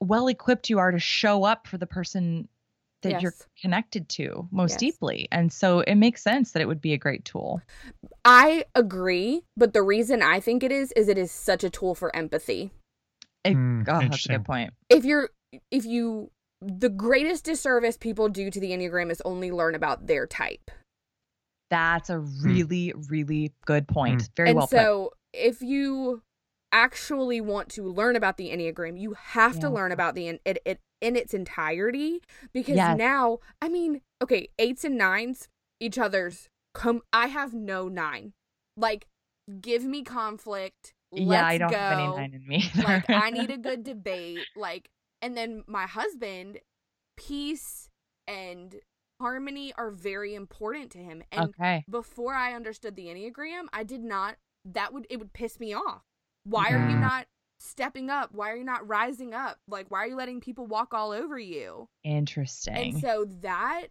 well 0.00 0.28
equipped 0.28 0.68
you 0.68 0.78
are 0.78 0.90
to 0.90 0.98
show 0.98 1.44
up 1.44 1.66
for 1.66 1.78
the 1.78 1.86
person 1.86 2.48
that 3.02 3.22
you're 3.22 3.34
connected 3.60 4.08
to 4.10 4.48
most 4.50 4.72
Yes. 4.72 4.78
deeply. 4.80 5.28
And 5.30 5.52
so 5.52 5.80
it 5.80 5.96
makes 5.96 6.22
sense 6.22 6.52
that 6.52 6.62
it 6.62 6.66
would 6.66 6.80
be 6.80 6.92
a 6.92 6.98
great 6.98 7.24
tool. 7.24 7.60
I 8.24 8.64
agree, 8.74 9.42
but 9.56 9.72
the 9.72 9.82
reason 9.82 10.22
I 10.22 10.40
think 10.40 10.62
it 10.62 10.72
is 10.72 10.92
is 10.92 11.08
it 11.08 11.18
is 11.18 11.30
such 11.30 11.64
a 11.64 11.70
tool 11.70 11.94
for 11.94 12.14
empathy. 12.14 12.72
It, 13.44 13.54
Hmm, 13.54 13.80
oh, 13.80 13.84
that's 13.84 14.00
a 14.00 14.04
interesting. 14.04 14.36
good 14.36 14.44
point. 14.44 14.72
If 14.88 15.04
you're 15.04 15.30
if 15.70 15.84
you 15.84 16.30
the 16.60 16.88
greatest 16.88 17.44
disservice 17.44 17.96
people 17.96 18.28
do 18.28 18.50
to 18.50 18.60
the 18.60 18.70
Enneagram 18.70 19.10
is 19.10 19.20
only 19.24 19.50
learn 19.50 19.74
about 19.74 20.06
their 20.06 20.26
type. 20.26 20.70
That's 21.70 22.10
a 22.10 22.20
really, 22.20 22.92
really 23.08 23.52
good 23.66 23.88
point. 23.88 24.28
Very 24.36 24.50
and 24.50 24.56
well 24.56 24.66
so 24.68 25.12
if 25.32 25.62
you 25.62 26.22
actually 26.70 27.40
want 27.40 27.68
to 27.70 27.84
learn 27.84 28.16
about 28.16 28.36
the 28.38 28.50
enneagram 28.50 28.98
you 28.98 29.14
have 29.14 29.58
to 29.60 29.68
learn 29.68 29.92
about 29.92 30.14
the 30.14 30.38
it, 30.44 30.58
it 30.64 30.80
in 31.02 31.16
its 31.16 31.34
entirety 31.34 32.22
because 32.52 32.76
Yes. 32.76 32.96
now 32.96 33.40
i 33.60 33.68
mean 33.68 34.00
okay 34.22 34.48
eights 34.58 34.84
and 34.84 34.96
nines 34.96 35.48
each 35.80 35.98
other's 35.98 36.48
come 36.74 37.02
i 37.12 37.26
have 37.26 37.52
no 37.52 37.88
nine 37.88 38.32
like 38.76 39.06
give 39.60 39.84
me 39.84 40.02
conflict 40.04 40.94
let's 41.10 41.28
yeah, 41.28 41.46
I 41.46 41.58
don't 41.58 41.70
go 41.70 41.76
have 41.76 41.98
any 41.98 42.06
nine 42.08 42.32
in 42.34 42.46
me. 42.46 42.70
like 42.82 43.04
i 43.10 43.30
need 43.30 43.50
a 43.50 43.58
good 43.58 43.82
debate 43.92 44.46
like 44.56 44.88
and 45.20 45.36
then 45.36 45.64
my 45.66 45.86
husband 45.86 46.60
peace 47.16 47.88
and 48.26 48.76
harmony 49.20 49.72
are 49.76 49.90
very 49.90 50.34
important 50.34 50.90
to 50.92 50.98
him 50.98 51.22
and 51.30 51.50
okay. 51.50 51.84
before 51.88 52.34
I 52.34 52.54
understood 52.54 52.96
the 52.96 53.06
Enneagram, 53.06 53.66
I 53.72 53.84
did 53.84 54.02
not 54.02 54.36
that 54.64 54.92
would 54.92 55.06
it 55.10 55.18
would 55.18 55.32
piss 55.32 55.60
me 55.60 55.74
off. 55.74 56.02
Why 56.44 56.70
are 56.72 56.78
you 56.90 56.96
Mhm. 56.96 57.00
not 57.00 57.26
stepping 57.62 58.10
up? 58.10 58.30
Why 58.32 58.50
are 58.50 58.56
you 58.56 58.64
not 58.64 58.86
rising 58.86 59.34
up? 59.34 59.58
Like 59.68 59.90
why 59.90 60.00
are 60.00 60.06
you 60.06 60.16
letting 60.16 60.40
people 60.40 60.66
walk 60.66 60.92
all 60.94 61.12
over 61.12 61.38
you? 61.38 61.88
Interesting. 62.04 62.94
And 62.94 63.00
so 63.00 63.26
that 63.40 63.88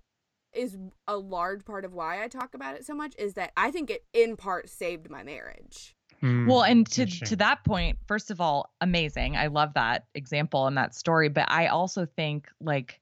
is 0.54 0.78
a 1.08 1.18
large 1.18 1.64
part 1.64 1.86
of 1.86 1.94
why 1.94 2.24
I 2.24 2.28
talk 2.28 2.54
about 2.54 2.76
it 2.76 2.86
so 2.86 2.94
much 2.94 3.16
is 3.18 3.36
that 3.36 3.52
I 3.56 3.72
think 3.72 3.90
it 3.90 4.04
in 4.14 4.36
part 4.36 4.70
saved 4.70 5.10
my 5.10 5.24
marriage. 5.24 5.96
Mm. 6.22 6.46
well, 6.46 6.62
and 6.62 6.86
to 6.92 7.08
to 7.08 7.36
that 7.38 7.64
point, 7.64 7.98
first 8.06 8.30
of 8.30 8.40
all, 8.40 8.72
amazing. 8.80 9.36
I 9.36 9.48
love 9.48 9.74
that 9.74 10.06
example 10.14 10.68
and 10.68 10.78
that 10.78 10.94
story, 10.94 11.30
but 11.30 11.50
I 11.50 11.68
also 11.68 12.06
think 12.06 12.48
like 12.60 13.00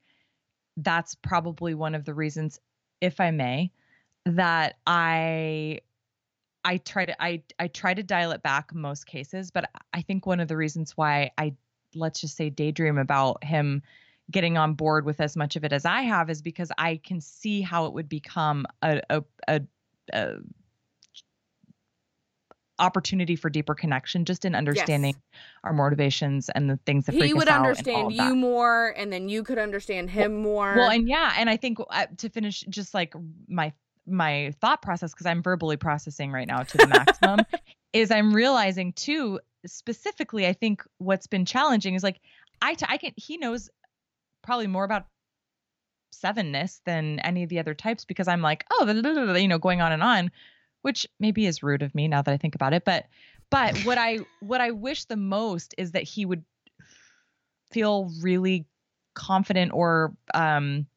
that's 0.77 1.15
probably 1.15 1.73
one 1.73 1.95
of 1.95 2.05
the 2.05 2.13
reasons 2.13 2.59
if 3.01 3.19
I 3.19 3.31
may 3.31 3.71
that 4.25 4.77
I 4.87 5.79
I 6.63 6.77
try 6.77 7.05
to 7.05 7.21
I 7.21 7.43
I 7.57 7.67
try 7.67 7.93
to 7.93 8.03
dial 8.03 8.31
it 8.31 8.43
back 8.43 8.73
most 8.73 9.05
cases, 9.05 9.51
but 9.51 9.69
I 9.93 10.01
think 10.01 10.25
one 10.25 10.39
of 10.39 10.47
the 10.47 10.57
reasons 10.57 10.97
why 10.97 11.31
I 11.37 11.55
let's 11.95 12.21
just 12.21 12.35
say 12.35 12.49
daydream 12.49 12.97
about 12.97 13.43
him 13.43 13.81
getting 14.29 14.57
on 14.57 14.73
board 14.73 15.05
with 15.05 15.19
as 15.21 15.35
much 15.35 15.55
of 15.55 15.63
it 15.63 15.73
as 15.73 15.85
I 15.85 16.01
have 16.01 16.29
is 16.29 16.41
because 16.41 16.71
I 16.77 16.99
can 17.03 17.21
see 17.21 17.61
how 17.61 17.85
it 17.85 17.93
would 17.93 18.09
become 18.09 18.65
a 18.81 19.01
a, 19.09 19.23
a, 19.47 19.61
a 20.13 20.35
opportunity 22.79 23.35
for 23.35 23.49
deeper 23.49 23.75
connection 23.75 24.25
just 24.25 24.45
in 24.45 24.55
understanding 24.55 25.15
our 25.63 25.73
motivations 25.73 26.49
and 26.49 26.69
the 26.69 26.79
things 26.85 27.05
that 27.05 27.13
He 27.13 27.33
would 27.33 27.49
understand 27.49 28.13
you 28.13 28.35
more 28.35 28.93
and 28.97 29.11
then 29.11 29.27
you 29.27 29.43
could 29.43 29.59
understand 29.59 30.09
him 30.09 30.41
more. 30.41 30.75
Well, 30.77 30.89
and 30.89 31.07
yeah, 31.07 31.33
and 31.37 31.49
I 31.49 31.57
think 31.57 31.79
uh, 31.89 32.07
to 32.17 32.29
finish 32.29 32.61
just 32.69 32.93
like 32.93 33.13
my 33.47 33.73
my 34.09 34.53
thought 34.61 34.81
process 34.81 35.13
because 35.13 35.25
I'm 35.25 35.41
verbally 35.41 35.77
processing 35.77 36.31
right 36.31 36.47
now 36.47 36.63
to 36.63 36.77
the 36.77 36.87
maximum 36.87 37.45
is 37.93 38.11
I'm 38.11 38.33
realizing 38.33 38.93
too 38.93 39.39
specifically 39.65 40.47
I 40.47 40.53
think 40.53 40.83
what's 40.97 41.27
been 41.27 41.45
challenging 41.45 41.95
is 41.95 42.03
like 42.03 42.19
I 42.61 42.73
t- 42.73 42.85
I 42.87 42.97
can 42.97 43.13
he 43.15 43.37
knows 43.37 43.69
probably 44.41 44.67
more 44.67 44.83
about 44.83 45.05
sevenness 46.13 46.79
than 46.85 47.19
any 47.19 47.43
of 47.43 47.49
the 47.49 47.59
other 47.59 47.73
types 47.73 48.05
because 48.05 48.27
I'm 48.27 48.41
like 48.41 48.65
oh 48.71 48.89
you 49.35 49.47
know 49.47 49.59
going 49.59 49.81
on 49.81 49.91
and 49.91 50.03
on 50.03 50.31
which 50.81 51.05
maybe 51.19 51.45
is 51.45 51.61
rude 51.61 51.81
of 51.81 51.93
me 51.93 52.07
now 52.07 52.21
that 52.21 52.31
I 52.31 52.37
think 52.37 52.55
about 52.55 52.73
it 52.73 52.85
but 52.85 53.05
but 53.49 53.77
what 53.79 53.97
I 53.97 54.19
what 54.39 54.61
I 54.61 54.71
wish 54.71 55.05
the 55.05 55.17
most 55.17 55.75
is 55.77 55.91
that 55.91 56.03
he 56.03 56.25
would 56.25 56.43
feel 57.71 58.11
really 58.21 58.65
confident 59.13 59.73
or 59.73 60.13
um 60.33 60.87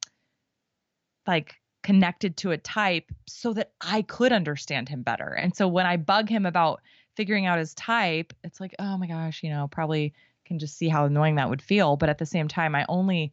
like 1.27 1.57
connected 1.83 2.37
to 2.39 2.53
a 2.53 2.59
type 2.59 3.11
so 3.27 3.53
that 3.55 3.73
I 3.81 4.03
could 4.03 4.33
understand 4.33 4.89
him 4.89 5.03
better. 5.03 5.29
And 5.33 5.55
so 5.57 5.67
when 5.69 5.87
I 5.87 5.97
bug 5.97 6.29
him 6.29 6.47
about 6.47 6.81
figuring 7.17 7.47
out 7.47 7.59
his 7.59 7.75
type, 7.75 8.33
it's 8.45 8.61
like, 8.61 8.75
oh 8.79 8.97
my 8.97 9.07
gosh, 9.07 9.43
you 9.43 9.51
know, 9.51 9.69
probably 9.69 10.15
can 10.45 10.59
just 10.59 10.77
see 10.77 10.89
how 10.89 11.05
annoying 11.07 11.37
that 11.37 11.51
would 11.51 11.63
feel. 11.63 11.97
But 11.97 12.09
at 12.09 12.19
the 12.19 12.27
same 12.27 12.49
time, 12.49 12.75
I 12.75 12.85
only 12.89 13.33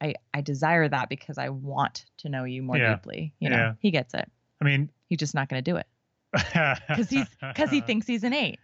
I 0.00 0.14
I 0.32 0.40
desire 0.40 0.88
that 0.88 1.08
because 1.08 1.38
I 1.38 1.48
want 1.48 2.04
to 2.18 2.28
know 2.28 2.44
you 2.44 2.62
more 2.62 2.76
Yeah. 2.78 2.94
deeply. 2.94 3.34
You 3.40 3.50
know, 3.50 3.56
Yeah. 3.56 3.72
he 3.80 3.90
gets 3.90 4.14
it. 4.14 4.30
I 4.60 4.64
mean, 4.64 4.90
He's 5.08 5.18
just 5.18 5.34
not 5.34 5.48
going 5.48 5.62
to 5.62 5.70
do 5.70 5.76
it 5.76 5.86
because 6.32 7.08
he's 7.08 7.26
because 7.40 7.70
he 7.70 7.80
thinks 7.80 8.06
he's 8.06 8.24
an 8.24 8.34
eight. 8.34 8.58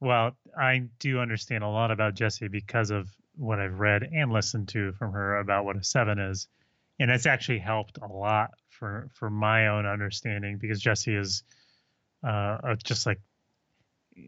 Well, 0.00 0.36
I 0.58 0.84
do 0.98 1.18
understand 1.20 1.64
a 1.64 1.68
lot 1.68 1.90
about 1.90 2.14
Jessie 2.14 2.48
because 2.48 2.90
of 2.90 3.08
what 3.36 3.58
I've 3.60 3.78
read 3.80 4.02
and 4.02 4.32
listened 4.32 4.68
to 4.68 4.92
from 4.92 5.12
her 5.12 5.38
about 5.38 5.64
what 5.64 5.76
a 5.76 5.82
seven 5.84 6.18
is, 6.18 6.48
and 6.98 7.10
it's 7.10 7.26
actually 7.26 7.58
helped 7.58 7.98
a 7.98 8.06
lot 8.06 8.50
for 8.70 9.08
for 9.14 9.30
my 9.30 9.68
own 9.68 9.86
understanding 9.86 10.58
because 10.58 10.80
Jesse 10.80 11.14
is 11.14 11.42
uh, 12.22 12.74
just 12.82 13.06
like 13.06 13.20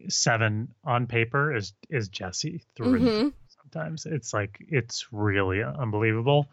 seven 0.07 0.73
on 0.83 1.07
paper 1.07 1.53
is 1.55 1.73
is 1.89 2.09
Jessie 2.09 2.63
through 2.75 2.99
Mhm. 3.01 3.33
Sometimes 3.61 4.05
it's 4.05 4.33
like 4.33 4.57
it's 4.67 5.07
really 5.11 5.61
unbelievable, 5.63 6.49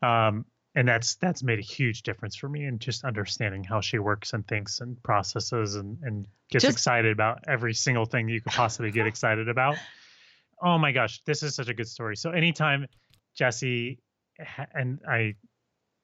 um, 0.00 0.44
and 0.74 0.86
that's 0.86 1.16
that's 1.16 1.42
made 1.42 1.58
a 1.58 1.62
huge 1.62 2.02
difference 2.02 2.36
for 2.36 2.48
me 2.48 2.64
in 2.64 2.78
just 2.78 3.04
understanding 3.04 3.64
how 3.64 3.80
she 3.80 3.98
works 3.98 4.32
and 4.32 4.46
thinks 4.46 4.80
and 4.80 5.02
processes 5.02 5.74
and 5.74 5.98
and 6.02 6.26
gets 6.50 6.62
Just- 6.64 6.76
excited 6.76 7.12
about 7.12 7.44
every 7.48 7.74
single 7.74 8.04
thing 8.04 8.28
you 8.28 8.40
could 8.40 8.52
possibly 8.52 8.90
get 8.90 9.06
excited 9.06 9.48
about. 9.48 9.76
Oh 10.62 10.78
my 10.78 10.92
gosh, 10.92 11.20
this 11.24 11.42
is 11.42 11.54
such 11.56 11.68
a 11.68 11.74
good 11.74 11.88
story. 11.88 12.16
So 12.16 12.30
anytime 12.30 12.86
Jesse 13.34 13.98
and 14.72 15.00
I, 15.08 15.34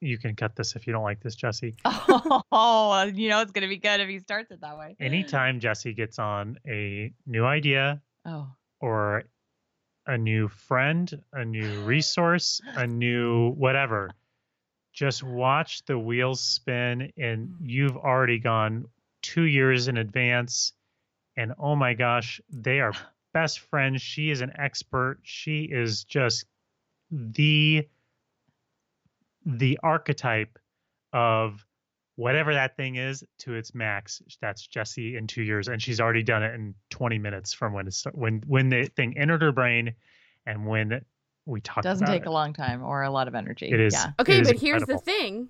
you 0.01 0.17
can 0.17 0.35
cut 0.35 0.55
this 0.55 0.75
if 0.75 0.87
you 0.87 0.93
don't 0.93 1.03
like 1.03 1.21
this, 1.21 1.35
Jesse. 1.35 1.75
Oh, 2.51 3.03
you 3.03 3.29
know 3.29 3.41
it's 3.41 3.51
going 3.51 3.61
to 3.61 3.67
be 3.67 3.77
good 3.77 3.99
if 3.99 4.09
he 4.09 4.19
starts 4.19 4.51
it 4.51 4.61
that 4.61 4.77
way. 4.77 4.95
Anytime 4.99 5.59
Jesse 5.59 5.93
gets 5.93 6.17
on 6.17 6.57
a 6.67 7.13
new 7.27 7.45
idea 7.45 8.01
Oh, 8.25 8.47
or 8.81 9.23
a 10.07 10.17
new 10.17 10.47
friend, 10.47 11.21
a 11.33 11.45
new 11.45 11.81
resource, 11.81 12.59
a 12.75 12.87
new 12.87 13.51
whatever, 13.51 14.09
just 14.93 15.23
watch 15.23 15.85
the 15.85 15.97
wheels 15.97 16.41
spin 16.41 17.13
and 17.17 17.49
mm. 17.49 17.55
you've 17.61 17.97
already 17.97 18.39
gone 18.39 18.85
two 19.21 19.43
years 19.43 19.87
in 19.87 19.97
advance. 19.97 20.73
And 21.37 21.53
oh 21.59 21.75
my 21.75 21.93
gosh, 21.93 22.41
they 22.49 22.79
are 22.79 22.93
best 23.33 23.59
friends. 23.59 24.01
She 24.01 24.31
is 24.31 24.41
an 24.41 24.51
expert. 24.57 25.19
She 25.23 25.63
is 25.63 26.03
just 26.03 26.45
the 27.11 27.87
the 29.57 29.79
archetype 29.83 30.57
of 31.13 31.65
whatever 32.15 32.53
that 32.53 32.75
thing 32.75 32.95
is 32.95 33.23
to 33.39 33.53
its 33.55 33.73
max. 33.73 34.21
That's 34.41 34.65
Jesse 34.67 35.15
in 35.17 35.25
two 35.27 35.41
years, 35.43 35.67
and 35.67 35.81
she's 35.81 35.99
already 35.99 36.23
done 36.23 36.43
it 36.43 36.53
in 36.53 36.75
20 36.91 37.17
minutes 37.17 37.53
from 37.53 37.73
when 37.73 37.87
it's 37.87 38.03
when 38.13 38.43
when 38.45 38.69
the 38.69 38.85
thing 38.95 39.17
entered 39.17 39.41
her 39.41 39.51
brain, 39.51 39.93
and 40.45 40.65
when 40.67 41.01
we 41.45 41.61
talked 41.61 41.83
Doesn't 41.83 42.03
about 42.03 42.13
take 42.13 42.21
it. 42.23 42.27
a 42.27 42.31
long 42.31 42.53
time 42.53 42.83
or 42.83 43.03
a 43.03 43.09
lot 43.09 43.27
of 43.27 43.35
energy. 43.35 43.69
It 43.71 43.79
is. 43.79 43.93
Yeah. 43.93 44.11
Okay, 44.19 44.37
it 44.37 44.41
is 44.41 44.47
but 44.49 44.59
here's 44.59 44.83
the 44.85 44.97
thing 44.99 45.49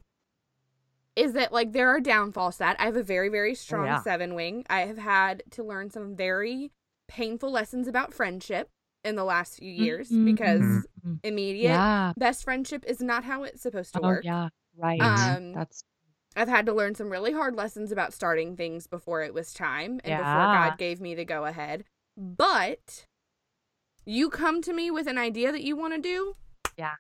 is 1.16 1.34
that 1.34 1.52
like 1.52 1.74
there 1.74 1.90
are 1.90 2.00
downfalls 2.00 2.56
to 2.56 2.60
that. 2.60 2.78
I 2.80 2.86
have 2.86 2.96
a 2.96 3.04
very, 3.04 3.30
very 3.30 3.56
strong 3.56 3.86
yeah. 3.86 4.02
seven 4.04 4.36
wing. 4.36 4.66
I 4.70 4.82
have 4.82 4.98
had 4.98 5.44
to 5.52 5.64
learn 5.64 5.90
some 5.90 6.16
very 6.16 6.72
painful 7.08 7.52
lessons 7.52 7.88
about 7.88 8.14
friendship 8.14 8.70
in 9.04 9.16
the 9.16 9.24
last 9.26 9.58
few 9.58 9.72
years 9.72 10.10
Mhm. 10.10 10.26
because 10.26 10.88
Mhm. 11.10 11.20
immediate 11.24 11.70
Yeah. 11.72 12.14
best 12.18 12.44
friendship 12.44 12.84
is 12.88 13.02
not 13.02 13.24
how 13.24 13.44
it's 13.44 13.62
supposed 13.62 13.94
to 13.94 14.00
Oh, 14.04 14.08
work. 14.08 14.24
yeah. 14.26 14.50
Right. 14.78 15.02
Um, 15.02 15.54
That's 15.54 15.84
I've 16.36 16.48
had 16.48 16.66
to 16.68 16.74
learn 16.74 16.96
some 16.96 17.10
really 17.10 17.34
hard 17.34 17.56
lessons 17.56 17.92
about 17.92 18.14
starting 18.14 18.56
things 18.56 18.86
before 18.88 19.24
it 19.24 19.34
was 19.34 19.52
time 19.54 20.00
and 20.04 20.18
before 20.20 20.24
God 20.24 20.78
gave 20.78 21.02
me 21.02 21.16
the 21.16 21.26
go 21.26 21.46
ahead. 21.46 21.84
But 22.16 23.06
you 24.06 24.30
come 24.30 24.62
to 24.62 24.74
me 24.74 24.92
with 24.92 25.08
an 25.08 25.18
idea 25.18 25.52
that 25.52 25.62
you 25.64 25.76
want 25.76 25.94
to 25.96 26.02
do. 26.02 26.36
Yeah. 26.78 26.94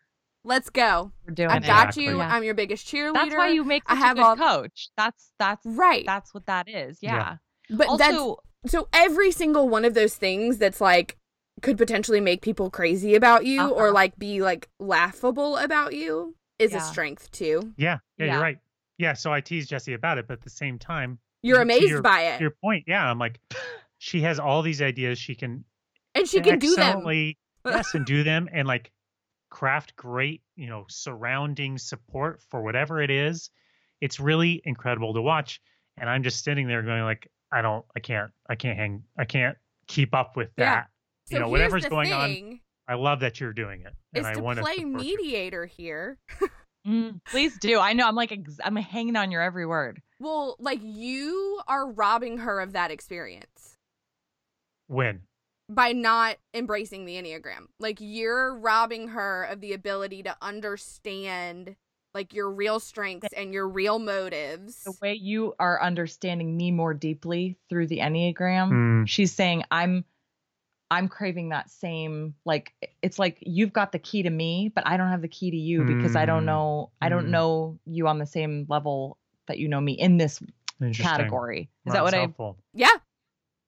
Let's 0.43 0.69
go. 0.69 1.11
we're 1.27 1.33
doing 1.33 1.49
I've 1.49 1.61
got 1.63 1.89
Exactly. 1.89 2.05
you. 2.05 2.17
Yeah. 2.17 2.33
I'm 2.33 2.43
your 2.43 2.53
biggest 2.53 2.87
cheerleader. 2.87 3.13
That's 3.13 3.35
why 3.35 3.49
you 3.49 3.63
make 3.63 3.83
I 3.85 3.95
have 3.95 4.17
a 4.17 4.21
good 4.21 4.25
all- 4.25 4.35
coach. 4.37 4.89
That's 4.97 5.31
that's 5.37 5.65
right. 5.65 6.05
that's 6.05 6.33
what 6.33 6.45
that 6.47 6.67
is. 6.67 6.97
Yeah. 7.01 7.37
but 7.69 7.97
that's 7.97 8.17
so 8.65 8.89
every 8.91 9.31
single 9.31 9.69
one 9.69 9.85
of 9.85 9.93
those 9.93 10.15
things 10.15 10.57
that's 10.57 10.81
like 10.81 11.17
could 11.61 11.77
potentially 11.77 12.21
make 12.21 12.41
people 12.41 12.69
crazy 12.69 13.15
about 13.15 13.45
you 13.45 13.61
or 13.61 13.85
Uh-huh. 13.85 13.93
like 13.93 14.17
be 14.17 14.41
like 14.41 14.69
laughable 14.79 15.57
about 15.57 15.93
you 15.93 16.35
is 16.57 16.73
a 16.73 16.79
strength 16.81 17.31
too. 17.31 17.73
Yeah, 17.77 17.99
yeah, 18.17 18.25
Yeah. 18.25 18.33
you're 18.33 18.41
right. 18.41 18.57
Yeah, 18.97 19.13
so 19.13 19.31
I 19.31 19.39
tease 19.41 19.67
Jesse 19.67 19.93
about 19.93 20.17
it, 20.17 20.27
but 20.27 20.33
at 20.33 20.41
the 20.41 20.49
same 20.49 20.77
time, 20.77 21.19
You're 21.41 21.61
amazed 21.61 21.87
your- 21.87 22.01
by 22.01 22.21
it. 22.23 22.41
your 22.41 22.51
point, 22.51 22.83
yeah, 22.87 23.09
I'm 23.09 23.17
like, 23.19 23.39
she 23.97 24.21
has 24.21 24.39
all 24.39 24.61
these 24.61 24.81
ideas. 24.81 25.17
She 25.19 25.35
can 25.35 25.63
And 26.15 26.27
she 26.27 26.41
can 26.41 26.59
do 26.59 26.75
them. 26.75 27.03
yes 27.65 27.93
and 27.93 28.05
do 28.05 28.23
them 28.23 28.49
and 28.51 28.67
like 28.67 28.91
craft 29.49 29.95
great 29.95 30.41
you 30.55 30.67
know 30.67 30.85
surrounding 30.89 31.77
support 31.77 32.41
for 32.49 32.61
whatever 32.61 33.01
it 33.01 33.09
is 33.09 33.49
it's 33.99 34.19
really 34.19 34.61
incredible 34.63 35.13
to 35.13 35.21
watch 35.21 35.59
and 35.97 36.07
i'm 36.09 36.21
just 36.23 36.43
sitting 36.43 36.67
there 36.67 36.81
going 36.83 37.01
like 37.03 37.27
i 37.51 37.61
don't 37.61 37.83
i 37.95 37.99
can't 37.99 38.31
i 38.47 38.55
can't 38.55 38.77
hang 38.77 39.03
i 39.17 39.25
can't 39.25 39.57
keep 39.87 40.13
up 40.13 40.37
with 40.37 40.49
Yeah. 40.57 40.83
That 41.29 41.35
So 41.35 41.37
you 41.37 41.43
know 41.45 41.49
whatever's 41.49 41.83
the 41.83 41.89
going 41.89 42.11
on 42.13 42.59
i 42.87 42.95
love 42.95 43.19
that 43.21 43.39
you're 43.39 43.53
doing 43.53 43.81
it 43.81 43.93
and 44.13 44.21
Is 44.21 44.25
i 44.25 44.33
to 44.33 44.41
want 44.41 44.59
play 44.59 44.75
to 44.75 44.81
support 44.81 45.03
you. 45.05 45.17
mediator 45.17 45.65
here. 45.65 46.17
mm, 46.87 47.19
please 47.29 47.57
do. 47.59 47.79
I 47.79 47.93
know. 47.93 48.07
I'm 48.07 48.15
like 48.15 48.31
ex- 48.31 48.59
I'm 48.63 48.75
hanging 48.75 49.15
on 49.15 49.29
your 49.31 49.41
every 49.41 49.65
word. 49.65 50.01
Well, 50.19 50.55
like 50.59 50.79
you 50.81 51.61
are 51.67 51.89
robbing 51.91 52.39
her 52.39 52.59
of 52.59 52.73
that 52.73 52.89
experience 52.91 53.77
when 54.87 55.21
by 55.69 55.91
not 55.91 56.37
embracing 56.53 57.05
the 57.05 57.13
Enneagram. 57.13 57.67
Like 57.79 57.97
you're 58.01 58.55
robbing 58.57 59.09
her 59.09 59.43
of 59.43 59.61
the 59.61 59.73
ability 59.73 60.23
to 60.23 60.35
understand 60.41 61.75
like 62.15 62.33
your 62.33 62.49
real 62.49 62.79
strengths 62.79 63.31
and 63.37 63.53
your 63.53 63.67
real 63.69 63.99
motives. 63.99 64.83
The 64.83 64.93
way 64.99 65.13
you 65.13 65.53
are 65.59 65.79
understanding 65.81 66.57
me 66.57 66.71
more 66.71 66.95
deeply 66.95 67.55
through 67.69 67.85
the 67.87 67.99
Enneagram, 67.99 68.71
Mm, 68.71 69.07
she's 69.07 69.31
saying 69.31 69.63
I'm 69.69 70.05
I'm 70.91 71.07
craving 71.07 71.49
that 71.49 71.69
same 71.69 72.33
like 72.45 72.73
it's 73.01 73.19
like 73.19 73.37
you've 73.41 73.73
got 73.73 73.91
the 73.91 73.99
key 73.99 74.23
to 74.23 74.29
me, 74.29 74.71
but 74.73 74.87
I 74.87 74.97
don't 74.97 75.09
have 75.09 75.21
the 75.21 75.27
key 75.27 75.51
to 75.51 75.57
you 75.57 75.83
because 75.83 76.15
I 76.15 76.25
don't 76.25 76.43
Mm. 76.43 76.47
know 76.47 76.91
I 77.01 77.09
don't 77.09 77.27
Mm. 77.27 77.29
know 77.29 77.79
you 77.85 78.07
on 78.07 78.17
the 78.17 78.25
same 78.25 78.65
level 78.69 79.17
that 79.47 79.59
you 79.59 79.67
know 79.67 79.79
me 79.81 79.93
in 79.93 80.17
this 80.17 80.41
category. 80.95 81.61
Is 81.61 81.67
Well, 81.85 81.93
that 81.95 82.03
what 82.03 82.11
that's 82.11 82.15
I 82.15 82.19
helpful. 82.19 82.57
Yeah. 82.73 82.97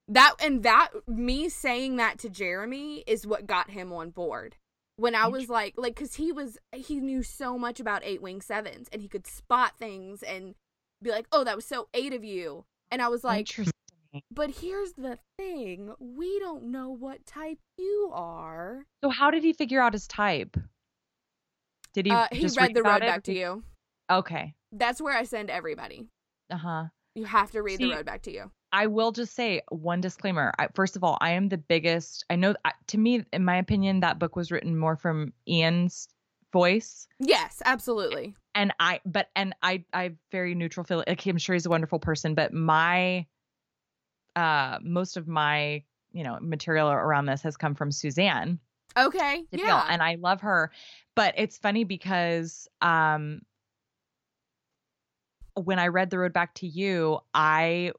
That 0.07 0.35
and 0.43 0.63
that 0.63 0.89
me 1.07 1.47
saying 1.47 1.97
that 1.97 2.17
to 2.19 2.29
Jeremy 2.29 3.03
is 3.07 3.25
what 3.27 3.45
got 3.47 3.69
him 3.69 3.93
on 3.93 4.09
board. 4.09 4.55
When 4.97 5.15
I 5.15 5.27
was 5.27 5.47
like 5.49 5.75
like 5.77 5.95
cuz 5.95 6.15
he 6.15 6.31
was 6.31 6.57
he 6.73 6.99
knew 6.99 7.23
so 7.23 7.57
much 7.57 7.79
about 7.79 8.03
8 8.03 8.21
wing 8.21 8.41
7s 8.41 8.87
and 8.91 9.01
he 9.01 9.07
could 9.07 9.25
spot 9.27 9.77
things 9.77 10.21
and 10.23 10.55
be 11.01 11.11
like, 11.11 11.27
"Oh, 11.31 11.43
that 11.43 11.55
was 11.55 11.65
so 11.65 11.87
8 11.93 12.13
of 12.13 12.23
you." 12.23 12.65
And 12.91 13.01
I 13.01 13.07
was 13.07 13.23
like, 13.23 13.39
Interesting. 13.39 13.71
"But 14.31 14.51
here's 14.51 14.93
the 14.93 15.19
thing, 15.37 15.93
we 15.99 16.39
don't 16.39 16.65
know 16.65 16.89
what 16.89 17.25
type 17.25 17.59
you 17.77 18.11
are." 18.13 18.85
So 19.03 19.09
how 19.09 19.31
did 19.31 19.43
he 19.43 19.53
figure 19.53 19.81
out 19.81 19.93
his 19.93 20.07
type? 20.07 20.57
Did 21.93 22.05
he 22.05 22.11
Uh, 22.11 22.27
he 22.31 22.41
just 22.41 22.57
read 22.57 22.73
the 22.73 22.83
road 22.83 22.97
it? 22.97 23.01
back 23.01 23.23
to 23.23 23.33
you. 23.33 23.63
Okay. 24.09 24.55
That's 24.71 25.01
where 25.01 25.15
I 25.17 25.23
send 25.23 25.49
everybody. 25.49 26.07
Uh-huh. 26.49 26.85
You 27.15 27.25
have 27.25 27.51
to 27.51 27.61
read 27.61 27.77
See, 27.77 27.89
the 27.89 27.95
road 27.95 28.05
back 28.05 28.21
to 28.23 28.31
you. 28.31 28.51
I 28.73 28.87
will 28.87 29.11
just 29.11 29.33
say 29.33 29.61
one 29.69 29.99
disclaimer. 29.99 30.53
I, 30.57 30.69
first 30.73 30.95
of 30.95 31.03
all, 31.03 31.17
I 31.19 31.31
am 31.31 31.49
the 31.49 31.57
biggest. 31.57 32.23
I 32.29 32.37
know, 32.37 32.55
I- 32.63 32.71
to 32.87 32.97
me, 32.97 33.25
in 33.33 33.43
my 33.43 33.57
opinion, 33.57 33.99
that 33.99 34.17
book 34.19 34.35
was 34.37 34.49
written 34.51 34.77
more 34.77 34.95
from 34.95 35.33
Ian's 35.47 36.07
voice, 36.53 37.07
Yes, 37.19 37.61
absolutely. 37.65 38.35
and 38.55 38.73
I. 38.79 39.01
But 39.05 39.29
and 39.35 39.53
I, 39.61 39.83
I 39.93 40.15
very 40.31 40.55
neutral 40.55 40.85
feel. 40.85 41.03
Like 41.05 41.25
I'm 41.25 41.37
sure 41.37 41.53
he's 41.53 41.65
a 41.65 41.69
wonderful 41.69 41.99
person, 41.99 42.33
but 42.35 42.53
my, 42.53 43.25
uh, 44.35 44.79
most 44.81 45.17
of 45.17 45.27
my, 45.27 45.83
you 46.11 46.23
know, 46.23 46.37
material 46.41 46.89
around 46.89 47.25
this 47.25 47.41
has 47.43 47.57
come 47.57 47.75
from 47.75 47.91
Suzanne. 47.91 48.59
Okay. 48.97 49.43
Yeah. 49.51 49.85
and 49.89 50.01
I 50.01 50.15
love 50.15 50.41
her. 50.41 50.71
But 51.15 51.35
it's 51.37 51.57
funny 51.57 51.83
because 51.83 52.67
um 52.81 53.41
when 55.55 55.79
I 55.79 55.87
read 55.87 56.09
The 56.09 56.19
Road 56.19 56.33
Back 56.33 56.53
to 56.55 56.67
You, 56.67 57.19
I 57.33 57.91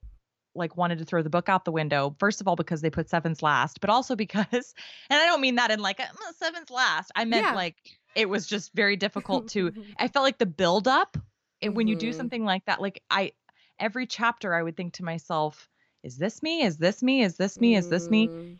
like 0.54 0.76
wanted 0.76 0.98
to 0.98 1.04
throw 1.04 1.22
the 1.22 1.30
book 1.30 1.48
out 1.48 1.64
the 1.64 1.72
window. 1.72 2.14
First 2.18 2.40
of 2.40 2.48
all, 2.48 2.56
because 2.56 2.80
they 2.82 2.90
put 2.90 3.08
sevens 3.08 3.42
last, 3.42 3.80
but 3.80 3.90
also 3.90 4.16
because, 4.24 4.74
and 5.10 5.20
I 5.20 5.26
don't 5.26 5.40
mean 5.40 5.56
that 5.56 5.70
in 5.70 5.80
like 5.80 5.98
"Mm, 5.98 6.14
sevens 6.36 6.70
last. 6.70 7.10
I 7.16 7.24
meant 7.24 7.46
Yeah. 7.46 7.54
like 7.54 7.76
it 8.14 8.28
was 8.28 8.46
just 8.46 8.72
very 8.74 8.96
difficult 8.96 9.48
to. 9.48 9.72
I 9.98 10.08
felt 10.08 10.24
like 10.24 10.38
the 10.38 10.46
build 10.46 10.88
up, 10.88 11.16
and 11.62 11.76
when 11.76 11.86
you 11.88 11.96
do 11.96 12.10
Mhm. 12.10 12.14
something 12.14 12.44
like 12.44 12.64
that, 12.66 12.80
like 12.80 13.02
I, 13.10 13.32
every 13.78 14.06
chapter, 14.06 14.54
I 14.54 14.62
would 14.62 14.76
think 14.76 14.94
to 14.94 15.04
myself, 15.04 15.68
"Is 16.02 16.18
this 16.18 16.42
me? 16.42 16.62
Is 16.62 16.78
this 16.78 17.02
me? 17.02 17.22
Is 17.22 17.36
this 17.36 17.60
me? 17.60 17.76
Is 17.76 17.88
this 17.88 18.10
me?" 18.10 18.28
Mm. 18.28 18.58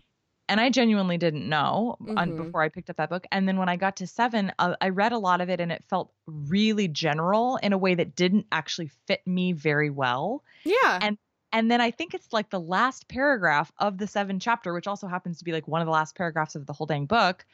and 0.48 0.60
I 0.60 0.70
genuinely 0.70 1.16
didn't 1.18 1.48
know 1.48 1.96
on, 2.16 2.32
Mhm. 2.32 2.36
before 2.36 2.62
I 2.62 2.68
picked 2.68 2.90
up 2.90 2.96
that 2.96 3.08
book. 3.08 3.26
And 3.32 3.48
then 3.48 3.56
when 3.58 3.68
I 3.68 3.76
got 3.76 3.96
to 3.96 4.06
seven, 4.06 4.52
uh, 4.58 4.76
I 4.80 4.90
read 4.90 5.12
a 5.12 5.18
lot 5.18 5.40
of 5.40 5.48
it, 5.48 5.60
and 5.60 5.72
it 5.72 5.84
felt 5.84 6.12
really 6.26 6.88
general 6.88 7.56
in 7.58 7.72
a 7.72 7.78
way 7.78 7.94
that 7.94 8.14
didn't 8.16 8.46
actually 8.52 8.88
fit 9.06 9.26
me 9.26 9.52
very 9.52 9.90
well. 9.90 10.44
Yeah. 10.64 10.98
And 11.02 11.18
and 11.52 11.70
then 11.70 11.80
I 11.82 11.90
think 11.90 12.14
it's 12.14 12.32
like 12.32 12.50
the 12.50 12.60
last 12.60 13.08
paragraph 13.08 13.72
of 13.78 13.98
the 13.98 14.06
seven 14.06 14.40
chapter, 14.40 14.72
which 14.74 14.86
also 14.86 15.06
happens 15.06 15.38
to 15.38 15.44
be 15.44 15.52
like 15.52 15.68
one 15.68 15.80
of 15.82 15.86
the 15.86 15.92
last 15.92 16.14
paragraphs 16.16 16.54
of 16.56 16.66
the 16.66 16.72
whole 16.72 16.86
dang 16.86 17.06
book. 17.06 17.44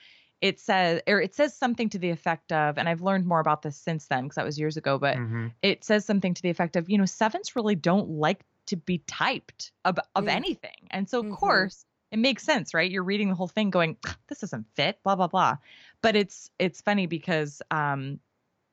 It 0.41 0.61
says, 0.61 1.03
or 1.09 1.21
it 1.21 1.35
says 1.35 1.55
something 1.57 1.89
to 1.91 1.99
the 1.99 2.11
effect 2.11 2.53
of, 2.53 2.79
and 2.79 2.89
I've 2.89 3.03
learned 3.03 3.27
more 3.27 3.41
about 3.41 3.63
this 3.63 3.77
since 3.77 4.07
then 4.07 4.25
because 4.25 4.37
that 4.37 4.45
was 4.45 4.59
years 4.59 4.77
ago, 4.77 4.99
but 4.99 5.17
Mhm. 5.17 5.53
it 5.63 5.85
says 5.85 6.05
something 6.05 6.33
to 6.35 6.43
the 6.43 6.51
effect 6.51 6.77
of, 6.77 6.89
you 6.89 6.97
know, 6.99 7.07
sevens 7.07 7.57
really 7.57 7.75
don't 7.75 8.09
like 8.11 8.45
to 8.69 8.77
be 8.77 8.99
typed 9.07 9.73
of, 9.85 9.99
of 10.15 10.25
Mm. 10.25 10.29
anything. 10.31 10.89
And 10.91 11.09
so, 11.09 11.21
of 11.21 11.27
Mhm. 11.27 11.37
course, 11.37 11.85
it 12.11 12.19
makes 12.19 12.43
sense, 12.43 12.73
right? 12.73 12.91
You're 12.91 13.03
reading 13.03 13.29
the 13.29 13.35
whole 13.35 13.49
thing 13.49 13.71
going, 13.71 13.97
this 14.29 14.41
doesn't 14.41 14.67
fit, 14.75 15.03
blah, 15.03 15.17
blah, 15.17 15.27
blah. 15.27 15.57
But 16.01 16.17
it's, 16.17 16.51
it's 16.59 16.81
funny 16.81 17.07
because, 17.07 17.61
um, 17.71 18.21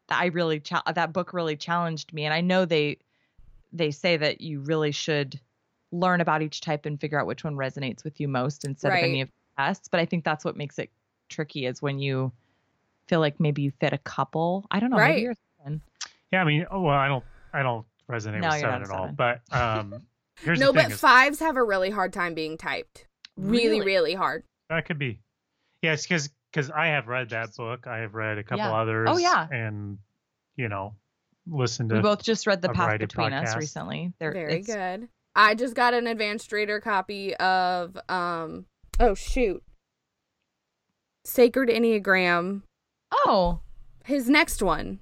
I 0.10 0.28
really, 0.28 0.60
cha- 0.60 0.84
that 0.94 1.14
book 1.14 1.34
really 1.34 1.58
challenged 1.58 2.14
me. 2.14 2.26
And 2.26 2.34
I 2.34 2.42
know 2.42 2.66
they, 2.66 3.00
they 3.74 3.92
say 3.92 4.18
that 4.18 4.40
you 4.40 4.62
really 4.62 4.92
should 4.92 5.40
learn 5.92 6.22
about 6.22 6.42
each 6.42 6.62
type 6.62 6.86
and 6.86 7.00
figure 7.02 7.20
out 7.20 7.28
which 7.28 7.44
one 7.44 7.56
resonates 7.56 8.04
with 8.04 8.20
you 8.20 8.28
most 8.28 8.66
instead 8.66 8.92
Right. 8.92 9.04
of 9.04 9.10
any 9.10 9.22
of 9.22 9.30
the 9.30 9.64
tests. 9.64 9.88
But 9.88 10.00
I 10.00 10.06
think 10.06 10.24
that's 10.24 10.46
what 10.46 10.56
makes 10.56 10.78
it 10.78 10.92
tricky 11.30 11.66
is 11.66 11.82
when 11.82 12.00
you 12.00 12.32
feel 13.08 13.20
like 13.20 13.40
maybe 13.40 13.64
you 13.64 13.72
fit 13.80 13.94
a 13.94 13.98
couple. 13.98 14.66
I 14.72 14.80
don't 14.80 14.92
know. 14.92 14.98
Right. 14.98 15.16
Maybe 15.16 15.22
you're 15.22 15.36
yeah 16.32 16.42
i 16.42 16.44
mean 16.44 16.66
oh, 16.70 16.82
well 16.82 16.96
i 16.96 17.08
don't 17.08 17.24
i 17.54 17.64
don't 17.64 17.86
resonate 18.10 18.42
No, 18.42 18.50
seven 18.52 18.84
at 18.84 18.90
a 18.90 18.94
all 18.94 19.08
but 19.16 19.42
um 19.52 20.06
here's 20.42 20.60
no, 20.60 20.68
the 20.72 20.80
thing 20.80 20.90
but 20.90 20.92
is, 20.94 21.00
fives 21.00 21.40
have 21.40 21.58
a 21.58 21.64
really 21.64 21.90
hard 21.90 22.14
time 22.14 22.34
being 22.34 22.58
typed. 22.58 23.08
Really, 23.38 23.80
Really? 23.80 23.86
really 23.86 24.14
hard. 24.14 24.44
That 24.70 24.86
could 24.86 24.98
be. 25.00 25.20
Yes, 25.82 26.04
because 26.04 26.30
because 26.52 26.72
I 26.72 26.88
have 26.88 27.08
read 27.08 27.30
that 27.32 27.56
book. 27.56 27.86
I 27.88 27.98
have 28.00 28.14
read 28.16 28.38
a 28.38 28.44
couple 28.44 28.60
Yeah. 28.60 28.74
others. 28.74 29.08
Oh, 29.12 29.18
yeah. 29.18 29.48
And 29.52 29.98
you 30.56 30.70
know, 30.70 30.96
listened 31.48 31.90
to. 31.90 31.96
We 31.96 32.02
both 32.02 32.24
just 32.24 32.48
read 32.48 32.62
The 32.62 32.70
Path 32.70 32.86
variety 32.86 33.04
of 33.04 33.10
Between 33.10 33.34
Us 33.34 33.56
recently. 33.58 34.14
They're, 34.20 34.32
Very 34.32 34.60
it's- 34.60 34.68
good. 34.68 35.10
I 35.36 35.54
just 35.54 35.76
got 35.76 35.94
an 35.94 36.08
advanced 36.08 36.52
reader 36.54 36.80
copy 36.80 37.36
of 37.36 37.98
um 38.08 38.66
oh 39.00 39.16
shoot. 39.16 39.62
Sacred 41.26 41.70
Enneagram. 41.70 42.62
Oh, 43.12 43.60
His 44.06 44.30
next 44.30 44.62
one. 44.62 45.00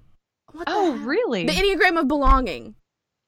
What 0.53 0.65
the 0.67 0.73
oh, 0.73 0.93
heck? 0.97 1.05
really? 1.07 1.45
The 1.45 1.51
Enneagram 1.51 1.99
of 1.99 2.07
Belonging. 2.07 2.75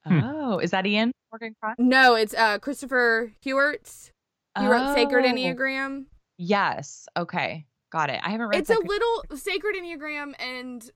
Hmm. 0.07 0.19
Oh, 0.23 0.59
is 0.59 0.71
that 0.71 0.85
Ian 0.85 1.11
Morgan 1.31 1.55
Cron? 1.61 1.75
No, 1.79 2.15
it's 2.15 2.33
uh 2.33 2.59
Christopher 2.59 3.33
Heuertz. 3.45 4.11
He 4.59 4.65
wrote 4.67 4.93
Sacred 4.95 5.25
Oh, 5.25 5.29
Enneagram. 5.29 6.05
Yes. 6.37 7.07
Okay. 7.17 7.65
Got 7.91 8.09
it. 8.09 8.19
I 8.23 8.29
haven't 8.29 8.47
read 8.47 8.59
It's 8.59 8.69
a 8.69 8.77
little 8.79 9.23
Sacred 9.35 9.75
Enneagram 9.75 10.33
and 10.39 10.89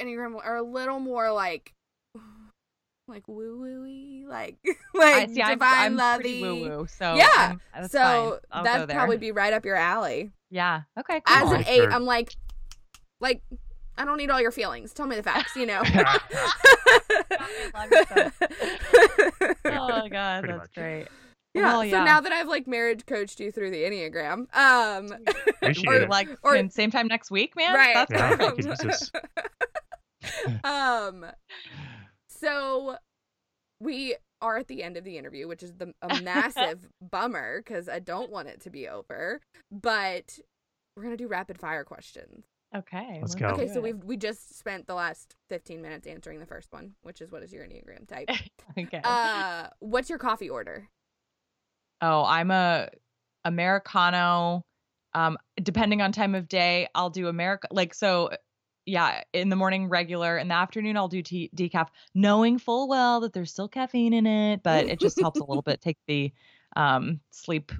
Enneagram 0.00 0.36
are 0.42 0.56
a 0.56 0.62
little 0.62 1.00
more 1.00 1.30
like 1.32 1.72
like 3.08 3.26
woo 3.26 3.58
woo 3.58 4.28
like 4.28 4.56
I 4.94 4.98
like 5.20 5.30
see, 5.30 5.42
I'm, 5.42 5.52
divine 5.58 5.78
I'm 5.78 5.96
lovey. 5.96 6.42
woo 6.42 6.54
woo. 6.78 6.86
So 6.86 7.14
Yeah, 7.16 7.26
I'm- 7.36 7.60
that's 7.74 7.92
so 7.92 7.98
fine. 8.00 8.38
I'll 8.52 8.64
go 8.64 8.70
that'd 8.72 8.90
probably 8.90 9.16
be 9.18 9.32
right 9.32 9.52
up 9.52 9.64
your 9.64 9.76
alley. 9.76 10.30
Yeah. 10.50 10.82
Okay. 10.98 11.20
As 11.26 11.50
an 11.50 11.64
eight, 11.66 11.76
sure. 11.76 11.92
I'm 11.92 12.04
like, 12.06 12.34
like, 13.20 13.40
I 14.00 14.04
don't 14.04 14.16
need 14.16 14.30
all 14.30 14.40
your 14.40 14.50
feelings. 14.50 14.92
Tell 14.94 15.06
me 15.06 15.16
the 15.16 15.22
facts, 15.22 15.54
you 15.56 15.66
know. 15.66 15.82
oh 19.64 20.08
god, 20.10 20.40
Pretty 20.44 20.52
that's 20.58 20.58
much. 20.58 20.74
great. 20.74 21.06
yeah. 21.54 21.62
Well, 21.62 21.80
So 21.82 21.86
yeah. 21.86 22.04
now 22.04 22.20
that 22.20 22.32
I've 22.32 22.48
like 22.48 22.66
marriage 22.66 23.06
coached 23.06 23.40
you 23.40 23.50
through 23.50 23.70
the 23.70 23.82
enneagram, 23.82 24.46
um, 24.56 25.12
Or 25.86 25.94
it. 26.02 26.08
like 26.10 26.28
Or- 26.42 26.68
same 26.70 26.90
time 26.90 27.06
next 27.08 27.30
week, 27.30 27.54
man. 27.56 27.74
Right. 27.74 27.94
That's 27.94 28.10
Yeah, 28.12 28.36
perfect. 28.36 28.42
I 28.42 28.74
could 28.76 28.84
use 28.84 29.10
this. 30.22 30.60
um, 30.64 31.26
so 32.28 32.96
we 33.80 34.16
are 34.42 34.56
at 34.58 34.68
the 34.68 34.82
end 34.82 34.96
of 34.96 35.04
the 35.04 35.18
interview, 35.18 35.46
which 35.48 35.62
is 35.62 35.74
the 35.74 35.92
a 36.02 36.20
massive 36.22 36.88
bummer 37.02 37.60
because 37.62 37.88
I 37.88 37.98
don't 37.98 38.30
want 38.30 38.48
it 38.48 38.60
to 38.62 38.70
be 38.70 38.88
over. 38.88 39.40
But 39.70 40.38
we're 40.96 41.02
gonna 41.04 41.16
do 41.16 41.28
rapid 41.28 41.58
fire 41.58 41.84
questions. 41.84 42.44
Okay. 42.74 43.18
Let's 43.20 43.34
let's 43.34 43.34
go. 43.34 43.48
Okay, 43.48 43.66
so 43.66 43.80
we've 43.80 44.02
we 44.04 44.16
just 44.16 44.56
spent 44.58 44.86
the 44.86 44.94
last 44.94 45.36
fifteen 45.48 45.82
minutes 45.82 46.06
answering 46.06 46.38
the 46.38 46.46
first 46.46 46.72
one, 46.72 46.94
which 47.02 47.20
is 47.20 47.32
what 47.32 47.42
is 47.42 47.52
your 47.52 47.64
enneagram 47.64 48.06
type. 48.06 48.28
okay. 48.78 49.00
Uh, 49.02 49.68
what's 49.80 50.08
your 50.08 50.18
coffee 50.18 50.48
order? 50.48 50.88
oh, 52.00 52.24
I'm 52.24 52.50
a 52.50 52.88
Americano. 53.44 54.64
Um, 55.14 55.38
depending 55.60 56.02
on 56.02 56.12
time 56.12 56.34
of 56.34 56.48
day, 56.48 56.88
I'll 56.94 57.10
do 57.10 57.28
America. 57.28 57.68
Like 57.70 57.94
so, 57.94 58.30
yeah. 58.86 59.22
In 59.32 59.48
the 59.48 59.56
morning, 59.56 59.88
regular. 59.88 60.38
In 60.38 60.48
the 60.48 60.54
afternoon, 60.54 60.96
I'll 60.96 61.08
do 61.08 61.22
tea, 61.22 61.50
decaf, 61.54 61.88
knowing 62.14 62.58
full 62.58 62.88
well 62.88 63.20
that 63.20 63.32
there's 63.32 63.50
still 63.50 63.68
caffeine 63.68 64.12
in 64.12 64.26
it, 64.26 64.62
but 64.62 64.86
it 64.86 65.00
just 65.00 65.20
helps 65.20 65.40
a 65.40 65.44
little 65.44 65.62
bit 65.62 65.80
take 65.82 65.98
the 66.06 66.32
um 66.76 67.20
sleep 67.30 67.72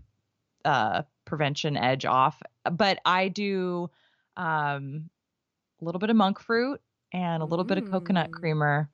uh 0.64 1.02
prevention 1.24 1.76
edge 1.76 2.04
off. 2.04 2.42
But 2.70 2.98
I 3.04 3.28
do 3.28 3.90
um 4.40 5.10
a 5.80 5.84
little 5.84 5.98
bit 5.98 6.10
of 6.10 6.16
monk 6.16 6.40
fruit 6.40 6.80
and 7.12 7.42
a 7.42 7.46
little 7.46 7.64
bit 7.64 7.78
of 7.78 7.90
coconut 7.90 8.30
Mm. 8.30 8.32
creamer 8.32 8.90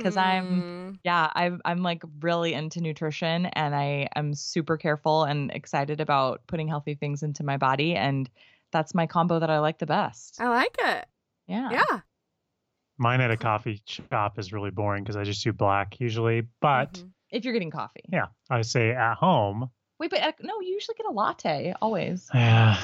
'Cause 0.00 0.16
I'm- 0.16 0.62
Mm. 0.94 0.98
yeah 1.04 1.30
I'm, 1.34 1.60
I'm 1.64 1.82
like 1.82 2.02
really 2.20 2.54
into 2.54 2.80
nutrition 2.80 3.46
and 3.46 3.74
i 3.74 4.08
am 4.16 4.32
super 4.34 4.76
careful 4.76 5.24
and 5.24 5.50
excited 5.50 6.00
about 6.00 6.46
putting 6.46 6.68
healthy 6.68 6.94
things 6.94 7.22
into 7.22 7.44
my 7.44 7.56
body 7.58 7.94
and 7.94 8.30
that's 8.72 8.94
my 8.94 9.06
combo 9.06 9.38
that 9.40 9.50
i 9.50 9.58
like 9.58 9.78
the 9.78 9.86
best 9.86 10.40
I 10.40 10.48
like 10.48 10.76
it. 10.80 11.06
yeah 11.46 11.70
Yeah. 11.70 12.00
Mine 13.00 13.20
at 13.20 13.30
a 13.30 13.36
coffee 13.36 13.80
shop 13.86 14.38
is 14.40 14.52
really 14.52 14.70
boring 14.70 15.04
because 15.04 15.16
I 15.16 15.22
just 15.22 15.44
do 15.44 15.52
black 15.52 16.00
usually. 16.00 16.40
But 16.60 16.94
Mhm. 16.94 17.12
if 17.30 17.44
you're 17.44 17.52
getting 17.52 17.70
coffee 17.70 18.02
yeah, 18.12 18.26
I 18.50 18.62
say 18.62 18.90
at 18.90 19.14
home. 19.14 19.70
wait 20.00 20.10
but 20.10 20.20
uh, 20.20 20.32
no 20.42 20.60
you 20.60 20.70
usually 20.74 20.96
get 20.96 21.06
a 21.06 21.10
latte 21.12 21.74
always 21.82 22.28
Yeah, 22.34 22.76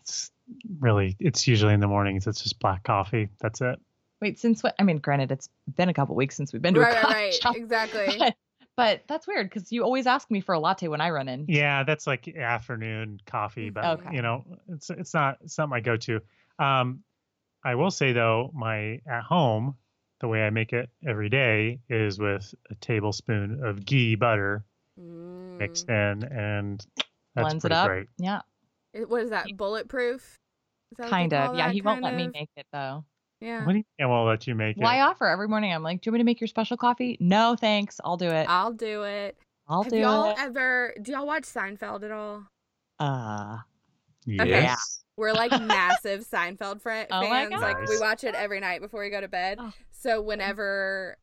it's 0.00 0.30
really 0.78 1.16
it's 1.20 1.46
usually 1.46 1.74
in 1.74 1.80
the 1.80 1.86
mornings. 1.88 2.26
It's 2.26 2.42
just 2.42 2.58
black 2.60 2.82
coffee. 2.84 3.28
That's 3.40 3.60
it. 3.60 3.78
wait 4.20 4.38
since 4.38 4.62
what 4.62 4.74
i 4.78 4.82
mean 4.82 4.98
granted 4.98 5.30
it's 5.32 5.48
been 5.76 5.88
a 5.88 5.94
couple 5.94 6.14
weeks 6.14 6.36
since 6.36 6.52
we've 6.52 6.62
been 6.62 6.74
to 6.74 6.80
right, 6.80 6.96
a 6.96 7.00
coffee 7.00 7.14
right. 7.14 7.34
shop 7.34 7.56
Exactly. 7.56 8.06
but, 8.18 8.34
but 8.76 9.02
that's 9.08 9.26
weird 9.26 9.48
because 9.50 9.70
you 9.72 9.82
always 9.84 10.06
ask 10.06 10.30
me 10.30 10.40
for 10.40 10.52
a 10.54 10.58
latte 10.60 10.88
when 10.88 11.00
i 11.00 11.10
run 11.10 11.28
in 11.28 11.44
Yeah, 11.48 11.82
that's 11.84 12.06
like 12.06 12.28
afternoon 12.28 13.20
coffee, 13.26 13.70
but 13.70 13.84
Okay. 14.00 14.16
you 14.16 14.22
know, 14.22 14.44
it's 14.68 14.90
it's 14.90 15.14
not 15.14 15.38
it's 15.42 15.58
not 15.58 15.68
my 15.68 15.80
go-to. 15.80 16.20
Um, 16.58 17.00
I 17.64 17.74
will 17.76 17.90
say 17.90 18.12
though, 18.12 18.50
my 18.54 19.00
at 19.08 19.22
home, 19.22 19.74
the 20.20 20.28
way 20.28 20.42
I 20.46 20.50
make 20.50 20.72
it 20.72 20.90
every 21.06 21.28
day 21.28 21.80
is 21.88 22.18
with 22.18 22.54
a 22.70 22.74
tablespoon 22.76 23.60
of 23.64 23.84
ghee 23.84 24.14
butter 24.16 24.64
Mm. 25.00 25.58
mixed 25.58 25.88
in, 25.88 26.22
and 26.22 26.78
that's 27.34 27.46
blends 27.46 27.64
it 27.64 27.68
pretty 27.68 27.74
up 27.74 27.86
great. 27.88 28.06
yeah 28.18 28.38
It- 28.38 28.42
What 29.06 29.22
is 29.22 29.30
that? 29.30 29.46
Bulletproof? 29.56 30.38
Is 30.92 30.98
that 30.98 31.10
kind 31.10 31.32
of 31.32 31.56
yeah 31.56 31.66
that? 31.66 31.74
he 31.74 31.82
won't 31.82 32.02
let 32.02 32.10
Kind 32.14 32.32
me 32.32 32.40
make 32.40 32.50
it 32.56 32.66
though 32.72 33.04
Yeah. 33.40 33.64
What 33.66 33.72
do 33.72 33.78
you? 33.78 33.84
Yeah, 33.98 34.06
we'll 34.06 34.24
let 34.24 34.46
you 34.46 34.54
make 34.54 34.76
well 34.76 34.88
i 34.88 34.96
it. 34.98 35.00
offer 35.00 35.26
every 35.26 35.48
morning 35.48 35.72
i'm 35.72 35.82
like 35.82 36.00
do 36.00 36.08
you 36.08 36.12
want 36.12 36.18
me 36.18 36.20
to 36.20 36.24
make 36.24 36.40
your 36.40 36.46
special 36.48 36.76
coffee 36.76 37.16
no 37.20 37.56
thanks 37.58 38.00
i'll 38.04 38.16
do 38.16 38.30
it 38.30 38.46
I'll 38.48 38.72
do 38.72 39.02
it. 39.02 39.36
i'll 39.66 39.82
Have 39.82 39.90
do 39.92 39.98
y'all 39.98 40.30
it 40.30 40.36
ever? 40.38 40.94
Do 41.02 41.12
y'all 41.12 41.26
watch 41.26 41.44
Seinfeld 41.44 42.04
at 42.04 42.10
all? 42.12 42.44
uh 43.00 43.58
Yes. 44.26 45.02
We're 45.16 45.32
like 45.32 45.50
massive 45.52 46.26
Seinfeld 46.26 46.80
fr- 46.80 47.06
Oh 47.10 47.28
my 47.28 47.46
fans. 47.46 47.62
Like 47.62 47.88
we 47.88 47.98
watch 48.00 48.24
it 48.24 48.34
every 48.34 48.60
night 48.60 48.80
before 48.80 49.00
we 49.00 49.10
go 49.10 49.20
to 49.20 49.28
bed. 49.28 49.58
Oh. 49.60 49.72
So 49.92 50.20
whenever 50.20 51.16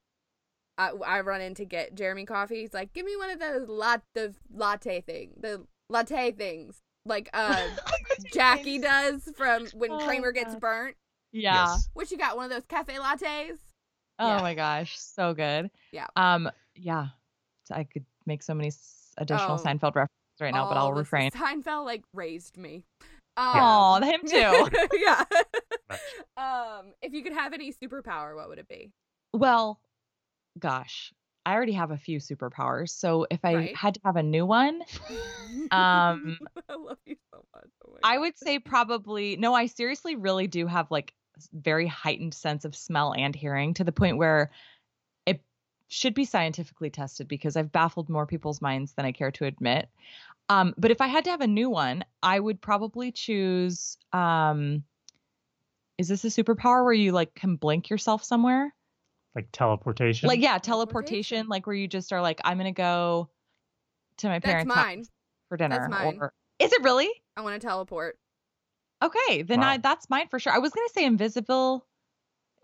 I, 0.78 0.91
I 1.05 1.22
run 1.22 1.41
in 1.41 1.55
to 1.55 1.65
get 1.65 1.93
Jeremy 1.95 2.26
coffee, 2.26 2.61
he's 2.61 2.74
like, 2.74 2.93
"Give 2.93 3.05
me 3.05 3.15
one 3.17 3.30
of 3.30 3.39
those 3.39 3.67
lat 3.67 4.01
the 4.15 4.34
latte 4.53 5.01
thing, 5.01 5.32
the 5.39 5.65
latte 5.89 6.32
things, 6.32 6.80
like 7.06 7.30
uh 7.34 7.68
Jackie 8.34 8.80
does 8.80 9.24
from 9.36 9.66
when 9.74 9.91
Oh, 9.91 10.06
Kramer 10.06 10.32
gets 10.32 10.54
God. 10.54 10.62
burnt." 10.62 10.95
yeah 11.32 11.66
Yes. 11.74 11.89
What 11.93 12.12
you 12.12 12.18
got? 12.18 12.36
One 12.36 12.45
of 12.45 12.52
those 12.52 12.66
cafe 12.68 12.95
lattes? 12.95 13.58
Oh 14.20 14.28
Yeah. 14.36 14.41
my 14.41 14.54
gosh, 14.54 14.97
so 14.99 15.34
good. 15.34 15.72
Yeah. 15.91 16.08
Um. 16.16 16.49
Yeah. 16.76 17.08
I 17.72 17.86
could 17.86 18.06
make 18.26 18.43
so 18.43 18.54
many 18.54 18.72
additional 19.18 19.58
Oh. 19.60 19.64
Seinfeld 19.64 19.95
references 19.95 20.41
right 20.41 20.54
now, 20.54 20.68
but 20.68 20.78
I'll 20.78 20.91
refrain. 20.93 21.32
Seinfeld 21.32 21.86
like 21.86 22.04
raised 22.14 22.58
me. 22.58 22.84
Aw, 23.38 23.95
Um, 23.95 24.04
him 24.04 24.20
too. 24.28 24.70
yeah. 24.99 25.24
Um, 26.38 26.93
if 27.02 27.14
you 27.14 27.24
could 27.24 27.32
have 27.34 27.54
any 27.54 27.72
superpower, 27.74 28.36
what 28.36 28.49
would 28.49 28.60
it 28.60 28.68
be? 28.68 28.91
Well, 29.34 29.80
gosh, 30.60 31.14
I 31.45 31.53
already 31.53 31.73
have 31.73 31.91
a 31.91 31.97
few 31.97 32.19
superpowers. 32.19 32.89
So 32.89 33.25
if 33.29 33.39
I 33.43 33.55
Right. 33.55 33.75
had 33.75 33.95
to 33.95 34.01
have 34.05 34.15
a 34.15 34.23
new 34.23 34.45
one, 34.45 34.81
Um, 35.71 36.37
I 36.69 36.73
love 36.75 36.97
you 37.05 37.15
so 37.33 37.45
much. 37.55 37.69
Oh 37.85 37.97
I 38.03 38.17
would 38.17 38.37
say 38.37 38.59
probably 38.59 39.37
no. 39.37 39.53
I 39.53 39.67
seriously 39.67 40.15
really 40.15 40.47
do 40.47 40.67
have 40.67 40.91
like 40.91 41.13
very 41.53 41.87
heightened 41.87 42.33
sense 42.33 42.65
of 42.65 42.75
smell 42.75 43.13
and 43.13 43.33
hearing 43.35 43.73
to 43.75 43.83
the 43.83 43.91
point 43.91 44.17
where 44.17 44.51
it 45.25 45.41
should 45.87 46.13
be 46.13 46.25
scientifically 46.25 46.89
tested 46.89 47.27
because 47.27 47.55
I've 47.55 47.71
baffled 47.71 48.09
more 48.09 48.25
people's 48.25 48.61
minds 48.61 48.93
than 48.93 49.05
I 49.05 49.11
care 49.11 49.31
to 49.31 49.45
admit. 49.45 49.89
Um, 50.49 50.73
but 50.77 50.91
if 50.91 51.01
I 51.01 51.07
had 51.07 51.23
to 51.25 51.31
have 51.31 51.41
a 51.41 51.47
new 51.47 51.69
one, 51.69 52.03
I 52.21 52.39
would 52.39 52.61
probably 52.61 53.11
choose. 53.11 53.97
Um, 54.13 54.83
is 55.97 56.07
this 56.07 56.25
a 56.25 56.27
superpower 56.27 56.83
where 56.83 56.93
you 56.93 57.11
like 57.11 57.33
can 57.35 57.55
blink 57.55 57.89
yourself 57.89 58.23
somewhere? 58.23 58.73
Like 59.36 59.47
teleportation. 59.53 60.27
Like 60.27 60.41
yeah, 60.41 60.57
Teleportation. 60.57 61.38
teleportation. 61.38 61.47
Like 61.47 61.67
where 61.67 61.75
you 61.75 61.88
just 61.88 62.11
are 62.11 62.21
like, 62.21 62.41
I'm 62.43 62.57
gonna 62.57 62.71
go 62.73 63.29
to 64.17 64.27
my 64.27 64.39
That's 64.39 64.45
parents' 64.45 64.73
house 64.73 65.07
for 65.49 65.57
dinner. 65.57 65.77
That's 65.79 65.89
mine. 65.89 66.17
Or 66.19 66.34
is 66.59 66.71
it 66.73 66.84
really? 66.84 67.09
I 67.38 67.41
want 67.41 67.59
to 67.61 67.65
teleport. 67.65 68.17
Okay, 69.03 69.41
then 69.43 69.61
Wow. 69.61 69.69
I 69.69 69.77
that's 69.77 70.09
mine 70.09 70.27
for 70.29 70.38
sure. 70.38 70.53
I 70.53 70.59
was 70.59 70.71
gonna 70.73 70.89
say 70.89 71.05
invisible, 71.05 71.88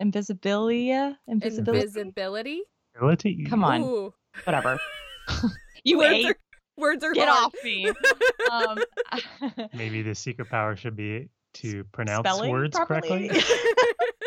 invisibilia, 0.02 1.16
invisibility. 1.26 1.80
Invisibility. 1.80 2.62
Ability. 2.96 3.46
Come 3.48 3.64
on, 3.64 3.82
Ooh. 3.82 4.14
whatever. 4.44 4.78
you 5.84 5.98
words 5.98 6.14
ate. 6.14 6.26
Are, 6.26 6.36
words 6.76 7.02
are 7.04 7.12
Get 7.12 7.28
hard. 7.28 7.46
off 7.46 7.54
me. 7.64 7.90
Um, 8.52 8.78
Maybe 9.74 10.02
the 10.02 10.14
secret 10.14 10.48
power 10.48 10.76
should 10.76 10.96
be 10.96 11.28
to 11.54 11.84
pronounce 11.92 12.28
words 12.42 12.76
properly. 12.78 13.28
correctly. 13.28 13.42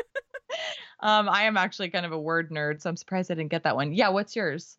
um, 1.02 1.28
I 1.30 1.44
am 1.44 1.58
actually 1.58 1.90
kind 1.90 2.06
of 2.06 2.12
a 2.12 2.20
word 2.20 2.50
nerd, 2.52 2.82
so 2.82 2.90
I'm 2.90 2.98
surprised 2.98 3.32
I 3.32 3.36
didn't 3.36 3.52
get 3.52 3.64
that 3.64 3.76
one. 3.76 3.94
Yeah, 3.94 4.10
what's 4.10 4.36
yours? 4.36 4.78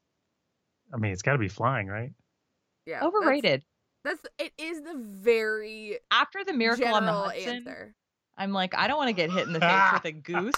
I 0.92 0.96
mean, 0.96 1.12
it's 1.12 1.22
got 1.22 1.32
to 1.32 1.38
be 1.38 1.48
flying, 1.48 1.86
right? 1.88 2.12
yeah. 2.86 3.02
Overrated. 3.04 3.62
That's, 4.04 4.20
it. 4.38 4.52
Is 4.58 4.82
the 4.82 4.94
very 4.96 5.98
After 6.10 6.44
the 6.44 6.52
miracle 6.52 6.86
on 6.88 7.06
the 7.06 7.12
Hudson, 7.12 7.56
answer. 7.56 7.94
I'm 8.36 8.52
like, 8.52 8.74
I 8.76 8.88
don't 8.88 8.96
want 8.96 9.08
to 9.08 9.14
get 9.14 9.30
hit 9.30 9.46
in 9.46 9.52
the 9.52 9.60
face 9.60 9.92
with 9.92 10.04
a 10.04 10.12
goose. 10.12 10.54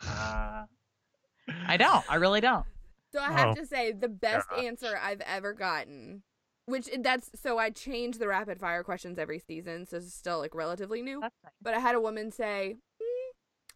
I 0.06 1.76
don't. 1.76 2.04
I 2.08 2.14
really 2.16 2.40
don't. 2.40 2.64
So 3.12 3.20
I 3.20 3.32
have 3.32 3.56
Oh, 3.56 3.60
to 3.60 3.66
say 3.66 3.92
the 3.92 4.08
best 4.08 4.48
gosh. 4.50 4.64
answer 4.64 4.98
I've 5.00 5.20
ever 5.22 5.52
gotten, 5.52 6.22
which 6.66 6.88
that's 7.00 7.30
so 7.40 7.58
I 7.58 7.70
change 7.70 8.18
the 8.18 8.28
rapid 8.28 8.58
fire 8.58 8.82
questions 8.82 9.18
every 9.18 9.38
season, 9.38 9.86
so 9.86 9.98
it's 9.98 10.12
still 10.14 10.38
like 10.38 10.54
relatively 10.54 11.02
new. 11.02 11.20
That's 11.20 11.34
nice. 11.44 11.52
But 11.62 11.74
I 11.74 11.78
had 11.80 11.94
a 11.94 12.00
woman 12.00 12.30
say, 12.32 12.76
"Mm, 12.76 12.78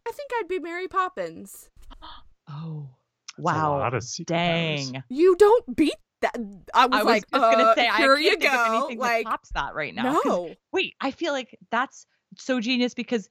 "I 0.09 0.13
think 0.13 0.31
I'd 0.39 0.49
be 0.49 0.59
Mary 0.59 0.89
Poppins." 0.89 1.71
Oh, 2.51 2.89
That's 3.37 3.39
a 3.39 3.43
wow. 3.43 3.79
lot 3.79 3.93
of 3.93 4.03
secret 4.03 4.35
powers. 4.35 4.91
Dang. 4.91 5.03
You 5.11 5.37
don't 5.37 5.77
beat 5.77 5.93
that. 6.23 6.35
I 6.73 6.87
was, 6.87 7.01
I 7.01 7.03
was 7.03 7.05
like, 7.05 7.31
just 7.31 7.43
gonna 7.43 7.63
uh, 7.63 7.75
say 7.75 7.87
I 7.87 7.97
here 7.99 8.15
can't 8.17 8.25
you 8.25 8.31
think 8.39 8.43
go. 8.45 8.49
of 8.65 8.73
anything 8.85 8.99
like, 8.99 9.25
that 9.27 9.31
tops 9.31 9.51
that 9.51 9.75
right 9.75 9.95
now. 9.95 10.19
no, 10.25 10.55
Wait, 10.73 10.95
I 10.99 11.11
feel 11.11 11.35
like 11.35 11.59
that's 11.71 12.07
so 12.39 12.59
genius 12.59 12.95
because 12.95 13.29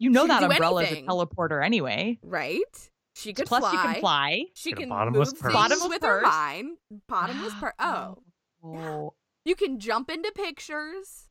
you 0.00 0.10
know 0.10 0.24
She 0.24 0.28
that 0.28 0.42
umbrella 0.42 0.82
anything. 0.82 1.04
is 1.04 1.08
a 1.08 1.12
teleporter 1.12 1.64
anyway. 1.64 2.18
right? 2.24 2.90
She 3.14 3.32
could 3.32 3.46
Plus, 3.46 3.60
fly. 3.60 3.72
you 3.72 3.78
can 3.78 4.00
fly. 4.00 4.42
She 4.54 4.72
can 4.72 4.88
bottomless 4.88 5.32
move 5.32 5.40
purse. 5.40 5.52
things 5.52 5.54
Bottomless 5.62 5.88
with 5.88 6.02
her 6.02 6.20
purse. 6.22 6.26
mind. 6.32 6.76
Bottomless 7.08 7.54
purse. 7.60 7.72
Oh, 7.78 8.18
Oh, 8.64 9.14
you 9.44 9.54
can 9.54 9.78
jump 9.78 10.10
into 10.10 10.32
pictures. 10.32 11.28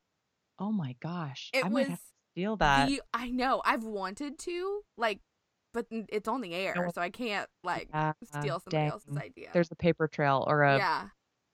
oh 0.57 0.71
my 0.71 0.95
gosh! 1.01 1.49
It 1.53 1.65
I 1.65 1.67
might 1.69 1.81
have 1.89 1.89
was 1.89 1.99
to 1.99 2.03
steal 2.33 2.55
that. 2.57 2.87
The, 2.89 3.01
I 3.13 3.29
know. 3.29 3.61
I've 3.65 3.83
wanted 3.83 4.37
to 4.39 4.81
like, 4.97 5.19
but 5.73 5.85
it's 5.89 6.27
on 6.27 6.41
the 6.41 6.53
air, 6.53 6.89
so 6.93 7.01
I 7.01 7.09
can't 7.09 7.47
like 7.63 7.89
Yeah, 7.93 8.13
steal 8.23 8.59
somebody 8.59 8.69
dang. 8.69 8.89
else's 8.91 9.17
idea. 9.17 9.49
There's 9.53 9.71
a 9.71 9.75
paper 9.75 10.07
trail 10.07 10.43
or 10.47 10.63
a 10.63 10.77
yeah, 10.77 11.07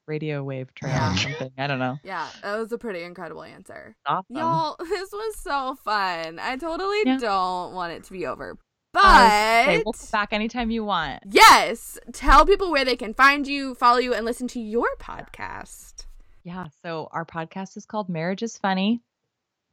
radio 0.07 0.43
wave 0.43 0.73
trail 0.73 1.11
or 1.13 1.15
something. 1.17 1.51
I 1.57 1.67
don't 1.67 1.80
know. 1.80 1.97
Yeah, 2.03 2.27
that 2.41 2.57
was 2.57 2.71
a 2.71 2.77
pretty 2.77 3.03
incredible 3.03 3.43
answer. 3.43 3.95
Awesome. 4.05 4.36
Y'all, 4.36 4.75
this 4.89 5.11
was 5.11 5.36
so 5.39 5.75
fun. 5.84 6.39
I 6.39 6.57
totally 6.57 7.03
Yeah. 7.05 7.17
don't 7.19 7.73
want 7.73 7.93
it 7.93 8.03
to 8.05 8.11
be 8.11 8.25
over. 8.25 8.57
But 8.91 9.03
Uh, 9.05 9.61
okay, 9.67 9.82
we'll 9.86 9.93
come 9.93 10.07
back 10.11 10.34
anytime 10.34 10.71
you 10.71 10.84
want. 10.84 11.21
yes, 11.30 11.99
tell 12.11 12.45
people 12.45 12.71
where 12.71 12.84
they 12.84 12.95
can 12.95 13.13
find 13.13 13.47
you, 13.47 13.75
follow 13.75 13.99
you, 13.99 14.13
and 14.15 14.25
listen 14.25 14.47
to 14.49 14.59
your 14.59 14.88
podcast. 14.99 16.07
Yeah. 16.43 16.67
So 16.84 17.07
our 17.11 17.23
podcast 17.25 17.77
is 17.77 17.86
called 17.86 18.09
Marriage 18.09 18.41
is 18.41 18.57
Funny. 18.57 19.01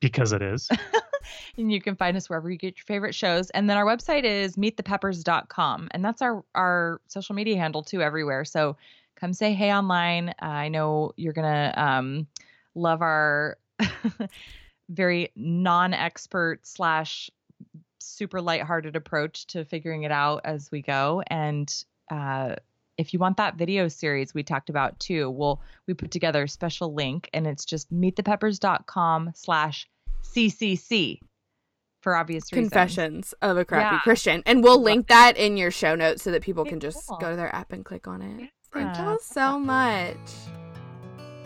Because 0.00 0.32
it 0.32 0.42
is. 0.42 0.68
and 1.56 1.72
you 1.72 1.80
can 1.80 1.96
find 1.96 2.16
us 2.16 2.28
wherever 2.28 2.50
you 2.50 2.58
get 2.58 2.76
your 2.76 2.84
favorite 2.84 3.14
shows. 3.14 3.50
And 3.50 3.68
then 3.68 3.76
our 3.76 3.84
website 3.84 4.24
is 4.24 4.56
meetthepeppers.com. 4.56 5.88
And 5.92 6.04
that's 6.04 6.22
our, 6.22 6.44
our 6.54 7.00
social 7.08 7.34
media 7.34 7.56
handle 7.56 7.82
too, 7.82 8.02
everywhere. 8.02 8.44
So 8.44 8.76
come 9.16 9.32
say 9.32 9.54
hey 9.54 9.72
online. 9.72 10.30
Uh, 10.42 10.46
I 10.46 10.68
know 10.68 11.12
you're 11.16 11.32
going 11.32 11.72
to 11.72 11.82
um, 11.82 12.26
love 12.74 13.02
our 13.02 13.58
very 14.88 15.32
non 15.34 15.94
expert 15.94 16.66
slash 16.66 17.30
super 17.98 18.40
lighthearted 18.40 18.94
approach 18.94 19.46
to 19.48 19.64
figuring 19.64 20.04
it 20.04 20.12
out 20.12 20.42
as 20.44 20.70
we 20.70 20.82
go. 20.82 21.22
And, 21.26 21.72
uh, 22.10 22.56
if 22.98 23.12
you 23.12 23.18
want 23.18 23.36
that 23.36 23.56
video 23.56 23.88
series 23.88 24.32
we 24.34 24.42
talked 24.42 24.70
about 24.70 24.98
too, 24.98 25.30
we'll 25.30 25.60
we 25.86 25.94
put 25.94 26.10
together 26.10 26.44
a 26.44 26.48
special 26.48 26.94
link 26.94 27.28
and 27.34 27.46
it's 27.46 27.64
just 27.64 27.92
meetthepeppers.com 27.92 29.32
slash 29.34 29.86
CCC 30.22 31.18
for 32.00 32.14
obvious 32.16 32.50
reasons. 32.52 32.70
Confessions 32.70 33.34
of 33.42 33.56
a 33.58 33.64
Crappy 33.64 33.96
Yeah. 33.96 34.00
Christian. 34.00 34.42
And 34.46 34.62
we'll 34.62 34.80
link 34.80 35.08
that 35.08 35.36
in 35.36 35.56
your 35.56 35.70
show 35.70 35.94
notes 35.94 36.22
so 36.22 36.30
that 36.30 36.42
people 36.42 36.62
Okay, 36.62 36.70
can 36.70 36.80
just 36.80 37.06
cool. 37.08 37.18
go 37.18 37.30
to 37.30 37.36
their 37.36 37.54
app 37.54 37.72
and 37.72 37.84
click 37.84 38.06
on 38.06 38.22
it. 38.22 38.50
Thank 38.72 38.96
y'all 38.96 39.18
so 39.20 39.58
much. 39.58 40.16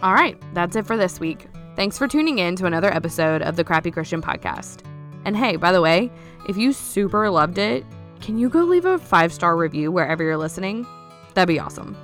All 0.03 0.14
right, 0.14 0.36
that's 0.55 0.76
it 0.76 0.86
for 0.86 0.96
this 0.96 1.20
week. 1.20 1.46
Thanks 1.76 1.96
for 1.98 2.09
tuning 2.09 2.38
in 2.38 2.57
to 2.57 2.66
another 2.66 2.92
episode 2.92 3.42
of 3.42 3.57
the 3.57 3.64
Crappy 3.64 3.90
Christian 3.90 4.20
Podcast. 4.22 4.84
And 5.24 5.36
hey, 5.36 5.57
by 5.57 5.72
the 5.72 5.80
way, 5.82 6.11
if 6.48 6.57
you 6.57 6.72
super 6.72 7.28
loved 7.30 7.59
it, 7.59 7.84
can 8.20 8.38
you 8.38 8.48
go 8.48 8.64
leave 8.64 8.84
a 8.84 8.98
five 8.98 9.32
star 9.32 9.57
review 9.57 9.90
wherever 9.92 10.22
you're 10.22 10.36
listening? 10.36 10.86
That'd 11.34 11.48
be 11.48 11.58
awesome. 11.58 11.96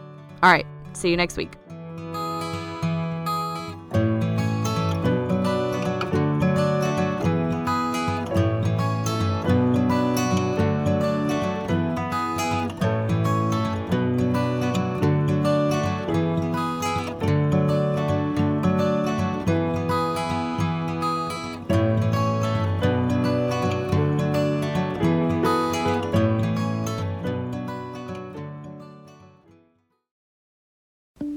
All 0.42 0.50
right, 0.50 0.66
see 0.92 1.10
you 1.10 1.16
next 1.16 1.36
week. 1.36 1.52